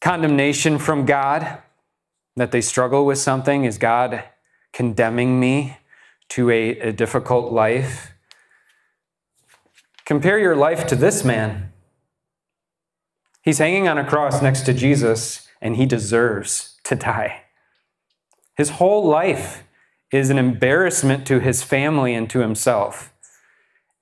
condemnation 0.00 0.78
from 0.78 1.04
God, 1.04 1.58
that 2.36 2.50
they 2.50 2.62
struggle 2.62 3.06
with 3.06 3.18
something. 3.18 3.64
Is 3.64 3.78
God 3.78 4.24
condemning 4.72 5.38
me 5.38 5.76
to 6.30 6.50
a, 6.50 6.78
a 6.80 6.92
difficult 6.92 7.52
life? 7.52 8.13
Compare 10.04 10.38
your 10.38 10.56
life 10.56 10.86
to 10.86 10.96
this 10.96 11.24
man. 11.24 11.72
He's 13.42 13.58
hanging 13.58 13.88
on 13.88 13.98
a 13.98 14.04
cross 14.04 14.42
next 14.42 14.62
to 14.62 14.74
Jesus, 14.74 15.48
and 15.60 15.76
he 15.76 15.86
deserves 15.86 16.78
to 16.84 16.94
die. 16.94 17.42
His 18.56 18.70
whole 18.70 19.06
life 19.06 19.64
is 20.12 20.30
an 20.30 20.38
embarrassment 20.38 21.26
to 21.26 21.40
his 21.40 21.62
family 21.62 22.14
and 22.14 22.28
to 22.30 22.40
himself. 22.40 23.12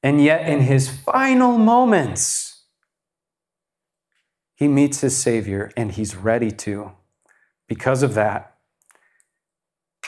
And 0.02 0.22
yet, 0.22 0.48
in 0.48 0.60
his 0.60 0.88
final 0.88 1.56
moments, 1.56 2.64
he 4.54 4.68
meets 4.68 5.00
his 5.00 5.16
Savior 5.16 5.72
and 5.76 5.92
he's 5.92 6.14
ready 6.14 6.50
to 6.50 6.92
because 7.66 8.02
of 8.02 8.14
that. 8.14 8.58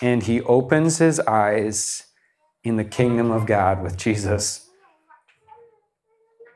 And 0.03 0.24
he 0.24 0.42
opens 0.42 0.99
his 0.99 1.20
eyes 1.20 2.09
in 2.62 2.76
the 2.76 2.84
kingdom 2.84 3.30
of 3.30 3.47
God 3.47 3.82
with 3.82 3.97
Jesus. 3.97 4.63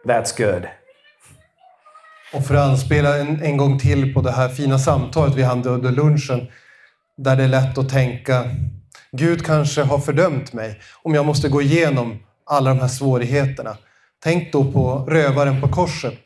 That's 0.09 0.33
good. 0.37 0.69
Och 2.33 2.47
för 2.47 2.55
att 2.55 2.71
anspela 2.71 3.19
en, 3.19 3.43
en 3.43 3.57
gång 3.57 3.79
till 3.79 4.15
på 4.15 4.21
det 4.21 4.33
här 4.33 4.49
fina 4.49 4.79
samtalet 4.79 5.35
vi 5.35 5.43
hade 5.43 5.69
under 5.69 5.93
lunchen, 5.93 6.47
där 7.17 7.37
det 7.37 7.45
är 7.45 7.49
lätt 7.49 7.79
att 7.79 7.89
tänka, 7.89 8.45
Gud 9.13 9.47
kanske 9.47 9.83
har 9.83 9.99
fördömt 9.99 10.53
mig 10.53 10.81
om 11.03 11.15
jag 11.15 11.27
måste 11.27 11.49
gå 11.49 11.63
igenom 11.63 12.19
alla 12.47 12.71
de 12.71 12.81
här 12.81 12.89
svårigheterna. 12.89 13.77
Tänk 14.23 14.53
då 14.53 14.73
på 14.73 15.07
rövaren 15.09 15.61
på 15.61 15.69
korset 15.69 16.21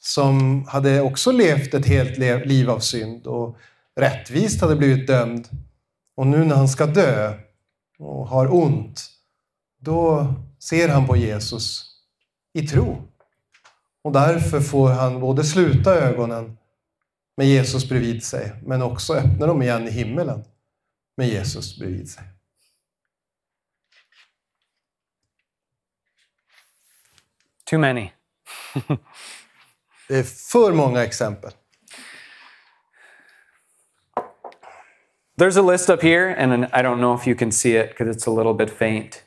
som 0.00 0.64
hade 0.68 1.00
också 1.00 1.32
levt 1.32 1.74
ett 1.74 1.86
helt 1.86 2.18
liv 2.46 2.70
av 2.70 2.78
synd 2.78 3.26
och 3.26 3.56
rättvist 3.96 4.60
hade 4.60 4.76
blivit 4.76 5.06
dömd. 5.06 5.48
Och 6.16 6.26
nu 6.26 6.44
när 6.44 6.56
han 6.56 6.68
ska 6.68 6.86
dö 6.86 7.34
och 7.98 8.28
har 8.28 8.54
ont, 8.54 9.10
då 9.80 10.26
ser 10.58 10.88
han 10.88 11.06
på 11.06 11.16
Jesus 11.16 11.84
i 12.54 12.66
tro. 12.66 13.09
Och 14.02 14.12
därför 14.12 14.60
får 14.60 14.88
han 14.90 15.20
både 15.20 15.44
sluta 15.44 15.94
ögonen 15.94 16.56
med 17.36 17.46
Jesus 17.46 17.88
bredvid 17.88 18.24
sig, 18.24 18.52
men 18.62 18.82
också 18.82 19.14
öppna 19.14 19.46
dem 19.46 19.62
igen 19.62 19.88
i 19.88 19.90
himmelen 19.90 20.44
med 21.16 21.28
Jesus 21.28 21.78
bredvid 21.78 22.10
sig. 22.10 22.24
Too 27.64 27.78
many. 27.78 28.10
Det 30.08 30.16
är 30.18 30.22
för 30.22 30.72
många 30.72 31.04
exempel. 31.04 31.52
There's 35.38 35.58
a 35.58 35.72
list 35.72 35.90
up 35.90 36.02
here, 36.02 36.34
and 36.36 36.52
an- 36.52 36.64
I 36.64 36.82
don't 36.82 36.98
know 36.98 37.14
if 37.20 37.26
you 37.26 37.36
can 37.38 37.52
see 37.52 37.76
it 37.76 37.88
because 37.90 38.10
it's 38.18 38.26
a 38.26 38.36
little 38.36 38.54
bit 38.54 38.70
faint. 38.78 39.24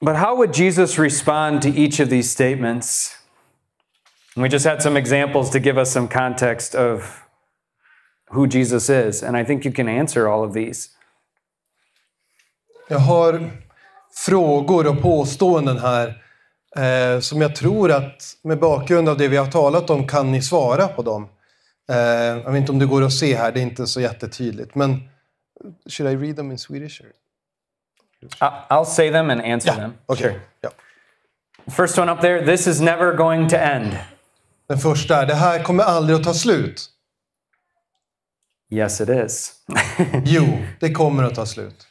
But 0.00 0.16
how 0.16 0.36
would 0.36 0.52
Jesus 0.52 0.98
respond 0.98 1.62
to 1.62 1.68
each 1.68 2.00
of 2.00 2.08
these 2.08 2.30
statements? 2.30 3.16
And 4.34 4.42
we 4.42 4.48
just 4.48 4.64
had 4.64 4.82
some 4.82 4.96
examples 4.96 5.50
to 5.50 5.58
give 5.58 5.76
us 5.76 5.92
some 5.92 6.08
context 6.08 6.74
of 6.74 7.24
who 8.30 8.46
Jesus 8.46 8.88
is, 8.88 9.22
and 9.22 9.36
I 9.36 9.44
think 9.44 9.64
you 9.64 9.72
can 9.72 9.88
answer 9.88 10.28
all 10.28 10.44
of 10.44 10.54
these. 10.54 10.90
Jag 12.88 12.98
har 12.98 13.50
frågor 14.14 14.86
och 14.86 15.02
påståenden 15.02 15.78
här 15.78 16.22
eh, 16.76 17.20
som 17.20 17.40
jag 17.40 17.56
tror 17.56 17.90
att 17.90 18.36
med 18.42 18.58
bakgrund 18.58 19.08
av 19.08 19.16
det 19.16 19.28
vi 19.28 19.36
har 19.36 19.50
talat 19.50 19.90
om 19.90 20.06
kan 20.06 20.32
ni 20.32 20.42
svara 20.42 20.88
på 20.88 21.02
dem. 21.02 21.28
Eh, 21.90 21.96
jag 22.44 22.52
vet 22.52 22.60
inte 22.60 22.72
om 22.72 22.78
det 22.78 22.86
går 22.86 23.02
att 23.02 23.12
se 23.12 23.36
här, 23.36 23.52
det 23.52 23.60
är 23.60 23.62
inte 23.62 23.86
så 23.86 24.00
jättetydligt. 24.00 24.74
Men 24.74 25.00
should 25.90 26.12
I 26.12 26.16
read 26.16 26.36
them 26.36 26.50
in 26.50 26.58
Swedish? 26.58 27.00
Or? 27.00 27.12
I'll 28.40 28.84
say 28.84 29.10
them 29.10 29.30
and 29.30 29.40
answer 29.40 29.74
them. 29.74 29.94
Okej. 30.06 30.40
Ja. 30.60 30.70
First 31.70 31.98
one 31.98 32.12
up 32.12 32.20
there 32.20 32.46
this 32.46 32.66
is 32.66 32.80
never 32.80 33.12
going 33.16 33.48
to 33.48 33.56
end. 33.56 33.96
Den 34.68 34.78
första 34.78 35.24
det 35.26 35.34
här 35.34 35.62
kommer 35.62 35.84
aldrig 35.84 36.18
att 36.18 36.24
ta 36.24 36.34
slut. 36.34 36.90
Yes, 38.70 39.00
it 39.00 39.08
is. 39.08 39.54
Jo, 40.24 40.44
det 40.80 40.90
kommer 40.92 41.22
att 41.22 41.34
ta 41.34 41.46
slut. 41.46 41.86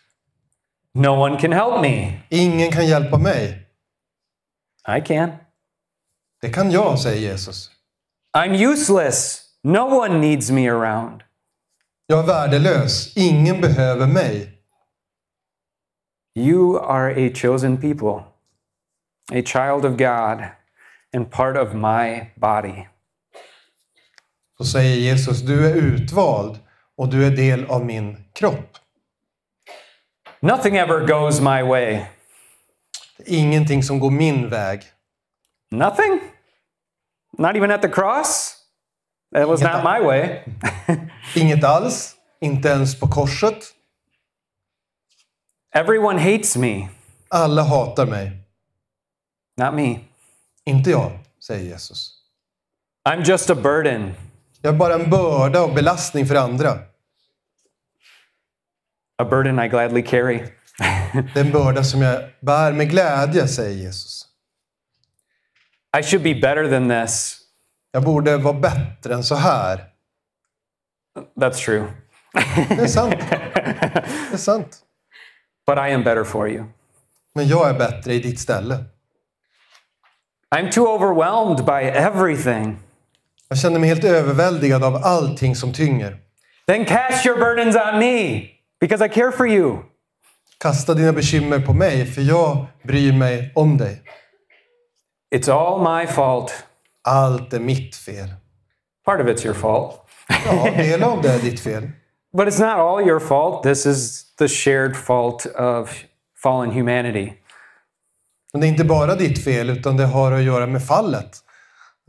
no 0.94 1.08
one 1.10 1.40
can 1.40 1.52
help 1.54 1.82
me. 1.82 2.20
Ingen 2.30 2.72
kan 2.72 2.88
hjälpa 2.88 3.18
mig. 3.18 3.68
I 4.98 5.02
can. 5.02 5.32
Det 6.42 6.50
kan 6.50 6.72
jag, 6.72 7.00
säger 7.00 7.32
Jesus. 7.32 7.72
I'm 8.38 8.72
useless. 8.74 9.42
No 9.64 9.80
one 9.80 10.20
needs 10.20 10.52
me 10.52 10.70
around. 10.70 11.22
Jag 12.08 12.20
är 12.20 12.24
värdelös. 12.24 13.18
Ingen 13.18 13.62
behöver 13.62 14.08
mig. 14.08 14.57
You 16.38 16.78
are 16.78 17.10
a 17.10 17.32
chosen 17.34 17.78
people, 17.78 18.24
a 19.32 19.42
child 19.42 19.86
of 19.86 19.98
God, 19.98 20.52
and 21.12 21.32
part 21.32 21.58
of 21.58 21.74
my 21.74 22.32
body. 22.36 22.88
Så 24.58 24.66
säger 24.66 24.96
Jesus, 24.96 25.42
du 25.42 25.68
är 25.68 25.76
utvald 25.76 26.60
och 26.98 27.10
du 27.10 27.26
är 27.26 27.32
del 27.32 27.66
av 27.66 27.86
min 27.86 28.18
kropp. 28.34 28.78
Nothing 30.40 30.76
ever 30.76 31.08
goes 31.08 31.40
my 31.40 31.62
way. 31.64 32.06
Ingenting 33.26 33.84
som 33.84 34.00
går 34.00 34.12
min 34.12 34.50
väg. 34.50 34.82
Nothing? 35.72 36.20
Not 37.38 37.56
even 37.56 37.72
at 37.72 37.82
the 37.82 37.90
cross? 37.90 38.56
That 39.34 39.48
was 39.48 39.62
not 39.62 39.84
my 39.84 40.06
way. 40.06 40.44
Inget 41.36 41.64
alls. 41.64 42.16
Inte 42.42 42.70
ens 42.70 43.00
på 43.00 43.08
korset. 43.08 43.74
Everyone 45.78 46.18
hates 46.18 46.58
me. 46.58 46.90
Alla 47.30 47.64
hatar 47.64 48.06
mig. 48.06 48.32
Not 49.58 49.74
me. 49.74 50.00
Inte 50.66 50.90
jag, 50.90 51.20
säger 51.44 51.66
Jesus. 51.66 52.14
I'm 53.10 53.24
just 53.24 53.50
a 53.50 53.56
burden. 53.56 54.14
Jag 54.62 54.74
är 54.74 54.78
bara 54.78 54.94
en 54.94 55.10
börda 55.10 55.62
och 55.62 55.74
belastning 55.74 56.28
för 56.28 56.36
andra. 56.36 56.80
A 59.18 59.26
burden 59.26 59.60
I 59.60 59.68
gladly 59.68 60.04
carry. 60.04 60.38
Det 61.34 61.40
är 61.40 61.46
en 61.46 61.52
börda 61.52 61.84
som 61.84 62.02
jag 62.02 62.24
bär 62.42 62.72
med 62.72 62.90
glädje, 62.90 63.48
säger 63.48 63.78
Jesus. 63.78 64.26
I 66.00 66.04
should 66.04 66.24
be 66.24 66.36
better 66.36 66.70
than 66.70 66.90
this. 66.90 67.40
Jag 67.92 68.04
borde 68.04 68.38
vara 68.38 68.60
bättre 68.60 69.14
än 69.14 69.24
så 69.24 69.36
här. 69.36 69.86
That's 71.36 71.66
true. 71.66 71.94
Det 72.70 72.84
är 72.84 72.88
sant. 72.88 73.16
Det 73.30 74.34
är 74.34 74.38
sant. 74.38 74.84
But 75.68 75.78
I 75.78 75.94
am 75.94 76.04
better 76.04 76.24
for 76.24 76.50
you. 76.50 76.64
Men 77.36 77.48
jag 77.48 77.70
är 77.70 77.74
bättre 77.74 78.14
i 78.14 78.20
ditt 78.20 78.40
ställe. 78.40 78.84
I'm 80.56 80.72
too 80.72 80.88
overwhelmed 80.88 81.66
by 81.66 81.90
everything. 81.90 82.78
Jag 83.50 83.58
känner 83.58 83.80
mig 83.80 83.90
helt 83.90 84.04
överväldigad 84.04 84.84
av 84.84 84.96
allting 84.96 85.56
som 85.56 85.74
tynger. 85.74 86.18
Then 86.68 86.86
cast 86.86 87.26
your 87.26 87.38
burdens 87.38 87.76
on 87.76 88.00
me 88.00 88.48
because 88.82 89.06
I 89.06 89.10
care 89.10 89.32
for 89.32 89.48
you. 89.48 89.78
Kasta 90.60 90.94
dina 90.94 91.14
bekymmer 91.14 91.60
på 91.60 91.74
mig, 91.74 92.06
för 92.06 92.22
jag 92.22 92.66
bryr 92.84 93.14
mig 93.14 93.52
om 93.56 93.78
dig. 93.78 94.02
It's 95.36 95.52
all 95.52 96.00
my 96.00 96.08
fault. 96.08 96.64
Allt 97.04 97.54
är 97.54 97.60
mitt 97.60 97.96
fel. 97.96 98.30
Part 99.06 99.22
of 99.22 99.28
it's 99.28 99.46
your 99.46 99.56
fault. 99.56 99.96
Ja, 100.46 100.72
del 100.78 101.04
av 101.04 101.22
det 101.22 101.30
är 101.34 101.40
ditt 101.50 101.60
fel. 101.60 101.90
But 102.34 102.48
it's 102.48 102.60
not 102.60 102.80
all 102.80 103.08
your 103.08 103.20
fault. 103.20 103.64
This 103.64 103.86
is 103.86 104.26
the 104.36 104.48
shared 104.48 104.96
fault 104.96 105.46
of 105.46 106.04
fallen 106.44 106.72
humanity. 106.72 107.34
Men 108.54 108.62
det 108.62 108.68
är 108.68 108.70
inte 108.70 108.84
bara 108.84 109.16
ditt 109.16 109.44
fel, 109.44 109.70
utan 109.70 109.98
det 109.98 110.06
har 110.06 110.32
att 110.32 110.44
göra 110.44 110.68
med 110.68 110.84
fallet. 110.84 111.38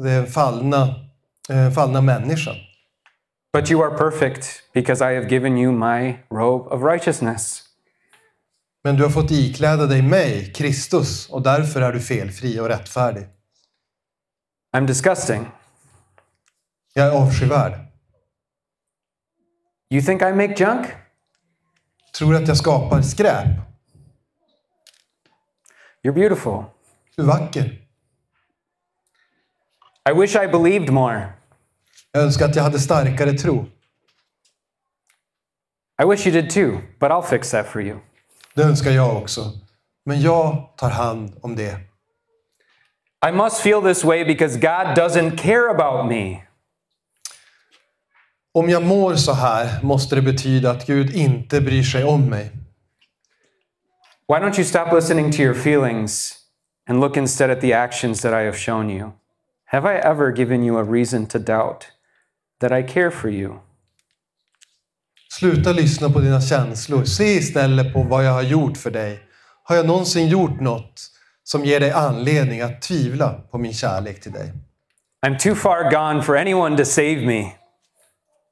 Är 0.04 0.26
fallna, 0.26 0.94
eh, 1.50 1.70
fallna 1.70 2.00
människan. 2.00 2.54
But 3.52 3.70
you 3.70 3.84
are 3.84 3.98
perfect 3.98 4.46
because 4.74 5.12
I 5.12 5.14
have 5.14 5.28
given 5.28 5.58
you 5.58 5.72
my 5.72 6.18
robe 6.30 6.70
of 6.70 6.82
righteousness. 6.82 7.62
Men 8.84 8.96
du 8.96 9.02
har 9.02 9.10
fått 9.10 9.30
ikläda 9.30 9.86
dig 9.86 10.02
mig, 10.02 10.52
Kristus, 10.52 11.28
och 11.28 11.42
därför 11.42 11.80
är 11.80 11.92
du 11.92 12.00
felfri 12.00 12.60
och 12.60 12.68
rättfärdig. 12.68 13.26
I'm 14.76 14.86
disgusting. 14.86 15.48
Jag 16.94 17.06
är 17.06 17.10
avskyvärd. 17.10 17.87
You 19.90 20.02
think 20.02 20.22
I 20.22 20.32
make 20.32 20.54
junk? 20.56 20.86
Tror 22.18 22.34
att 22.34 22.48
jag 22.48 22.56
skapar 22.56 23.02
skräp. 23.02 23.46
You're 26.02 26.12
beautiful. 26.12 26.64
Du 27.16 27.22
är 27.22 27.26
vacker. 27.26 27.64
I 30.10 30.12
wish 30.20 30.36
I 30.36 30.46
believed 30.48 30.90
more. 30.92 31.32
Jag 32.12 32.22
önskar 32.22 32.44
att 32.48 32.56
jag 32.56 32.62
hade 32.62 32.78
starkare 32.78 33.32
tro. 33.32 33.66
I 36.02 36.04
wish 36.06 36.26
you 36.26 36.42
did 36.42 36.50
too, 36.50 36.80
but 37.00 37.10
I'll 37.10 37.22
fix 37.22 37.50
that 37.50 37.66
for 37.66 37.82
you. 37.82 37.98
Det 38.54 38.62
önskar 38.62 38.90
jag 38.90 39.16
också. 39.16 39.52
Men 40.04 40.20
jag 40.20 40.72
tar 40.76 40.90
hand 40.90 41.38
om 41.42 41.56
det. 41.56 41.76
I 43.28 43.32
must 43.32 43.60
feel 43.60 43.82
this 43.82 44.04
way 44.04 44.24
because 44.24 44.58
God 44.58 44.96
doesn't 44.96 45.36
care 45.36 45.70
about 45.70 46.08
me. 46.08 46.47
Om 48.54 48.70
jag 48.70 48.82
mår 48.82 49.14
så 49.14 49.32
här 49.32 49.82
måste 49.82 50.14
det 50.14 50.22
betyda 50.22 50.70
att 50.70 50.86
Gud 50.86 51.14
inte 51.14 51.60
bryr 51.60 51.82
sig 51.82 52.04
om 52.04 52.30
mig. 52.30 52.50
Why 54.28 54.34
don't 54.34 54.58
you 54.58 54.64
stop 54.64 54.94
listening 54.94 55.32
to 55.32 55.38
your 55.38 55.54
feelings 55.54 56.34
and 56.88 57.00
look 57.00 57.16
instead 57.16 57.50
at 57.50 57.60
the 57.60 57.74
actions 57.74 58.20
that 58.20 58.32
I 58.32 58.44
have 58.44 58.56
shown 58.56 58.90
you? 58.90 59.10
Have 59.64 59.94
I 59.94 59.96
ever 59.96 60.36
given 60.36 60.64
you 60.64 60.78
a 60.78 60.84
reason 60.84 61.26
to 61.26 61.38
doubt 61.38 61.84
that 62.60 62.72
I 62.72 62.92
care 62.92 63.10
for 63.10 63.30
you? 63.30 63.54
Sluta 65.30 65.72
lyssna 65.72 66.10
på 66.10 66.20
dina 66.20 66.40
känslor. 66.40 67.04
Se 67.04 67.24
istället 67.24 67.92
på 67.92 68.02
vad 68.02 68.24
jag 68.24 68.32
har 68.32 68.42
gjort 68.42 68.76
för 68.76 68.90
dig. 68.90 69.20
Har 69.62 69.76
jag 69.76 69.86
någonsin 69.86 70.28
gjort 70.28 70.60
något 70.60 71.10
som 71.44 71.64
ger 71.64 71.80
dig 71.80 71.90
anledning 71.90 72.60
att 72.60 72.82
tvivla 72.82 73.32
på 73.32 73.58
min 73.58 73.72
kärlek 73.72 74.20
till 74.20 74.32
dig? 74.32 74.52
I'm 75.26 75.38
too 75.38 75.54
far 75.54 75.90
gone 75.90 76.22
for 76.22 76.36
anyone 76.36 76.76
to 76.76 76.84
save 76.84 77.26
me. 77.26 77.52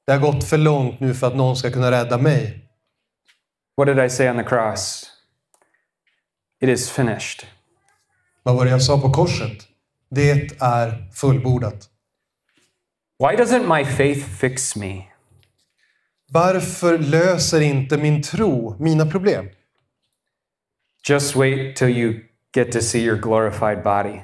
Det 0.06 0.12
har 0.12 0.18
gått 0.18 0.44
för 0.44 0.58
långt 0.58 1.00
nu 1.00 1.14
för 1.14 1.26
att 1.26 1.36
någon 1.36 1.56
ska 1.56 1.70
kunna 1.70 1.90
rädda 1.90 2.18
mig. 2.18 2.68
What 3.76 3.86
did 3.86 4.04
I 4.04 4.10
say 4.10 4.30
on 4.30 4.36
the 4.36 4.44
cross? 4.44 5.12
It 6.60 6.68
is 6.68 6.90
finished. 6.90 7.46
Vad 8.42 8.56
var 8.56 8.64
det 8.64 8.70
jag 8.70 8.82
sa 8.82 9.00
på 9.00 9.12
korset? 9.12 9.68
Det 10.10 10.60
är 10.60 11.10
fullbordat. 11.12 11.90
Why 13.18 13.36
doesn't 13.36 13.78
my 13.78 13.84
faith 13.84 14.28
fix 14.28 14.76
me? 14.76 15.02
Varför 16.28 16.98
löser 16.98 17.60
inte 17.60 17.98
min 17.98 18.22
tro 18.22 18.76
mina 18.78 19.06
problem? 19.06 19.48
Just 21.08 21.36
wait 21.36 21.76
till 21.76 21.88
you 21.88 22.20
get 22.56 22.72
to 22.72 22.80
see 22.80 23.00
your 23.00 23.16
glorified 23.16 23.82
body. 23.82 24.20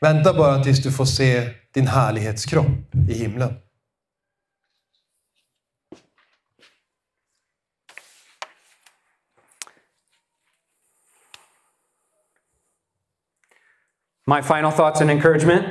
Vänta 0.00 0.34
bara 0.34 0.64
tills 0.64 0.82
du 0.82 0.92
får 0.92 1.04
se 1.04 1.50
din 1.74 1.86
härlighetskropp 1.86 2.94
i 3.08 3.14
himlen. 3.14 3.54
My 14.26 14.42
final 14.42 14.72
thoughts 14.72 15.00
and 15.00 15.10
encouragement 15.10 15.64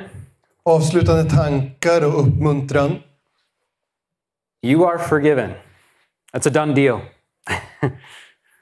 Avslutande 0.63 1.29
tankar 1.29 2.05
och 2.05 2.19
uppmuntran. 2.27 2.99
you 4.63 4.85
are 4.85 4.99
forgiven. 4.99 5.53
That's 6.33 6.47
a 6.47 6.49
done 6.49 6.73
deal. 6.73 6.99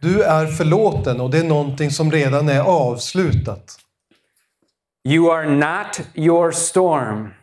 Du 0.01 0.23
är 0.23 0.47
förlåten 0.47 1.21
och 1.21 1.29
det 1.29 1.37
är 1.39 1.43
någonting 1.43 1.91
som 1.91 2.11
redan 2.11 2.49
är 2.49 2.59
avslutat. 2.59 3.79
You 5.07 5.31
are 5.31 5.49
not 5.49 6.01
your 6.15 6.51
storm. 6.51 7.33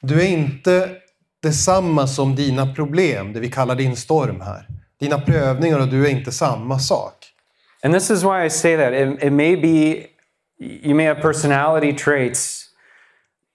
Du 0.00 0.22
är 0.22 0.26
inte 0.26 0.90
detsamma 1.42 2.06
som 2.06 2.34
dina 2.36 2.74
problem, 2.74 3.32
det 3.32 3.40
vi 3.40 3.50
kallar 3.50 3.74
din 3.74 3.96
storm 3.96 4.40
här. 4.40 4.66
Dina 5.00 5.20
prövningar 5.20 5.80
och 5.80 5.88
du 5.88 6.06
är 6.06 6.10
inte 6.10 6.32
samma 6.32 6.78
sak. 6.78 7.14
And 7.82 7.94
this 7.94 8.10
is 8.10 8.22
why 8.22 8.44
I 8.46 8.50
say 8.50 8.76
that. 8.76 8.92
It, 8.92 9.22
it 9.24 9.32
may 9.32 9.56
be, 9.56 10.06
you 10.62 10.94
may 10.94 11.04
have 11.04 11.18
personality 11.18 11.92
traits, 11.92 12.70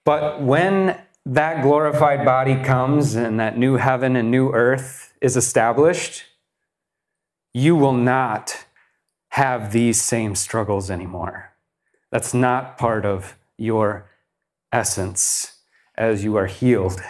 but 0.04 0.42
when 0.42 0.98
that 1.24 1.62
glorified 1.62 2.24
body 2.24 2.62
comes 2.62 3.14
and 3.14 3.40
that 3.40 3.56
new 3.58 3.76
heaven 3.76 4.16
and 4.16 4.30
new 4.30 4.52
earth 4.52 5.14
is 5.20 5.36
established, 5.36 6.24
you 7.54 7.76
will 7.76 7.94
not 7.94 8.66
have 9.30 9.72
these 9.72 10.00
same 10.02 10.34
struggles 10.34 10.90
anymore. 10.90 11.52
That's 12.10 12.34
not 12.34 12.78
part 12.78 13.04
of 13.04 13.36
your 13.56 14.10
essence 14.72 15.52
as 15.96 16.24
you 16.24 16.36
are 16.36 16.46
healed 16.46 17.00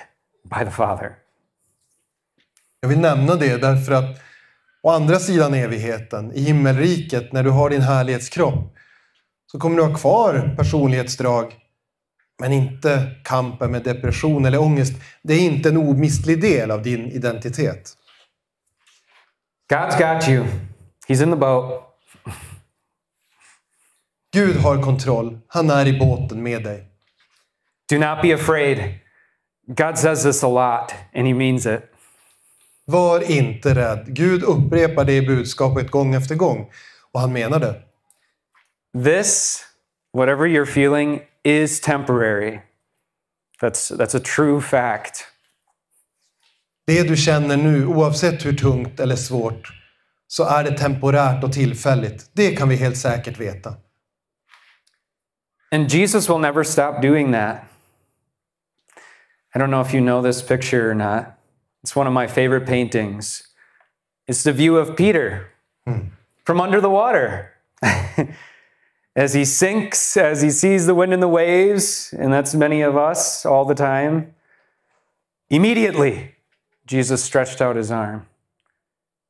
by 0.44 0.64
the 0.64 0.70
Father. 0.70 1.18
Jag 2.80 2.88
vill 2.88 3.00
nämna 3.00 3.34
det 3.34 3.56
därför 3.56 3.92
att 3.92 4.20
å 4.82 4.90
andra 4.90 5.18
sidan 5.18 5.54
evigheten, 5.54 6.32
i 6.32 6.40
himmelriket, 6.40 7.32
när 7.32 7.42
du 7.42 7.50
har 7.50 7.70
din 7.70 7.82
härlighetskropp, 7.82 8.74
så 9.52 9.58
kommer 9.58 9.76
du 9.76 9.82
ha 9.82 9.94
kvar 9.94 10.54
personlighetsdrag, 10.56 11.54
men 12.40 12.52
inte 12.52 13.10
kampen 13.24 13.70
med 13.70 13.82
depression 13.82 14.44
eller 14.44 14.60
ångest. 14.60 14.92
Det 15.22 15.34
är 15.34 15.40
inte 15.40 15.68
en 15.68 15.76
omistlig 15.76 16.40
del 16.40 16.70
av 16.70 16.82
din 16.82 17.06
identitet. 17.06 17.94
God's 19.72 19.98
got 19.98 20.28
you. 20.28 20.44
He's 21.08 21.22
in 21.22 21.30
the 21.30 21.36
boat. 21.36 21.82
Gud 24.32 24.56
har 24.56 24.82
kontroll. 24.82 25.38
Han 25.48 25.70
är 25.70 25.86
i 25.86 25.98
båten 25.98 26.42
med 26.42 26.64
dig. 26.64 26.84
Do 27.90 27.98
not 27.98 28.22
be 28.22 28.34
afraid. 28.34 28.94
God 29.66 29.98
says 29.98 30.22
this 30.22 30.44
a 30.44 30.48
lot, 30.48 30.94
and 31.14 31.26
He 31.26 31.34
means 31.34 31.66
it. 31.66 31.80
Var 32.84 33.30
inte 33.30 33.74
rädd. 33.74 34.04
Gud 34.06 34.42
upprepar 34.42 35.04
det 35.04 35.22
budskapet 35.22 35.90
gång 35.90 36.14
efter 36.14 36.34
gång. 36.34 36.70
Och 37.12 37.20
han 37.20 37.32
menar 37.32 37.58
det. 37.58 37.87
This, 39.04 39.64
whatever 40.10 40.44
you're 40.44 40.66
feeling, 40.66 41.20
is 41.44 41.78
temporary. 41.78 42.62
That's, 43.60 43.88
that's 43.88 44.14
a 44.14 44.20
true 44.20 44.60
fact. 44.60 45.24
Det 46.86 47.08
du 47.08 47.16
känner 47.16 47.56
nu, 47.56 47.86
oavsett 47.86 48.46
hur 48.46 48.52
tungt 48.52 49.00
eller 49.00 49.16
svårt, 49.16 49.72
så 50.26 50.44
är 50.44 50.64
det 50.64 50.78
temporärt 50.78 51.44
och 51.44 51.52
tillfälligt. 51.52 52.30
Det 52.32 52.56
kan 52.56 52.68
vi 52.68 52.76
helt 52.76 52.96
säkert 52.96 53.38
veta. 53.40 53.74
And 55.70 55.92
Jesus 55.92 56.28
will 56.28 56.40
never 56.40 56.64
stop 56.64 57.02
doing 57.02 57.32
that. 57.32 57.64
I 59.54 59.58
don't 59.58 59.70
know 59.70 59.82
if 59.82 59.94
you 59.94 60.00
know 60.00 60.22
this 60.22 60.42
picture 60.42 60.90
or 60.90 60.94
not. 60.94 61.24
It's 61.84 61.96
one 61.96 62.08
of 62.08 62.12
my 62.12 62.26
favorite 62.26 62.66
paintings. 62.66 63.42
It's 64.26 64.42
the 64.42 64.52
view 64.52 64.76
of 64.76 64.96
Peter 64.96 65.46
hmm. 65.86 66.08
from 66.44 66.60
under 66.60 66.80
the 66.80 66.90
water. 66.90 67.52
as 69.18 69.34
he 69.34 69.44
sinks, 69.44 70.16
as 70.16 70.42
he 70.42 70.50
sees 70.50 70.86
the 70.86 70.94
wind 70.94 71.12
and 71.12 71.22
the 71.22 71.28
waves, 71.28 72.14
and 72.18 72.32
that's 72.32 72.54
many 72.54 72.84
of 72.84 72.96
us 72.96 73.44
all 73.44 73.66
the 73.66 73.74
time. 73.74 74.34
Immediately, 75.50 76.34
Jesus 76.86 77.24
stretched 77.24 77.60
out 77.60 77.76
his 77.76 77.90
arm 77.90 78.20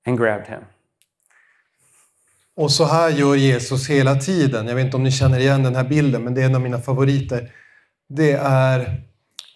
and 0.06 0.18
grabbed 0.18 0.46
him. 0.48 0.64
Och 2.56 2.72
så 2.72 2.84
här 2.84 3.10
gör 3.10 3.34
Jesus 3.34 3.88
hela 3.90 4.14
tiden. 4.14 4.66
Jag 4.66 4.74
vet 4.74 4.84
inte 4.84 4.96
om 4.96 5.02
ni 5.02 5.10
känner 5.10 5.38
igen 5.38 5.62
den 5.62 5.76
här 5.76 5.84
bilden, 5.84 6.24
men 6.24 6.34
det 6.34 6.42
är 6.42 6.46
en 6.46 6.54
av 6.54 6.60
mina 6.60 6.78
favoriter. 6.78 7.52
Det 8.08 8.32
är 8.42 9.02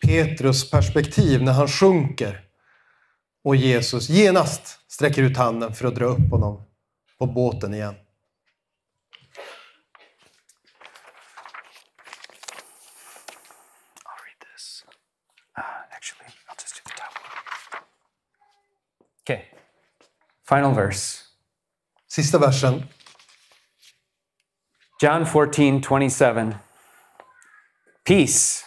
Petrus 0.06 0.70
perspektiv 0.70 1.42
när 1.42 1.52
han 1.52 1.68
sjunker. 1.68 2.40
Och 3.44 3.56
Jesus 3.56 4.08
genast 4.08 4.78
sträcker 4.88 5.22
ut 5.22 5.36
handen 5.36 5.74
för 5.74 5.88
att 5.88 5.94
dra 5.94 6.04
upp 6.04 6.30
honom 6.30 6.62
på 7.18 7.26
båten 7.26 7.74
igen. 7.74 7.94
Final 20.52 20.72
verse. 20.72 21.28
Sista 22.10 22.38
versen. 22.38 22.86
John 25.00 25.24
14, 25.24 25.80
27. 25.80 26.56
Peace 28.04 28.62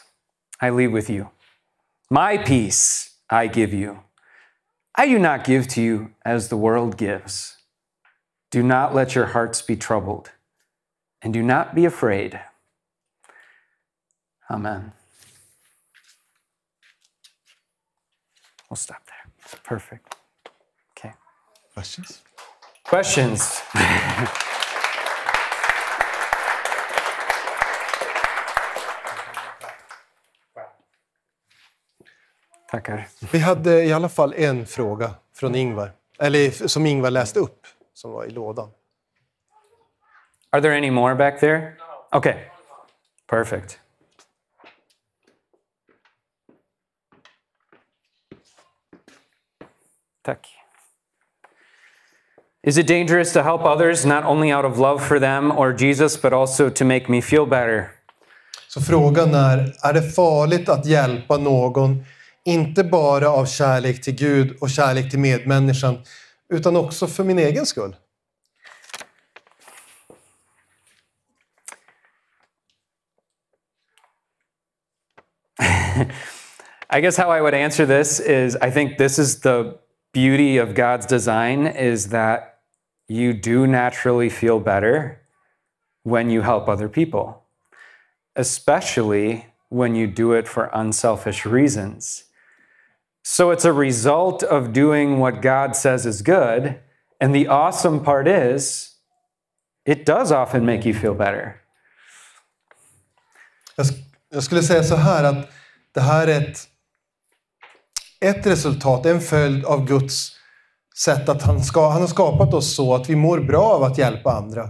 I 0.59 0.71
leave 0.71 0.91
with 0.91 1.11
you. 1.11 1.29
My 2.09 2.39
peace 2.39 3.17
I 3.29 3.45
give 3.45 3.71
you. 3.71 3.99
I 4.95 5.07
do 5.07 5.19
not 5.19 5.43
give 5.43 5.67
to 5.67 5.81
you 5.83 6.15
as 6.25 6.49
the 6.49 6.57
world 6.57 6.97
gives. 6.97 7.55
Do 8.49 8.63
not 8.63 8.95
let 8.95 9.13
your 9.13 9.27
hearts 9.27 9.61
be 9.61 9.75
troubled, 9.75 10.31
and 11.21 11.31
do 11.31 11.43
not 11.43 11.75
be 11.75 11.86
afraid. 11.86 12.39
Amen. 14.49 14.91
We'll 18.71 18.75
stop 18.75 19.03
there. 19.05 19.59
Perfect. 19.63 20.15
Questions? 21.76 22.23
Questions? 22.89 23.63
Tackar. 32.71 33.07
Vi 33.32 33.39
hade 33.39 33.84
i 33.84 33.93
alla 33.93 34.09
fall 34.09 34.34
en 34.34 34.65
fråga 34.65 35.15
från 35.36 35.55
Ingvar. 35.55 35.91
Eller 36.19 36.67
som 36.67 36.86
Ingvar 36.86 37.11
läste 37.11 37.39
upp, 37.39 37.67
som 37.93 38.11
var 38.11 38.26
i 38.26 38.30
lådan. 38.30 38.71
Are 40.49 40.61
there 40.61 40.78
any 40.78 40.91
more 40.91 41.15
back 41.15 41.39
there? 41.39 41.73
Okay. 42.11 42.36
Perfect. 43.28 43.80
Tack. 50.21 50.64
Is 52.66 52.78
it 52.80 52.88
dangerous 52.88 53.32
to 53.34 53.43
help 53.43 53.63
others 53.63 54.05
not 54.07 54.24
only 54.24 54.51
out 54.51 54.66
of 54.66 54.80
love 54.80 55.03
for 55.03 55.20
them 55.20 55.51
or 55.51 55.72
Jesus 55.72 56.18
but 56.18 56.34
also 56.34 56.68
to 56.72 56.84
make 56.84 57.07
me 57.07 57.22
feel 57.22 57.45
better? 57.45 57.91
Så 58.68 58.82
frågan 58.82 59.34
är, 59.34 59.76
är 59.84 59.93
det 59.93 60.01
farligt 60.01 60.70
att 60.70 60.86
hjälpa 60.86 61.38
någon, 61.38 62.05
inte 62.45 62.84
bara 62.84 63.30
av 63.30 63.45
kärlek 63.45 64.01
till 64.01 64.16
Gud 64.16 64.57
och 64.61 64.70
kärlek 64.70 65.09
till 65.09 65.20
medmänniskan, 65.20 65.97
utan 66.53 66.76
också 66.76 67.07
för 67.07 67.24
min 67.24 67.39
egen 67.39 67.66
skull? 67.66 67.95
I 76.97 77.01
guess 77.01 77.18
how 77.18 77.38
I 77.38 77.41
would 77.41 77.53
answer 77.53 77.86
this 77.86 78.20
is 78.20 78.55
I 78.55 78.72
think 78.72 78.97
this 78.97 79.20
is 79.20 79.39
the 79.41 79.74
beauty 80.13 80.61
of 80.61 80.70
God's 80.70 81.05
design 81.05 81.68
is 81.68 82.09
that 82.09 82.55
you 83.08 83.34
do 83.34 83.68
naturally 83.68 84.30
feel 84.30 84.60
better 84.60 85.22
when 86.03 86.30
you 86.30 86.41
help 86.41 86.68
other 86.68 86.89
people, 86.89 87.43
especially 88.36 89.45
when 89.70 89.95
you 89.95 90.08
do 90.08 90.34
it 90.34 90.47
for 90.47 90.70
unselfish 90.74 91.45
reasons. 91.45 92.26
So 93.24 93.51
it's 93.51 93.66
a 93.66 93.74
result 93.74 94.43
of 94.43 94.72
doing 94.72 95.20
what 95.20 95.41
God 95.41 95.76
says 95.76 96.06
is 96.06 96.22
good. 96.22 96.80
And 97.20 97.34
the 97.34 97.47
awesome 97.47 98.03
part 98.03 98.28
is, 98.28 98.95
it 99.86 100.06
does 100.06 100.32
often 100.32 100.66
make 100.66 100.86
you 100.86 100.93
feel 100.93 101.16
better. 101.16 101.62
Jag, 103.76 103.86
sk- 103.86 104.03
jag 104.30 104.43
skulle 104.43 104.64
säga 104.64 104.84
så 104.84 104.95
här 104.95 105.24
att 105.24 105.49
det 105.93 106.01
här 106.01 106.28
är 106.28 106.41
ett, 106.41 106.68
ett 108.22 108.45
resultat, 108.45 109.06
en 109.06 109.22
följd 109.22 109.66
av 109.66 109.86
Guds 109.86 110.34
sätt 110.97 111.29
att 111.29 111.41
han, 111.41 111.63
ska, 111.63 111.89
han 111.89 112.01
har 112.01 112.07
skapat 112.07 112.53
oss 112.53 112.75
så 112.75 112.95
att 112.95 113.09
vi 113.09 113.15
mår 113.15 113.39
bra 113.39 113.63
av 113.63 113.83
att 113.83 113.97
hjälpa 113.97 114.31
andra. 114.31 114.69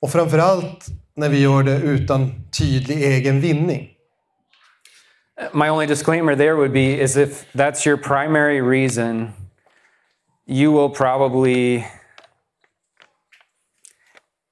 Och 0.00 0.10
framförallt 0.10 0.86
när 1.14 1.28
vi 1.28 1.40
gör 1.40 1.62
det 1.62 1.76
utan 1.76 2.32
tydlig 2.58 3.02
egen 3.02 3.40
vinning. 3.40 3.88
My 5.52 5.70
only 5.70 5.86
disclaimer 5.86 6.36
there 6.36 6.54
would 6.54 6.72
be 6.72 7.02
is 7.02 7.16
if 7.16 7.52
that's 7.52 7.86
your 7.86 7.96
primary 7.96 8.60
reason, 8.60 9.32
you 10.46 10.72
will 10.72 10.90
probably 10.90 11.84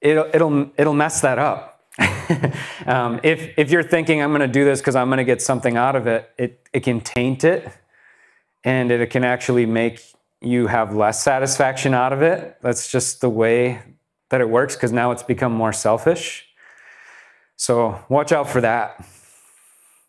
it'll 0.01 0.25
it'll 0.33 0.69
it'll 0.77 0.93
mess 0.93 1.21
that 1.21 1.37
up. 1.37 1.67
um, 2.87 3.19
if 3.23 3.57
if 3.57 3.71
you're 3.71 3.83
thinking 3.83 4.21
I'm 4.21 4.31
going 4.31 4.41
to 4.41 4.47
do 4.47 4.65
this 4.65 4.81
because 4.81 4.95
I'm 4.95 5.09
going 5.09 5.17
to 5.17 5.23
get 5.23 5.41
something 5.41 5.77
out 5.77 5.95
of 5.95 6.07
it, 6.07 6.29
it 6.37 6.67
it 6.73 6.83
can 6.83 6.99
taint 6.99 7.43
it, 7.43 7.69
and 8.63 8.91
it 8.91 9.11
can 9.11 9.23
actually 9.23 9.65
make 9.65 10.01
you 10.41 10.67
have 10.67 10.95
less 10.95 11.23
satisfaction 11.23 11.93
out 11.93 12.13
of 12.13 12.21
it. 12.21 12.57
That's 12.61 12.93
just 12.93 13.21
the 13.21 13.29
way 13.29 13.79
that 14.29 14.41
it 14.41 14.49
works 14.49 14.75
because 14.75 14.93
now 14.93 15.11
it's 15.11 15.23
become 15.23 15.53
more 15.53 15.73
selfish. 15.73 16.45
So 17.55 17.95
watch 18.09 18.31
out 18.31 18.49
for 18.49 18.61
that. 18.61 18.91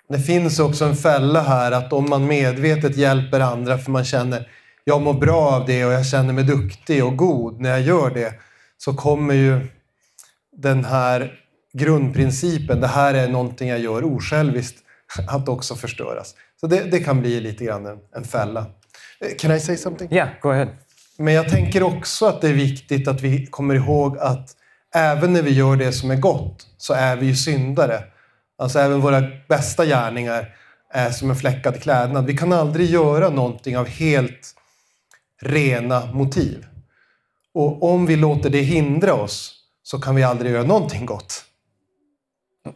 Det 0.08 0.18
finns 0.18 0.58
också 0.58 0.84
en 0.84 0.96
fälla 0.96 1.40
här 1.40 1.72
att 1.72 1.92
om 1.92 2.10
man 2.10 2.26
medvetet 2.26 2.96
hjälper 2.96 3.40
andra 3.40 3.78
för 3.78 3.90
man 3.90 4.04
känner 4.04 4.48
jag 4.84 5.02
mår 5.02 5.14
bra 5.14 5.40
av 5.40 5.66
det 5.66 5.84
och 5.84 5.92
jag 5.92 6.06
känner 6.06 6.32
mig 6.32 6.44
duktig 6.44 7.04
och 7.04 7.16
god 7.16 7.60
när 7.60 7.70
jag 7.70 7.80
gör 7.80 8.10
det 8.10 8.34
så 8.78 8.94
kommer 8.94 9.34
ju 9.34 9.68
den 10.56 10.84
här 10.84 11.32
grundprincipen, 11.72 12.80
det 12.80 12.86
här 12.86 13.14
är 13.14 13.28
någonting 13.28 13.68
jag 13.68 13.80
gör 13.80 14.04
osjälviskt, 14.04 14.78
att 15.28 15.48
också 15.48 15.74
förstöras. 15.74 16.34
Så 16.60 16.66
det, 16.66 16.90
det 16.90 17.00
kan 17.00 17.20
bli 17.20 17.40
lite 17.40 17.64
grann 17.64 17.86
en, 17.86 17.98
en 18.16 18.24
fälla. 18.24 18.66
Can 19.38 19.56
I 19.56 19.60
say 19.60 19.76
something? 19.76 20.08
Yeah, 20.12 20.28
go 20.40 20.50
ahead. 20.50 20.68
Men 21.18 21.34
jag 21.34 21.48
tänker 21.48 21.82
också 21.82 22.26
att 22.26 22.40
det 22.40 22.48
är 22.48 22.52
viktigt 22.52 23.08
att 23.08 23.20
vi 23.20 23.46
kommer 23.46 23.74
ihåg 23.74 24.18
att 24.18 24.56
även 24.94 25.32
när 25.32 25.42
vi 25.42 25.50
gör 25.50 25.76
det 25.76 25.92
som 25.92 26.10
är 26.10 26.16
gott 26.16 26.66
så 26.76 26.94
är 26.94 27.16
vi 27.16 27.26
ju 27.26 27.36
syndare. 27.36 28.04
Alltså 28.58 28.78
även 28.78 29.00
våra 29.00 29.22
bästa 29.48 29.84
gärningar 29.86 30.56
är 30.90 31.10
som 31.10 31.30
en 31.30 31.36
fläckad 31.36 31.82
klädnad. 31.82 32.26
Vi 32.26 32.36
kan 32.36 32.52
aldrig 32.52 32.90
göra 32.90 33.28
någonting 33.28 33.78
av 33.78 33.86
helt 33.86 34.54
rena 35.42 36.06
motiv. 36.06 36.66
Och 37.54 37.92
om 37.92 38.06
vi 38.06 38.16
låter 38.16 38.50
det 38.50 38.60
hindra 38.60 39.14
oss 39.14 39.54
så 39.82 40.00
kan 40.00 40.14
vi 40.14 40.22
aldrig 40.22 40.52
göra 40.52 40.62
någonting 40.62 41.06
gott. 41.06 41.44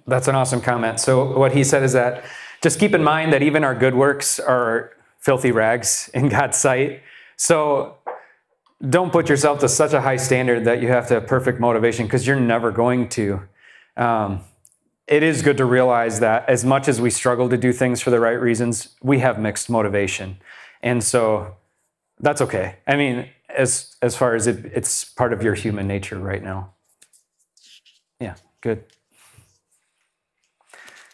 That's 0.07 0.31
an 0.31 0.37
awesome 0.37 0.63
comment. 0.63 1.01
So, 1.01 1.39
what 1.39 1.53
he 1.53 1.65
said 1.65 1.85
is 1.85 1.93
that 1.93 2.15
just 2.65 2.81
keep 2.81 2.95
in 2.95 3.05
mind 3.05 3.33
that 3.33 3.43
even 3.43 3.65
our 3.65 3.75
good 3.75 3.95
works 3.95 4.41
are 4.41 4.96
filthy 5.27 5.51
rags 5.51 6.09
in 6.15 6.29
God's 6.29 6.57
sight. 6.57 7.03
So, 7.37 7.99
don't 8.89 9.11
put 9.11 9.29
yourself 9.29 9.59
to 9.61 9.69
such 9.69 9.95
a 9.95 10.01
high 10.03 10.19
standard 10.19 10.67
that 10.67 10.83
you 10.83 10.89
have 10.89 11.09
to 11.09 11.15
have 11.15 11.27
perfect 11.27 11.59
motivation 11.59 12.07
because 12.07 12.27
you're 12.27 12.39
never 12.39 12.71
going 12.71 13.09
to. 13.09 13.41
Um, 13.97 14.41
it 15.07 15.23
is 15.23 15.41
good 15.41 15.57
to 15.57 15.65
realize 15.65 16.21
that 16.21 16.47
as 16.49 16.63
much 16.63 16.87
as 16.87 17.01
we 17.01 17.11
struggle 17.11 17.49
to 17.49 17.57
do 17.57 17.73
things 17.73 18.03
for 18.03 18.11
the 18.11 18.21
right 18.21 18.39
reasons, 18.39 18.95
we 19.03 19.21
have 19.21 19.39
mixed 19.39 19.71
motivation. 19.71 20.37
And 20.83 21.03
so 21.03 21.57
that's 22.21 22.43
okay. 22.43 22.77
I 22.87 22.97
mean, 22.97 23.29
as 23.49 23.97
as 24.03 24.15
far 24.15 24.35
as 24.35 24.47
it, 24.47 24.67
it's 24.67 25.05
part 25.05 25.33
of 25.33 25.43
your 25.43 25.55
human 25.55 25.87
nature 25.89 26.19
right 26.19 26.43
now. 26.43 26.75
Yeah, 28.21 28.35
good. 28.61 28.85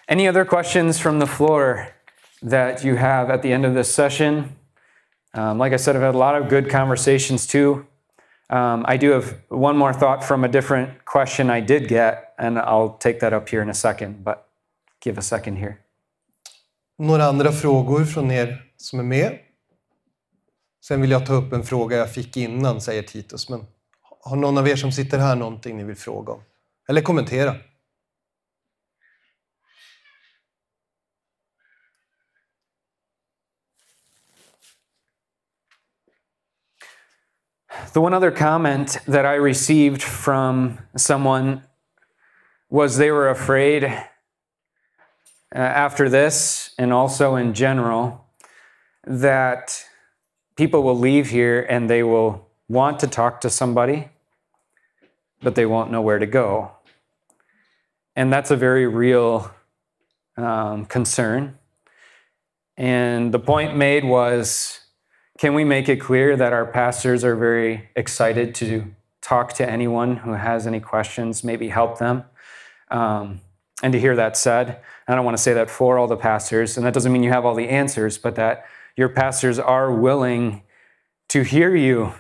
Any 0.08 0.26
other 0.26 0.44
questions 0.44 0.98
from 0.98 1.20
the 1.20 1.26
floor 1.26 1.94
that 2.43 2.84
you 2.84 2.97
have 2.97 3.30
at 3.30 3.43
the 3.43 3.53
end 3.53 3.64
of 3.64 3.74
this 3.74 3.95
session? 3.95 4.57
Um, 5.34 5.59
like 5.59 5.72
I 5.72 5.76
said, 5.76 5.97
I've 5.97 6.03
had 6.03 6.14
a 6.14 6.18
lot 6.18 6.43
of 6.43 6.49
good 6.49 6.70
conversations 6.70 7.47
too. 7.47 7.86
Um, 8.51 8.84
I 8.86 8.97
do 8.99 9.12
have 9.12 9.34
one 9.49 9.78
more 9.78 9.95
thought 9.95 10.24
from 10.24 10.45
a 10.45 10.49
different 10.49 11.05
question 11.05 11.51
I 11.51 11.61
did 11.61 11.88
get, 11.88 12.34
and 12.38 12.59
I'll 12.59 12.99
take 12.99 13.20
that 13.20 13.32
up 13.32 13.49
here 13.49 13.62
in 13.62 13.70
a 13.70 13.74
second, 13.74 14.24
but 14.24 14.49
give 15.01 15.18
a 15.18 15.22
second 15.22 15.57
here. 15.57 15.78
Några 16.99 17.24
andra 17.24 17.53
frågor 17.53 18.05
från 18.05 18.30
er 18.30 18.62
som 18.76 18.99
är 18.99 19.03
med? 19.03 19.38
Sen 20.84 21.01
vill 21.01 21.11
jag 21.11 21.26
ta 21.26 21.32
upp 21.32 21.53
en 21.53 21.62
fråga 21.62 21.97
jag 21.97 22.11
fick 22.11 22.36
innan, 22.36 22.80
säger 22.80 23.03
Titus. 23.03 23.49
Men 23.49 23.66
har 24.20 24.36
någon 24.36 24.59
av 24.59 24.68
er 24.68 24.76
som 24.76 24.93
sitter 24.93 25.18
här 25.18 25.36
någonting 25.36 25.76
ni 25.76 25.84
vill 25.84 25.97
fråga 25.97 26.32
om? 26.32 26.40
Eller 26.88 27.01
kommentera? 27.01 27.57
The 37.92 38.00
one 38.00 38.14
other 38.14 38.30
comment 38.30 38.96
that 39.06 39.26
I 39.26 39.34
received 39.34 40.02
from 40.02 40.78
someone 40.96 41.62
was 42.70 42.96
they 42.96 43.10
were 43.10 43.28
afraid 43.28 43.84
uh, 43.84 43.98
after 45.52 46.08
this 46.08 46.74
and 46.78 46.90
also 46.90 47.36
in 47.36 47.52
general 47.52 48.24
that 49.04 49.84
people 50.56 50.82
will 50.82 50.98
leave 50.98 51.28
here 51.28 51.60
and 51.68 51.90
they 51.90 52.02
will 52.02 52.48
want 52.68 52.98
to 53.00 53.06
talk 53.06 53.42
to 53.42 53.50
somebody, 53.50 54.08
but 55.42 55.54
they 55.54 55.66
won't 55.66 55.90
know 55.90 56.00
where 56.00 56.18
to 56.18 56.26
go. 56.26 56.70
And 58.16 58.32
that's 58.32 58.50
a 58.50 58.56
very 58.56 58.86
real 58.86 59.50
um, 60.38 60.86
concern. 60.86 61.58
And 62.78 63.32
the 63.34 63.38
point 63.38 63.76
made 63.76 64.04
was 64.04 64.81
can 65.38 65.54
we 65.54 65.64
make 65.64 65.88
it 65.88 65.96
clear 65.96 66.36
that 66.36 66.52
our 66.52 66.66
pastors 66.66 67.24
are 67.24 67.36
very 67.36 67.88
excited 67.96 68.54
to 68.56 68.94
talk 69.20 69.54
to 69.54 69.68
anyone 69.68 70.18
who 70.18 70.32
has 70.32 70.66
any 70.66 70.80
questions, 70.80 71.42
maybe 71.42 71.68
help 71.68 71.98
them? 71.98 72.24
Um, 72.90 73.40
and 73.82 73.92
to 73.92 74.00
hear 74.00 74.14
that 74.16 74.36
said, 74.36 74.80
I 75.08 75.14
don't 75.14 75.24
want 75.24 75.36
to 75.36 75.42
say 75.42 75.54
that 75.54 75.70
for 75.70 75.98
all 75.98 76.06
the 76.06 76.16
pastors, 76.16 76.76
and 76.76 76.86
that 76.86 76.94
doesn't 76.94 77.12
mean 77.12 77.22
you 77.22 77.30
have 77.30 77.44
all 77.44 77.54
the 77.54 77.68
answers, 77.68 78.18
but 78.18 78.36
that 78.36 78.66
your 78.96 79.08
pastors 79.08 79.58
are 79.58 79.90
willing 79.90 80.62
to 81.30 81.42
hear 81.42 81.74
you 81.74 82.12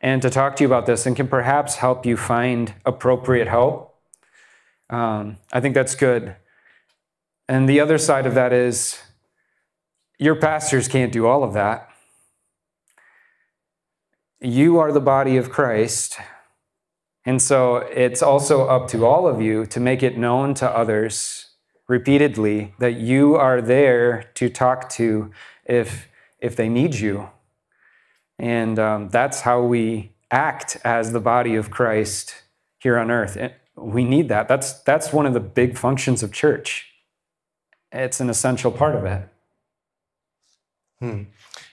and 0.00 0.22
to 0.22 0.30
talk 0.30 0.56
to 0.56 0.64
you 0.64 0.68
about 0.68 0.86
this 0.86 1.04
and 1.04 1.16
can 1.16 1.28
perhaps 1.28 1.76
help 1.76 2.06
you 2.06 2.16
find 2.16 2.74
appropriate 2.84 3.48
help. 3.48 3.96
Um, 4.88 5.38
I 5.52 5.60
think 5.60 5.74
that's 5.74 5.94
good. 5.94 6.36
And 7.48 7.68
the 7.68 7.80
other 7.80 7.98
side 7.98 8.26
of 8.26 8.34
that 8.34 8.52
is 8.52 9.00
your 10.18 10.36
pastors 10.36 10.88
can't 10.88 11.12
do 11.12 11.26
all 11.26 11.44
of 11.44 11.54
that. 11.54 11.91
You 14.42 14.78
are 14.78 14.90
the 14.90 15.00
body 15.00 15.36
of 15.36 15.50
Christ. 15.50 16.18
And 17.24 17.40
so 17.40 17.76
it's 17.76 18.22
also 18.22 18.66
up 18.66 18.88
to 18.88 19.06
all 19.06 19.28
of 19.28 19.40
you 19.40 19.66
to 19.66 19.78
make 19.78 20.02
it 20.02 20.18
known 20.18 20.54
to 20.54 20.68
others 20.68 21.50
repeatedly 21.86 22.74
that 22.80 22.94
you 22.94 23.36
are 23.36 23.60
there 23.60 24.24
to 24.34 24.48
talk 24.48 24.88
to 24.90 25.30
if, 25.64 26.08
if 26.40 26.56
they 26.56 26.68
need 26.68 26.96
you. 26.96 27.28
And 28.36 28.78
um, 28.80 29.10
that's 29.10 29.42
how 29.42 29.62
we 29.62 30.10
act 30.32 30.78
as 30.82 31.12
the 31.12 31.20
body 31.20 31.54
of 31.54 31.70
Christ 31.70 32.42
here 32.78 32.98
on 32.98 33.12
earth. 33.12 33.38
We 33.76 34.02
need 34.02 34.28
that. 34.28 34.48
That's, 34.48 34.72
that's 34.82 35.12
one 35.12 35.26
of 35.26 35.34
the 35.34 35.40
big 35.40 35.78
functions 35.78 36.22
of 36.24 36.32
church. 36.32 36.88
It's 37.92 38.20
an 38.20 38.28
essential 38.28 38.72
part 38.72 38.96
of 38.96 39.04
it. 39.04 39.28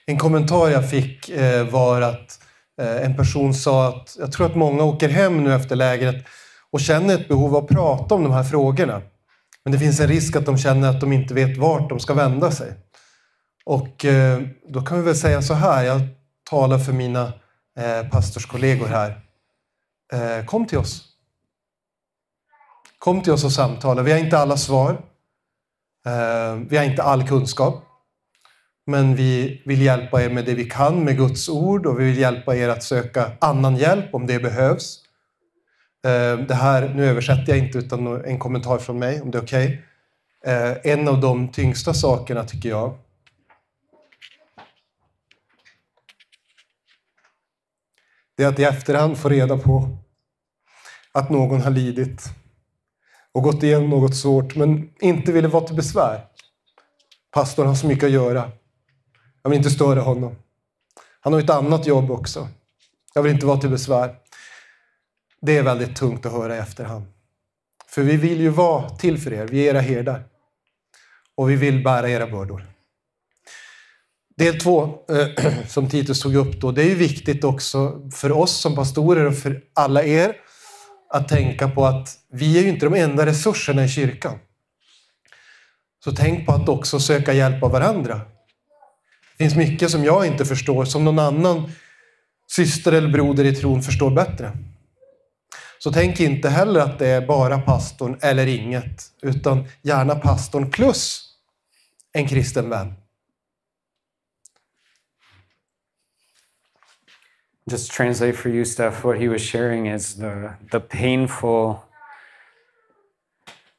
En 0.05 0.17
kommentar 0.17 0.69
jag 0.69 0.89
fick 0.89 1.29
eh, 1.29 1.63
var 1.63 2.01
att 2.01 2.38
Eh, 2.79 3.05
en 3.05 3.15
person 3.15 3.53
sa 3.53 3.87
att 3.87 4.15
jag 4.19 4.31
tror 4.31 4.45
att 4.45 4.55
många 4.55 4.83
åker 4.83 5.09
hem 5.09 5.43
nu 5.43 5.53
efter 5.53 5.75
lägret 5.75 6.25
och 6.71 6.79
känner 6.79 7.13
ett 7.13 7.27
behov 7.27 7.55
av 7.55 7.63
att 7.63 7.69
prata 7.69 8.15
om 8.15 8.23
de 8.23 8.31
här 8.31 8.43
frågorna. 8.43 9.01
Men 9.63 9.71
det 9.71 9.79
finns 9.79 9.99
en 9.99 10.07
risk 10.07 10.35
att 10.35 10.45
de 10.45 10.57
känner 10.57 10.89
att 10.89 11.01
de 11.01 11.13
inte 11.13 11.33
vet 11.33 11.57
vart 11.57 11.89
de 11.89 11.99
ska 11.99 12.13
vända 12.13 12.51
sig. 12.51 12.73
Och 13.65 14.05
eh, 14.05 14.41
då 14.73 14.81
kan 14.81 14.97
vi 14.97 15.03
väl 15.03 15.15
säga 15.15 15.41
så 15.41 15.53
här, 15.53 15.83
jag 15.83 16.01
talar 16.49 16.79
för 16.79 16.93
mina 16.93 17.33
eh, 17.79 18.09
pastorskollegor 18.11 18.87
här. 18.87 19.21
Kom 20.45 20.65
till 20.65 20.77
oss. 20.77 21.05
Kom 22.99 23.21
till 23.21 23.33
oss 23.33 23.43
och 23.43 23.51
samtala. 23.51 24.01
Vi 24.01 24.11
har 24.11 24.19
inte 24.19 24.37
alla 24.37 24.57
svar. 24.57 25.01
Vi 26.69 26.77
har 26.77 26.83
inte 26.83 27.03
all 27.03 27.27
kunskap. 27.27 27.88
Men 28.89 29.15
vi 29.15 29.61
vill 29.65 29.81
hjälpa 29.81 30.23
er 30.23 30.29
med 30.29 30.45
det 30.45 30.53
vi 30.53 30.65
kan 30.65 31.03
med 31.03 31.17
Guds 31.17 31.49
ord 31.49 31.85
och 31.85 31.99
vi 31.99 32.03
vill 32.03 32.17
hjälpa 32.17 32.55
er 32.55 32.69
att 32.69 32.83
söka 32.83 33.31
annan 33.41 33.75
hjälp 33.75 34.13
om 34.13 34.27
det 34.27 34.39
behövs. 34.39 34.99
Eh, 36.05 36.37
det 36.47 36.53
här, 36.53 36.93
nu 36.93 37.05
översätter 37.05 37.49
jag 37.49 37.57
inte 37.57 37.77
utan 37.77 38.25
en 38.25 38.39
kommentar 38.39 38.77
från 38.77 38.99
mig 38.99 39.21
om 39.21 39.31
det 39.31 39.37
är 39.37 39.41
okej. 39.41 39.81
Okay. 40.41 40.93
En 40.93 41.07
av 41.07 41.21
de 41.21 41.47
tyngsta 41.51 41.93
sakerna 41.93 42.43
tycker 42.43 42.69
jag 42.69 42.97
det 48.37 48.43
är 48.43 48.47
att 48.47 48.59
i 48.59 48.63
efterhand 48.63 49.17
få 49.17 49.29
reda 49.29 49.57
på 49.57 49.97
att 51.11 51.29
någon 51.29 51.61
har 51.61 51.71
lidit 51.71 52.23
och 53.31 53.43
gått 53.43 53.63
igenom 53.63 53.89
något 53.89 54.15
svårt 54.15 54.55
men 54.55 54.89
inte 54.99 55.31
ville 55.31 55.47
vara 55.47 55.67
till 55.67 55.75
besvär. 55.75 56.25
Pastorn 57.31 57.67
har 57.67 57.75
så 57.75 57.87
mycket 57.87 58.03
att 58.03 58.11
göra. 58.11 58.51
Jag 59.43 59.49
vill 59.49 59.57
inte 59.57 59.69
störa 59.69 60.01
honom. 60.01 60.35
Han 61.19 61.33
har 61.33 61.39
ju 61.39 61.43
ett 61.43 61.49
annat 61.49 61.87
jobb 61.87 62.11
också. 62.11 62.47
Jag 63.13 63.23
vill 63.23 63.33
inte 63.33 63.45
vara 63.45 63.57
till 63.57 63.69
besvär. 63.69 64.15
Det 65.41 65.57
är 65.57 65.63
väldigt 65.63 65.95
tungt 65.95 66.25
att 66.25 66.31
höra 66.31 66.55
i 66.55 66.59
efterhand. 66.59 67.05
För 67.87 68.01
vi 68.01 68.17
vill 68.17 68.41
ju 68.41 68.49
vara 68.49 68.89
till 68.89 69.17
för 69.17 69.33
er. 69.33 69.47
Vi 69.47 69.67
är 69.67 69.69
era 69.69 69.79
herdar. 69.79 70.23
Och 71.35 71.49
vi 71.49 71.55
vill 71.55 71.83
bära 71.83 72.09
era 72.09 72.27
bördor. 72.27 72.65
Del 74.37 74.59
två, 74.59 74.99
eh, 75.09 75.51
som 75.67 75.89
Titus 75.89 76.21
tog 76.21 76.35
upp 76.35 76.61
då, 76.61 76.71
det 76.71 76.83
är 76.83 76.89
ju 76.89 76.95
viktigt 76.95 77.43
också 77.43 78.09
för 78.13 78.31
oss 78.31 78.51
som 78.61 78.75
pastorer 78.75 79.25
och 79.25 79.37
för 79.37 79.63
alla 79.73 80.03
er 80.03 80.35
att 81.09 81.27
tänka 81.27 81.69
på 81.69 81.85
att 81.85 82.17
vi 82.31 82.57
är 82.57 82.61
ju 82.61 82.69
inte 82.69 82.85
de 82.85 82.93
enda 82.93 83.25
resurserna 83.25 83.83
i 83.83 83.89
kyrkan. 83.89 84.39
Så 86.03 86.11
tänk 86.11 86.45
på 86.45 86.51
att 86.51 86.69
också 86.69 86.99
söka 86.99 87.33
hjälp 87.33 87.63
av 87.63 87.71
varandra. 87.71 88.21
Det 89.39 89.45
finns 89.45 89.55
mycket 89.55 89.91
som 89.91 90.03
jag 90.03 90.25
inte 90.25 90.45
förstår, 90.45 90.85
som 90.85 91.03
någon 91.03 91.19
annan 91.19 91.71
syster 92.47 92.91
eller 92.91 93.09
broder 93.09 93.45
i 93.45 93.55
tron 93.55 93.81
förstår 93.81 94.11
bättre. 94.11 94.51
Så 95.77 95.91
tänk 95.91 96.19
inte 96.19 96.49
heller 96.49 96.79
att 96.79 96.99
det 96.99 97.07
är 97.07 97.27
bara 97.27 97.59
pastorn 97.59 98.19
eller 98.21 98.47
inget, 98.47 99.03
utan 99.21 99.67
gärna 99.81 100.15
pastorn 100.15 100.71
plus 100.71 101.21
en 102.13 102.27
kristen 102.27 102.69
vän. 102.69 102.93
Just 107.71 107.91
translate 107.91 108.33
for 108.33 108.51
you, 108.51 108.65
Steph, 108.65 109.05
what 109.05 109.19
he 109.19 109.27
was 109.27 109.41
sharing 109.41 109.87
is 109.87 110.15
the, 110.15 110.49
the 110.71 110.79
painful 110.79 111.75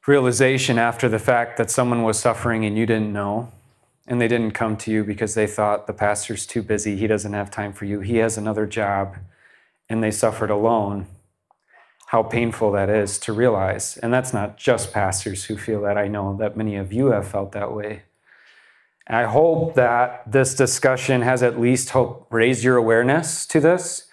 realization 0.07 0.79
after 0.79 1.09
the 1.09 1.19
fact 1.19 1.57
that 1.57 1.71
someone 1.71 2.03
was 2.03 2.21
suffering 2.21 2.67
and 2.67 2.79
you 2.79 2.87
didn't 2.87 3.13
know. 3.13 3.60
And 4.07 4.21
they 4.21 4.29
didn't 4.29 4.53
come 4.53 4.77
to 4.79 4.91
you 4.91 5.05
because 5.05 5.35
they 5.35 5.47
thought 5.47 5.87
the 5.87 5.93
pastor's 5.93 6.47
too 6.47 6.63
busy, 6.63 6.97
he 6.97 7.07
doesn't 7.07 7.33
have 7.33 7.51
time 7.51 7.73
for 7.73 7.85
you, 7.85 8.01
he 8.01 8.17
has 8.17 8.37
another 8.37 8.67
job, 8.67 9.17
and 9.89 10.03
they 10.03 10.11
suffered 10.11 10.51
alone. 10.51 11.07
How 12.07 12.25
painful 12.25 12.73
that 12.73 12.91
is 12.91 13.21
to 13.21 13.33
realize. 13.33 13.97
And 13.99 14.13
that's 14.13 14.33
not 14.33 14.57
just 14.57 14.93
pastors 14.93 15.45
who 15.45 15.57
feel 15.57 15.83
that. 15.83 15.97
I 15.97 16.09
know 16.09 16.37
that 16.39 16.57
many 16.57 16.75
of 16.75 16.93
you 16.93 17.13
have 17.13 17.29
felt 17.29 17.53
that 17.53 17.73
way. 17.73 18.03
I 19.07 19.25
hope 19.25 19.75
that 19.75 20.23
this 20.31 20.55
discussion 20.55 21.23
has 21.23 21.43
at 21.43 21.61
least 21.61 21.91
hope 21.91 22.27
raised 22.31 22.63
your 22.63 22.77
awareness 22.77 23.45
to 23.47 23.61
this 23.61 24.07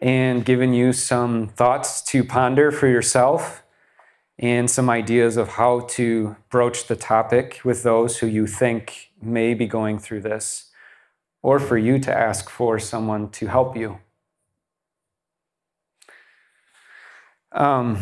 and 0.00 0.44
given 0.44 0.72
you 0.72 0.92
some 0.92 1.48
thoughts 1.48 2.02
to 2.02 2.22
ponder 2.22 2.70
for 2.70 2.86
yourself 2.86 3.64
and 4.38 4.70
some 4.70 4.90
ideas 4.90 5.36
of 5.36 5.48
how 5.50 5.80
to 5.80 6.36
broach 6.50 6.86
the 6.86 6.96
topic 6.96 7.60
with 7.64 7.82
those 7.82 8.18
who 8.18 8.26
you 8.26 8.46
think 8.46 9.10
may 9.24 9.54
be 9.54 9.66
going 9.66 9.98
through 9.98 10.20
this, 10.20 10.70
or 11.42 11.58
for 11.58 11.76
you 11.76 11.98
to 11.98 12.16
ask 12.16 12.48
for 12.48 12.78
someone 12.78 13.30
to 13.30 13.46
help 13.46 13.76
you. 13.76 13.98
Um, 17.52 17.98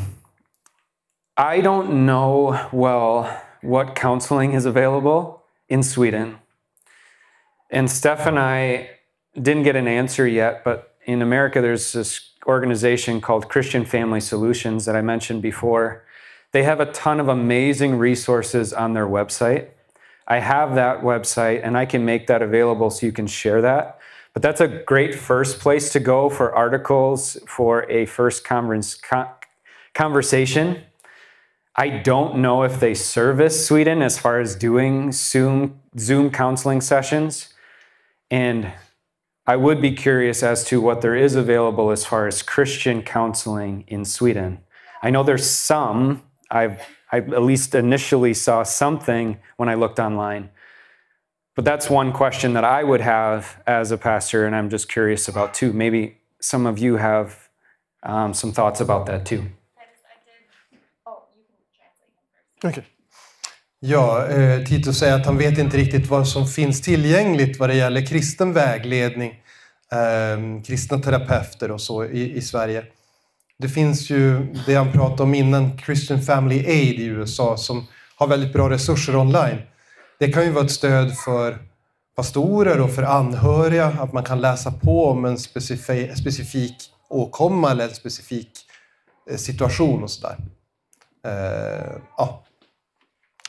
I 1.36 1.60
don't 1.60 2.06
know 2.06 2.68
well 2.72 3.42
what 3.60 3.94
counseling 3.94 4.52
is 4.52 4.64
available 4.64 5.44
in 5.68 5.82
Sweden. 5.82 6.38
And 7.70 7.90
Steph 7.90 8.26
and 8.26 8.38
I 8.38 8.90
didn't 9.34 9.62
get 9.62 9.76
an 9.76 9.88
answer 9.88 10.26
yet, 10.26 10.62
but 10.64 10.96
in 11.04 11.22
America, 11.22 11.60
there's 11.60 11.92
this 11.92 12.30
organization 12.46 13.20
called 13.20 13.48
Christian 13.48 13.84
Family 13.84 14.20
Solutions 14.20 14.84
that 14.84 14.96
I 14.96 15.02
mentioned 15.02 15.42
before. 15.42 16.04
They 16.52 16.64
have 16.64 16.80
a 16.80 16.92
ton 16.92 17.18
of 17.18 17.28
amazing 17.28 17.98
resources 17.98 18.72
on 18.72 18.92
their 18.92 19.06
website. 19.06 19.68
I 20.32 20.38
have 20.38 20.76
that 20.76 21.02
website 21.02 21.60
and 21.62 21.76
I 21.76 21.84
can 21.84 22.06
make 22.06 22.26
that 22.28 22.40
available 22.40 22.88
so 22.88 23.04
you 23.04 23.12
can 23.12 23.26
share 23.26 23.60
that. 23.60 23.98
But 24.32 24.40
that's 24.40 24.62
a 24.62 24.68
great 24.68 25.14
first 25.14 25.60
place 25.60 25.92
to 25.92 26.00
go 26.00 26.30
for 26.30 26.54
articles 26.54 27.36
for 27.46 27.84
a 27.90 28.06
first 28.06 28.42
conference, 28.42 28.94
con- 28.94 29.28
conversation. 29.92 30.84
I 31.76 31.90
don't 31.90 32.38
know 32.38 32.62
if 32.62 32.80
they 32.80 32.94
service 32.94 33.66
Sweden 33.66 34.00
as 34.00 34.18
far 34.18 34.40
as 34.40 34.56
doing 34.56 35.12
Zoom, 35.12 35.78
Zoom 35.98 36.30
counseling 36.30 36.80
sessions. 36.80 37.52
And 38.30 38.72
I 39.46 39.56
would 39.56 39.82
be 39.82 39.92
curious 39.92 40.42
as 40.42 40.64
to 40.64 40.80
what 40.80 41.02
there 41.02 41.14
is 41.14 41.34
available 41.34 41.90
as 41.90 42.06
far 42.06 42.26
as 42.26 42.40
Christian 42.40 43.02
counseling 43.02 43.84
in 43.86 44.06
Sweden. 44.06 44.60
I 45.02 45.10
know 45.10 45.24
there's 45.24 45.50
some. 45.50 46.22
I've, 46.50 46.80
I 47.12 47.18
at 47.18 47.42
least 47.42 47.74
initially 47.74 48.34
saw 48.34 48.62
something 48.62 49.38
when 49.56 49.68
I 49.68 49.74
looked 49.74 49.98
online. 49.98 50.48
But 51.54 51.66
that's 51.66 51.90
one 51.90 52.12
question 52.12 52.54
that 52.54 52.64
I 52.64 52.82
would 52.82 53.02
have 53.02 53.44
as 53.66 53.92
a 53.92 53.98
pastor, 53.98 54.46
and 54.46 54.56
I'm 54.56 54.70
just 54.70 54.88
curious 54.88 55.28
about 55.28 55.52
too. 55.54 55.72
Maybe 55.72 56.16
some 56.40 56.66
of 56.66 56.78
you 56.78 56.96
have 56.96 57.34
um, 58.02 58.32
some 58.32 58.52
thoughts 58.52 58.80
about 58.80 59.06
that 59.06 59.26
too. 59.26 59.42
Oh, 61.06 61.22
you 61.36 61.44
can 61.44 61.60
translate 61.76 62.08
him 62.10 62.30
first. 62.60 62.64
Okej. 62.64 62.84
Ja, 63.84 64.26
eh, 64.26 64.64
Tito 64.64 64.92
säger 64.92 65.14
att 65.14 65.26
han 65.26 65.38
vet 65.38 65.58
inte 65.58 65.76
riktigt 65.76 66.06
vad 66.06 66.28
som 66.28 66.46
finns 66.46 66.80
tillgängligt 66.80 67.58
vad 67.58 67.68
det 67.68 67.74
gäller 67.74 68.06
kristen 68.06 68.52
vägledning, 68.52 69.42
eh, 69.92 70.62
kristna 70.66 70.98
terapeuter 70.98 71.70
och 71.70 71.80
så 71.80 72.04
i, 72.04 72.36
i 72.36 72.40
Sverige. 72.40 72.84
Det 73.62 73.68
finns 73.68 74.10
ju 74.10 74.54
det 74.66 74.74
han 74.74 74.92
pratade 74.92 75.22
om 75.22 75.34
innan, 75.34 75.78
Christian 75.78 76.22
Family 76.22 76.66
Aid 76.66 77.00
i 77.00 77.04
USA, 77.04 77.56
som 77.56 77.86
har 78.16 78.26
väldigt 78.26 78.52
bra 78.52 78.70
resurser 78.70 79.16
online. 79.16 79.58
Det 80.18 80.32
kan 80.32 80.44
ju 80.44 80.50
vara 80.50 80.64
ett 80.64 80.70
stöd 80.70 81.18
för 81.18 81.58
pastorer 82.16 82.80
och 82.80 82.94
för 82.94 83.02
anhöriga, 83.02 83.86
att 83.86 84.12
man 84.12 84.24
kan 84.24 84.40
läsa 84.40 84.72
på 84.72 85.06
om 85.06 85.24
en 85.24 85.38
specifik, 85.38 86.18
specifik 86.18 86.76
åkomma 87.08 87.70
eller 87.70 87.84
en 87.84 87.94
specifik 87.94 88.50
eh, 89.30 89.36
situation 89.36 90.02
och 90.02 90.10
sådär. 90.10 90.36
Eh, 91.26 91.92
ja. 92.16 92.44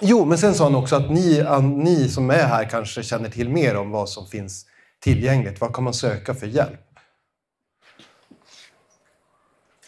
Jo, 0.01 0.25
men 0.25 0.37
sen 0.37 0.53
sa 0.53 0.63
han 0.63 0.75
också 0.75 0.95
att 0.95 1.11
ni, 1.11 1.45
ni 1.61 2.09
som 2.09 2.29
är 2.29 2.45
här 2.45 2.69
kanske 2.69 3.03
känner 3.03 3.29
till 3.29 3.49
mer 3.49 3.77
om 3.77 3.91
vad 3.91 4.09
som 4.09 4.27
finns 4.27 4.65
tillgängligt. 4.99 5.61
Vad 5.61 5.75
kan 5.75 5.83
man 5.83 5.93
söka 5.93 6.33
för 6.33 6.47
hjälp? 6.47 6.92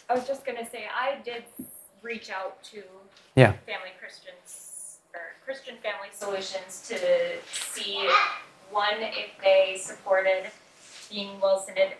I 0.08 0.14
was 0.14 0.26
just 0.26 0.44
gonna 0.44 0.68
say, 0.68 0.86
I 0.92 1.18
did 1.24 1.44
reach 2.02 2.30
out 2.30 2.62
to 2.64 2.82
Yeah. 3.34 3.52
Family 3.66 3.92
Christians, 3.98 4.98
or 5.14 5.20
Christian 5.44 5.76
Family 5.78 6.08
Solutions 6.12 6.86
to 6.88 7.42
see, 7.52 8.08
one, 8.70 8.96
if 9.00 9.30
they 9.42 9.76
supported 9.78 10.50
being 11.10 11.40
well 11.40 11.58
sended 11.60 11.92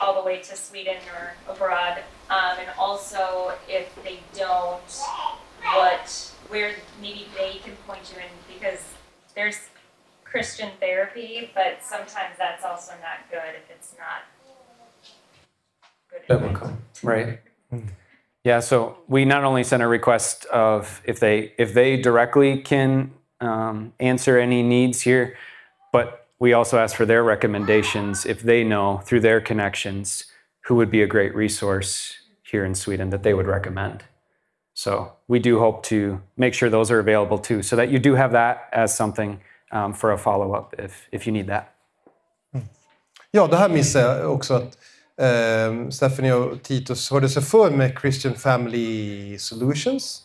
all 0.00 0.14
the 0.14 0.22
way 0.22 0.40
to 0.42 0.56
Sweden 0.56 0.96
or 1.14 1.34
abroad, 1.52 2.02
um, 2.30 2.58
and 2.58 2.68
also 2.78 3.54
if 3.68 3.94
they 4.02 4.18
don't, 4.34 4.90
what, 5.74 6.32
where 6.48 6.74
maybe 7.00 7.26
they 7.36 7.58
can 7.64 7.74
point 7.86 8.12
you 8.12 8.18
in, 8.20 8.54
because 8.58 8.80
there's 9.34 9.68
Christian 10.24 10.70
therapy, 10.80 11.50
but 11.54 11.78
sometimes 11.82 12.36
that's 12.38 12.64
also 12.64 12.92
not 13.00 13.30
good 13.30 13.54
if 13.56 13.70
it's 13.70 13.94
not 13.98 14.22
good. 16.10 16.26
biblical, 16.28 16.76
right? 17.02 17.38
Yeah, 18.44 18.60
so 18.60 18.98
we 19.08 19.24
not 19.24 19.44
only 19.44 19.64
sent 19.64 19.82
a 19.82 19.88
request 19.88 20.44
of 20.46 21.02
if 21.04 21.18
they 21.18 21.52
if 21.58 21.74
they 21.74 21.96
directly 22.00 22.62
can 22.62 23.10
um, 23.40 23.92
answer 23.98 24.38
any 24.38 24.62
needs 24.62 25.00
here, 25.00 25.36
but 25.92 26.28
we 26.38 26.52
also 26.52 26.78
ask 26.78 26.96
for 26.96 27.06
their 27.06 27.24
recommendations 27.24 28.26
if 28.26 28.42
they 28.42 28.62
know 28.62 28.98
through 28.98 29.20
their 29.20 29.40
connections 29.40 30.26
who 30.66 30.76
would 30.76 30.90
be 30.90 31.02
a 31.02 31.06
great 31.06 31.34
resource 31.34 32.14
here 32.42 32.64
in 32.64 32.74
Sweden 32.74 33.10
that 33.10 33.22
they 33.22 33.34
would 33.34 33.46
recommend. 33.46 34.04
So 34.74 35.12
we 35.26 35.38
do 35.38 35.58
hope 35.58 35.82
to 35.84 36.20
make 36.36 36.54
sure 36.54 36.70
those 36.70 36.90
are 36.90 37.00
available 37.00 37.38
too, 37.38 37.62
so 37.62 37.76
that 37.76 37.90
you 37.90 37.98
do 37.98 38.14
have 38.14 38.32
that 38.32 38.68
as 38.72 38.96
something 38.96 39.40
um, 39.72 39.92
for 39.92 40.12
a 40.12 40.18
follow 40.18 40.52
up 40.52 40.74
if 40.78 41.08
if 41.10 41.26
you 41.26 41.32
need 41.32 41.46
that. 41.46 41.72
Ja, 43.30 43.46
det 43.46 43.56
här 43.56 43.68
missade 43.68 44.18
jag 44.20 44.32
också 44.32 44.62
eh, 45.20 45.88
Stephanie 45.90 46.34
och 46.34 46.62
Titus 46.62 47.10
hörde 47.10 47.28
sig 47.28 47.42
för 47.42 47.70
med 47.70 47.98
Christian 48.00 48.34
Family 48.34 49.38
Solutions. 49.38 50.22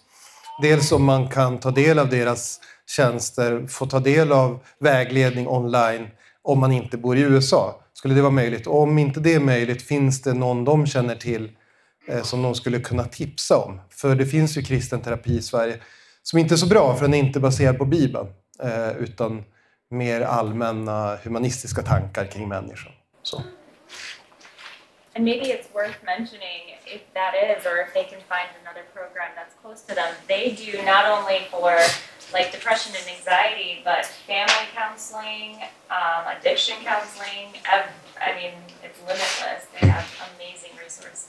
Dels 0.62 0.92
om 0.92 1.04
man 1.04 1.28
kan 1.28 1.60
ta 1.60 1.72
del 1.72 2.00
av 2.00 2.10
deras 2.10 2.60
tjänster, 2.88 3.68
få 3.68 3.86
ta 3.86 4.00
del 4.00 4.32
av 4.32 4.60
vägledning 4.80 5.48
online 5.48 6.08
om 6.42 6.60
man 6.60 6.72
inte 6.72 6.98
bor 6.98 7.18
i 7.18 7.22
USA. 7.22 7.82
Skulle 7.94 8.14
det 8.14 8.22
vara 8.22 8.32
möjligt? 8.32 8.68
Och 8.68 8.82
om 8.82 8.98
inte 8.98 9.20
det 9.20 9.34
är 9.34 9.40
möjligt, 9.40 9.82
finns 9.82 10.22
det 10.22 10.34
någon 10.34 10.66
de 10.66 10.86
känner 10.86 11.16
till 11.16 11.52
eh, 12.08 12.24
som 12.24 12.42
de 12.42 12.56
skulle 12.56 12.80
kunna 12.80 13.04
tipsa 13.04 13.58
om? 13.58 13.82
För 13.90 14.16
det 14.16 14.26
finns 14.26 14.58
ju 14.58 14.62
kristen 14.62 15.02
terapi 15.02 15.38
i 15.38 15.42
Sverige 15.42 15.80
som 16.24 16.40
inte 16.40 16.56
är 16.56 16.58
så 16.58 16.68
bra, 16.68 16.96
för 16.96 17.06
den 17.06 17.14
är 17.14 17.20
inte 17.20 17.40
baserad 17.40 17.78
på 17.78 17.86
Bibeln, 17.86 18.28
eh, 18.64 18.98
utan 18.98 19.44
mer 19.90 20.22
allmänna 20.22 21.18
humanistiska 21.24 21.82
tankar 21.82 22.26
kring 22.26 22.48
människan. 22.48 22.92
Så. 23.24 23.42
And 25.16 25.26
maybe 25.26 25.48
it's 25.56 25.68
worth 25.74 26.00
mentioning 26.06 26.62
if 26.96 27.02
that 27.14 27.34
is, 27.36 27.66
or 27.66 27.76
if 27.86 27.94
they 27.94 28.06
can 28.06 28.22
find 28.34 28.50
another 28.62 28.84
program 28.96 29.32
that's 29.36 29.56
close 29.62 29.82
to 29.88 29.94
them. 30.00 30.12
They 30.28 30.46
do 30.66 30.72
not 30.94 31.06
only 31.16 31.40
for 31.52 31.72
like 32.38 32.48
depression 32.58 32.92
and 33.00 33.08
anxiety, 33.18 33.72
but 33.84 34.06
family 34.32 34.68
counseling, 34.82 35.50
um, 35.98 36.22
addiction 36.34 36.78
counseling. 36.92 37.48
ev- 37.76 37.94
I 38.28 38.30
mean, 38.40 38.54
it's 38.86 39.00
limitless. 39.12 39.62
They 39.74 39.88
have 39.90 40.08
amazing 40.30 40.74
resources. 40.86 41.28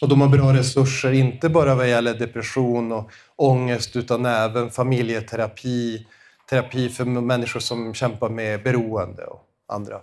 Och 0.00 0.08
de 0.08 0.20
har 0.20 0.28
bra 0.28 0.52
resurser, 0.52 1.12
inte 1.12 1.48
bara 1.48 1.74
vad 1.74 1.88
gäller 1.88 2.14
depression 2.14 2.92
och 2.92 3.10
ångest, 3.36 3.96
utan 3.96 4.26
även 4.26 4.70
familjeterapi, 4.70 6.06
terapi 6.50 6.88
för 6.88 7.04
människor 7.04 7.60
som 7.60 7.94
kämpar 7.94 8.28
med 8.28 8.62
beroende 8.62 9.24
och 9.24 9.46
andra 9.68 10.00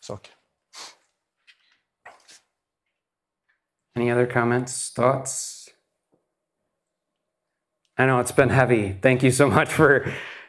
saker. 0.00 0.32
Any 3.98 4.12
other 4.12 4.26
comments, 4.26 4.90
thoughts? 4.90 5.70
I 7.96 8.06
know 8.06 8.20
it's 8.20 8.30
been 8.30 8.50
heavy. 8.50 8.96
Thank 9.02 9.24
you 9.24 9.32
so 9.32 9.48
much 9.48 9.68
for 9.72 10.06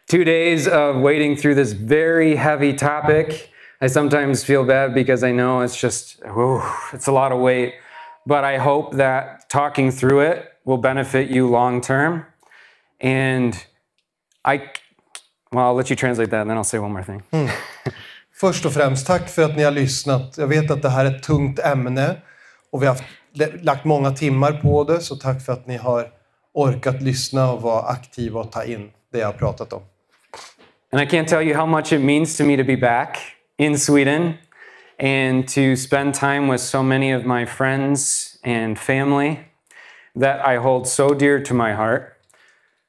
two 0.07 0.23
days 0.23 0.67
of 0.67 0.97
wading 0.97 1.35
through 1.37 1.55
this 1.55 1.71
very 1.71 2.35
heavy 2.35 2.73
topic. 2.73 3.49
I 3.81 3.87
sometimes 3.87 4.43
feel 4.43 4.63
bad 4.65 4.93
because 4.93 5.23
I 5.23 5.31
know 5.31 5.61
it's 5.61 5.81
just, 5.81 6.21
whew, 6.23 6.61
it's 6.93 7.07
a 7.07 7.11
lot 7.11 7.31
of 7.31 7.39
weight. 7.39 7.73
But 8.27 8.43
I 8.43 8.57
hope 8.59 8.97
that 8.97 9.49
talking 9.49 9.89
through 9.89 10.19
it 10.19 10.45
will 10.63 10.77
benefit 10.77 11.31
you 11.31 11.49
long 11.49 11.81
term. 11.81 12.27
And 13.01 13.55
I, 14.45 14.61
well, 15.51 15.69
I'll 15.69 15.73
let 15.73 15.89
you 15.89 15.95
translate 15.95 16.29
that 16.29 16.41
and 16.41 16.51
then 16.51 16.57
I'll 16.57 16.63
say 16.63 16.77
one 16.77 16.91
more 16.91 17.03
thing. 17.03 17.23
Hmm. 17.31 17.47
Först 18.31 18.65
och 18.65 18.73
främst, 18.73 19.07
tack 19.07 19.29
för 19.29 19.41
att 19.41 19.57
ni 19.57 19.63
har 19.63 19.71
lyssnat. 19.71 20.37
Jag 20.37 20.47
vet 20.47 20.71
att 20.71 20.81
det 20.81 20.89
här 20.89 21.05
är 21.05 21.15
ett 21.15 21.23
tungt 21.23 21.59
ämne 21.59 22.21
och 22.71 22.81
vi 22.81 22.85
har 22.85 22.93
haft, 22.93 23.03
lagt 23.61 23.85
många 23.85 24.11
timmar 24.11 24.51
på 24.51 24.83
det, 24.83 25.01
så 25.01 25.15
tack 25.15 25.41
för 25.41 25.53
att 25.53 25.67
ni 25.67 25.77
har 25.77 26.07
orkat 26.53 27.01
lyssna 27.01 27.51
och 27.51 27.61
vara 27.61 27.81
aktiva 27.81 28.39
och 28.39 28.51
ta 28.51 28.63
in 28.63 28.91
det 29.11 29.19
jag 29.19 29.27
har 29.27 29.33
pratat 29.33 29.73
om. 29.73 29.81
And 30.91 31.01
I 31.01 31.05
can't 31.05 31.27
tell 31.27 31.47
you 31.47 31.55
how 31.55 31.65
much 31.65 31.93
it 31.93 32.01
means 32.01 32.37
to 32.37 32.43
me 32.43 32.57
to 32.57 32.63
be 32.63 32.77
back 32.77 33.17
in 33.57 33.77
Sweden 33.77 34.33
and 34.99 35.47
to 35.47 35.75
spend 35.75 36.15
time 36.15 36.51
with 36.51 36.61
so 36.61 36.83
many 36.83 37.15
of 37.15 37.25
my 37.25 37.45
friends 37.45 38.25
and 38.43 38.77
family 38.79 39.39
that 40.19 40.45
I 40.45 40.57
hold 40.57 40.87
so 40.87 41.13
dear 41.13 41.43
to 41.43 41.53
my 41.53 41.73
heart. 41.73 42.17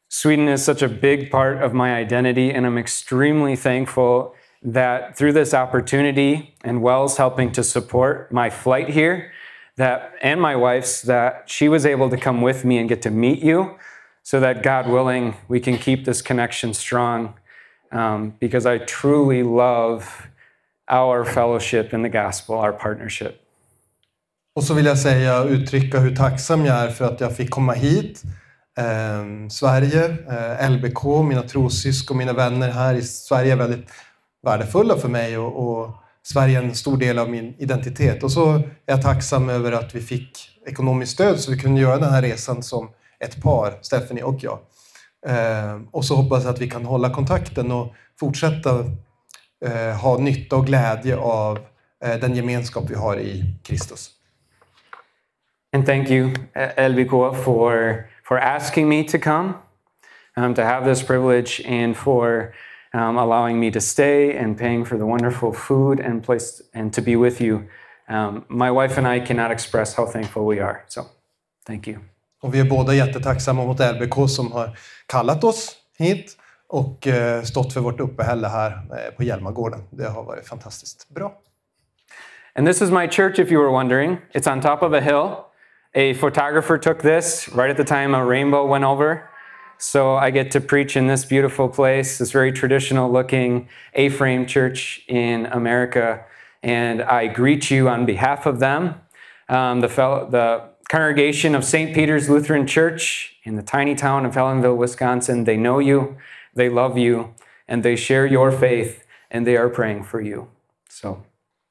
Sweden 0.08 0.48
is 0.48 0.64
such 0.64 0.82
a 0.82 0.88
big 0.88 1.30
part 1.30 1.62
of 1.62 1.72
my 1.72 1.94
identity, 1.94 2.50
and 2.50 2.66
I'm 2.66 2.78
extremely 2.78 3.54
thankful 3.54 4.34
that 4.62 5.16
through 5.16 5.32
this 5.32 5.54
opportunity 5.54 6.54
and 6.64 6.82
WELS 6.82 7.16
helping 7.16 7.52
to 7.52 7.62
support 7.62 8.32
my 8.32 8.50
flight 8.50 8.88
here, 8.88 9.30
that 9.76 10.12
and 10.22 10.40
my 10.40 10.56
wife's, 10.56 11.02
that 11.02 11.44
she 11.46 11.68
was 11.68 11.86
able 11.86 12.10
to 12.10 12.16
come 12.16 12.42
with 12.42 12.64
me 12.64 12.78
and 12.78 12.88
get 12.88 13.02
to 13.02 13.10
meet 13.10 13.42
you, 13.42 13.78
so 14.22 14.40
that 14.40 14.62
God 14.62 14.88
willing, 14.88 15.34
we 15.48 15.60
can 15.60 15.76
keep 15.78 16.04
this 16.04 16.22
connection 16.22 16.74
strong. 16.74 17.34
Um, 17.92 18.34
because 18.38 18.66
I 18.66 18.78
truly 18.78 19.42
love 19.42 20.28
our 20.88 21.24
fellowship 21.24 21.92
in 21.92 22.02
the 22.02 22.08
gospel, 22.08 22.54
our 22.54 22.72
partnership. 22.72 23.36
Och 24.54 24.64
så 24.64 24.74
vill 24.74 24.86
jag 24.86 24.98
säga, 24.98 25.44
uttrycka 25.44 25.98
hur 25.98 26.16
tacksam 26.16 26.66
jag 26.66 26.76
är 26.76 26.90
för 26.90 27.04
att 27.04 27.20
jag 27.20 27.36
fick 27.36 27.50
komma 27.50 27.72
hit. 27.72 28.22
Eh, 28.78 29.48
Sverige, 29.50 30.04
eh, 30.04 30.70
LBK, 30.70 31.04
mina 31.22 31.42
trossyskon, 31.42 32.16
mina 32.16 32.32
vänner 32.32 32.68
här 32.68 32.94
i 32.94 33.02
Sverige 33.02 33.52
är 33.52 33.56
väldigt 33.56 33.90
värdefulla 34.42 34.96
för 34.96 35.08
mig 35.08 35.38
och, 35.38 35.68
och 35.68 35.94
Sverige 36.22 36.58
är 36.58 36.62
en 36.62 36.74
stor 36.74 36.96
del 36.96 37.18
av 37.18 37.30
min 37.30 37.54
identitet. 37.58 38.22
Och 38.22 38.32
så 38.32 38.54
är 38.54 38.62
jag 38.86 39.02
tacksam 39.02 39.48
över 39.48 39.72
att 39.72 39.94
vi 39.94 40.00
fick 40.00 40.50
ekonomiskt 40.66 41.12
stöd 41.12 41.40
så 41.40 41.50
vi 41.50 41.58
kunde 41.58 41.80
göra 41.80 41.98
den 41.98 42.10
här 42.10 42.22
resan 42.22 42.62
som 42.62 42.90
ett 43.24 43.42
par, 43.42 43.78
Stephanie 43.82 44.24
och 44.24 44.44
jag. 44.44 44.58
Eh, 45.26 45.80
och 45.90 46.04
så 46.04 46.14
hoppas 46.14 46.44
jag 46.44 46.54
att 46.54 46.60
vi 46.60 46.70
kan 46.70 46.84
hålla 46.84 47.10
kontakten 47.10 47.72
och 47.72 47.94
fortsätta 48.20 48.84
eh, 49.64 49.96
ha 49.96 50.18
nytta 50.18 50.56
och 50.56 50.66
glädje 50.66 51.16
av 51.16 51.58
eh, 52.04 52.20
den 52.20 52.36
gemenskap 52.36 52.84
vi 52.90 52.94
har 52.94 53.16
i 53.16 53.54
Kristus. 53.62 54.10
And 55.72 55.86
thank 55.86 56.10
you, 56.10 56.34
e- 56.54 56.88
LBK, 56.88 57.10
for, 57.44 58.04
for 58.24 58.38
asking 58.38 58.88
me 58.88 59.04
to 59.04 59.18
come, 59.18 59.52
um, 60.36 60.54
to 60.54 60.62
have 60.62 60.84
this 60.84 61.06
privilege, 61.06 61.62
and 61.68 61.96
for 61.96 62.54
um, 62.94 63.18
allowing 63.18 63.60
me 63.60 63.70
to 63.70 63.80
stay 63.80 64.36
and 64.36 64.58
paying 64.58 64.84
for 64.84 64.98
the 64.98 65.04
wonderful 65.04 65.52
food 65.52 66.00
and 66.00 66.24
place 66.24 66.62
and 66.74 66.92
to 66.94 67.02
be 67.02 67.16
with 67.16 67.40
you. 67.40 67.62
Um, 68.08 68.44
my 68.48 68.70
wife 68.70 68.98
and 68.98 69.06
I 69.06 69.26
cannot 69.26 69.50
express 69.50 69.94
how 69.94 70.06
thankful 70.06 70.46
we 70.46 70.60
are. 70.60 70.84
So, 70.88 71.06
thank 71.66 71.88
you. 71.88 71.98
Och 72.42 72.54
vi 72.54 72.60
är 72.60 72.64
båda 72.64 72.94
jättetacksamma 72.94 73.64
mot 73.64 73.80
LBK 73.80 74.28
som 74.28 74.52
har 74.52 74.78
kallat 75.06 75.44
oss 75.44 75.76
hit 75.98 76.36
och 76.68 77.06
eh, 77.06 77.42
stått 77.42 77.72
för 77.72 77.80
vårt 77.80 78.00
uppehälle 78.00 78.48
här 78.48 78.70
eh, 78.70 79.14
på 79.16 79.22
Hjälmagården. 79.22 79.80
Det 79.90 80.08
har 80.08 80.22
varit 80.22 80.48
fantastiskt 80.48 81.08
bra. 81.08 81.32
And 82.54 82.66
this 82.66 82.82
is 82.82 82.90
my 82.90 83.08
church, 83.08 83.38
if 83.38 83.52
you 83.52 83.62
were 83.62 83.70
wondering. 83.70 84.18
It's 84.32 84.52
on 84.52 84.60
top 84.60 84.82
of 84.82 84.92
a 84.92 85.00
hill. 85.00 85.46
A 85.94 86.14
photographer 86.14 86.78
took 86.78 87.02
this 87.02 87.48
right 87.48 87.70
at 87.70 87.76
the 87.76 87.84
time 87.84 88.14
a 88.14 88.24
rainbow 88.24 88.66
went 88.66 88.84
over. 88.84 89.29
So 89.82 90.14
I 90.14 90.30
get 90.30 90.50
to 90.50 90.60
preach 90.60 90.94
in 90.94 91.06
this 91.06 91.24
beautiful 91.24 91.66
place, 91.66 92.18
this 92.18 92.32
very 92.32 92.52
traditional 92.52 93.10
looking 93.10 93.66
A 93.94 94.10
frame 94.10 94.44
church 94.44 95.02
in 95.08 95.46
America. 95.46 96.22
And 96.62 97.00
I 97.00 97.28
greet 97.28 97.70
you 97.70 97.88
on 97.88 98.04
behalf 98.04 98.44
of 98.44 98.58
them, 98.58 99.00
um, 99.48 99.80
the, 99.80 99.88
the 99.88 100.68
congregation 100.90 101.54
of 101.54 101.64
St. 101.64 101.94
Peter's 101.94 102.28
Lutheran 102.28 102.66
Church 102.66 103.36
in 103.44 103.56
the 103.56 103.62
tiny 103.62 103.94
town 103.94 104.26
of 104.26 104.34
Helenville, 104.34 104.76
Wisconsin. 104.76 105.44
They 105.44 105.56
know 105.56 105.78
you, 105.78 106.18
they 106.54 106.68
love 106.68 106.98
you, 106.98 107.34
and 107.66 107.82
they 107.82 107.96
share 107.96 108.26
your 108.26 108.52
faith, 108.52 109.02
and 109.30 109.46
they 109.46 109.56
are 109.56 109.70
praying 109.70 110.04
for 110.04 110.20
you. 110.20 110.48
So 110.90 111.24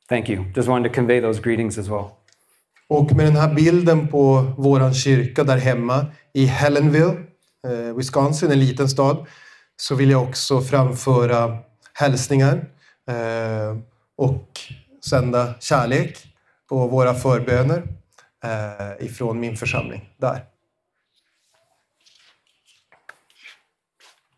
thank 0.08 0.28
you. 0.28 0.48
Just 0.56 0.68
wanted 0.68 0.90
to 0.90 0.96
convey 0.96 1.20
those 1.20 1.40
greetings 1.40 1.78
as 1.78 1.88
well. 1.88 2.16
Och 2.88 3.16
med 3.16 3.26
den 3.26 3.36
här 3.36 3.54
bilden 3.54 4.08
på 4.08 4.54
våran 4.58 4.94
kyrka 4.94 5.44
där 5.44 5.58
hemma 5.58 6.06
i 6.34 6.46
Helenville, 6.46 7.18
Eh, 7.68 7.96
Wisconsin, 7.96 8.52
en 8.52 8.60
liten 8.60 8.90
stad, 8.90 9.26
så 9.76 9.96
vill 9.96 10.12
jag 10.12 10.24
också 10.24 10.62
framföra 10.62 11.58
hälsningar 11.94 12.68
eh, 13.10 13.78
och 14.18 14.60
sända 15.10 15.54
kärlek 15.60 16.18
och 16.70 16.92
våra 16.92 17.14
förböner 17.14 17.84
eh, 18.44 19.06
ifrån 19.06 19.40
min 19.40 19.58
församling 19.58 20.10
där. 20.18 20.44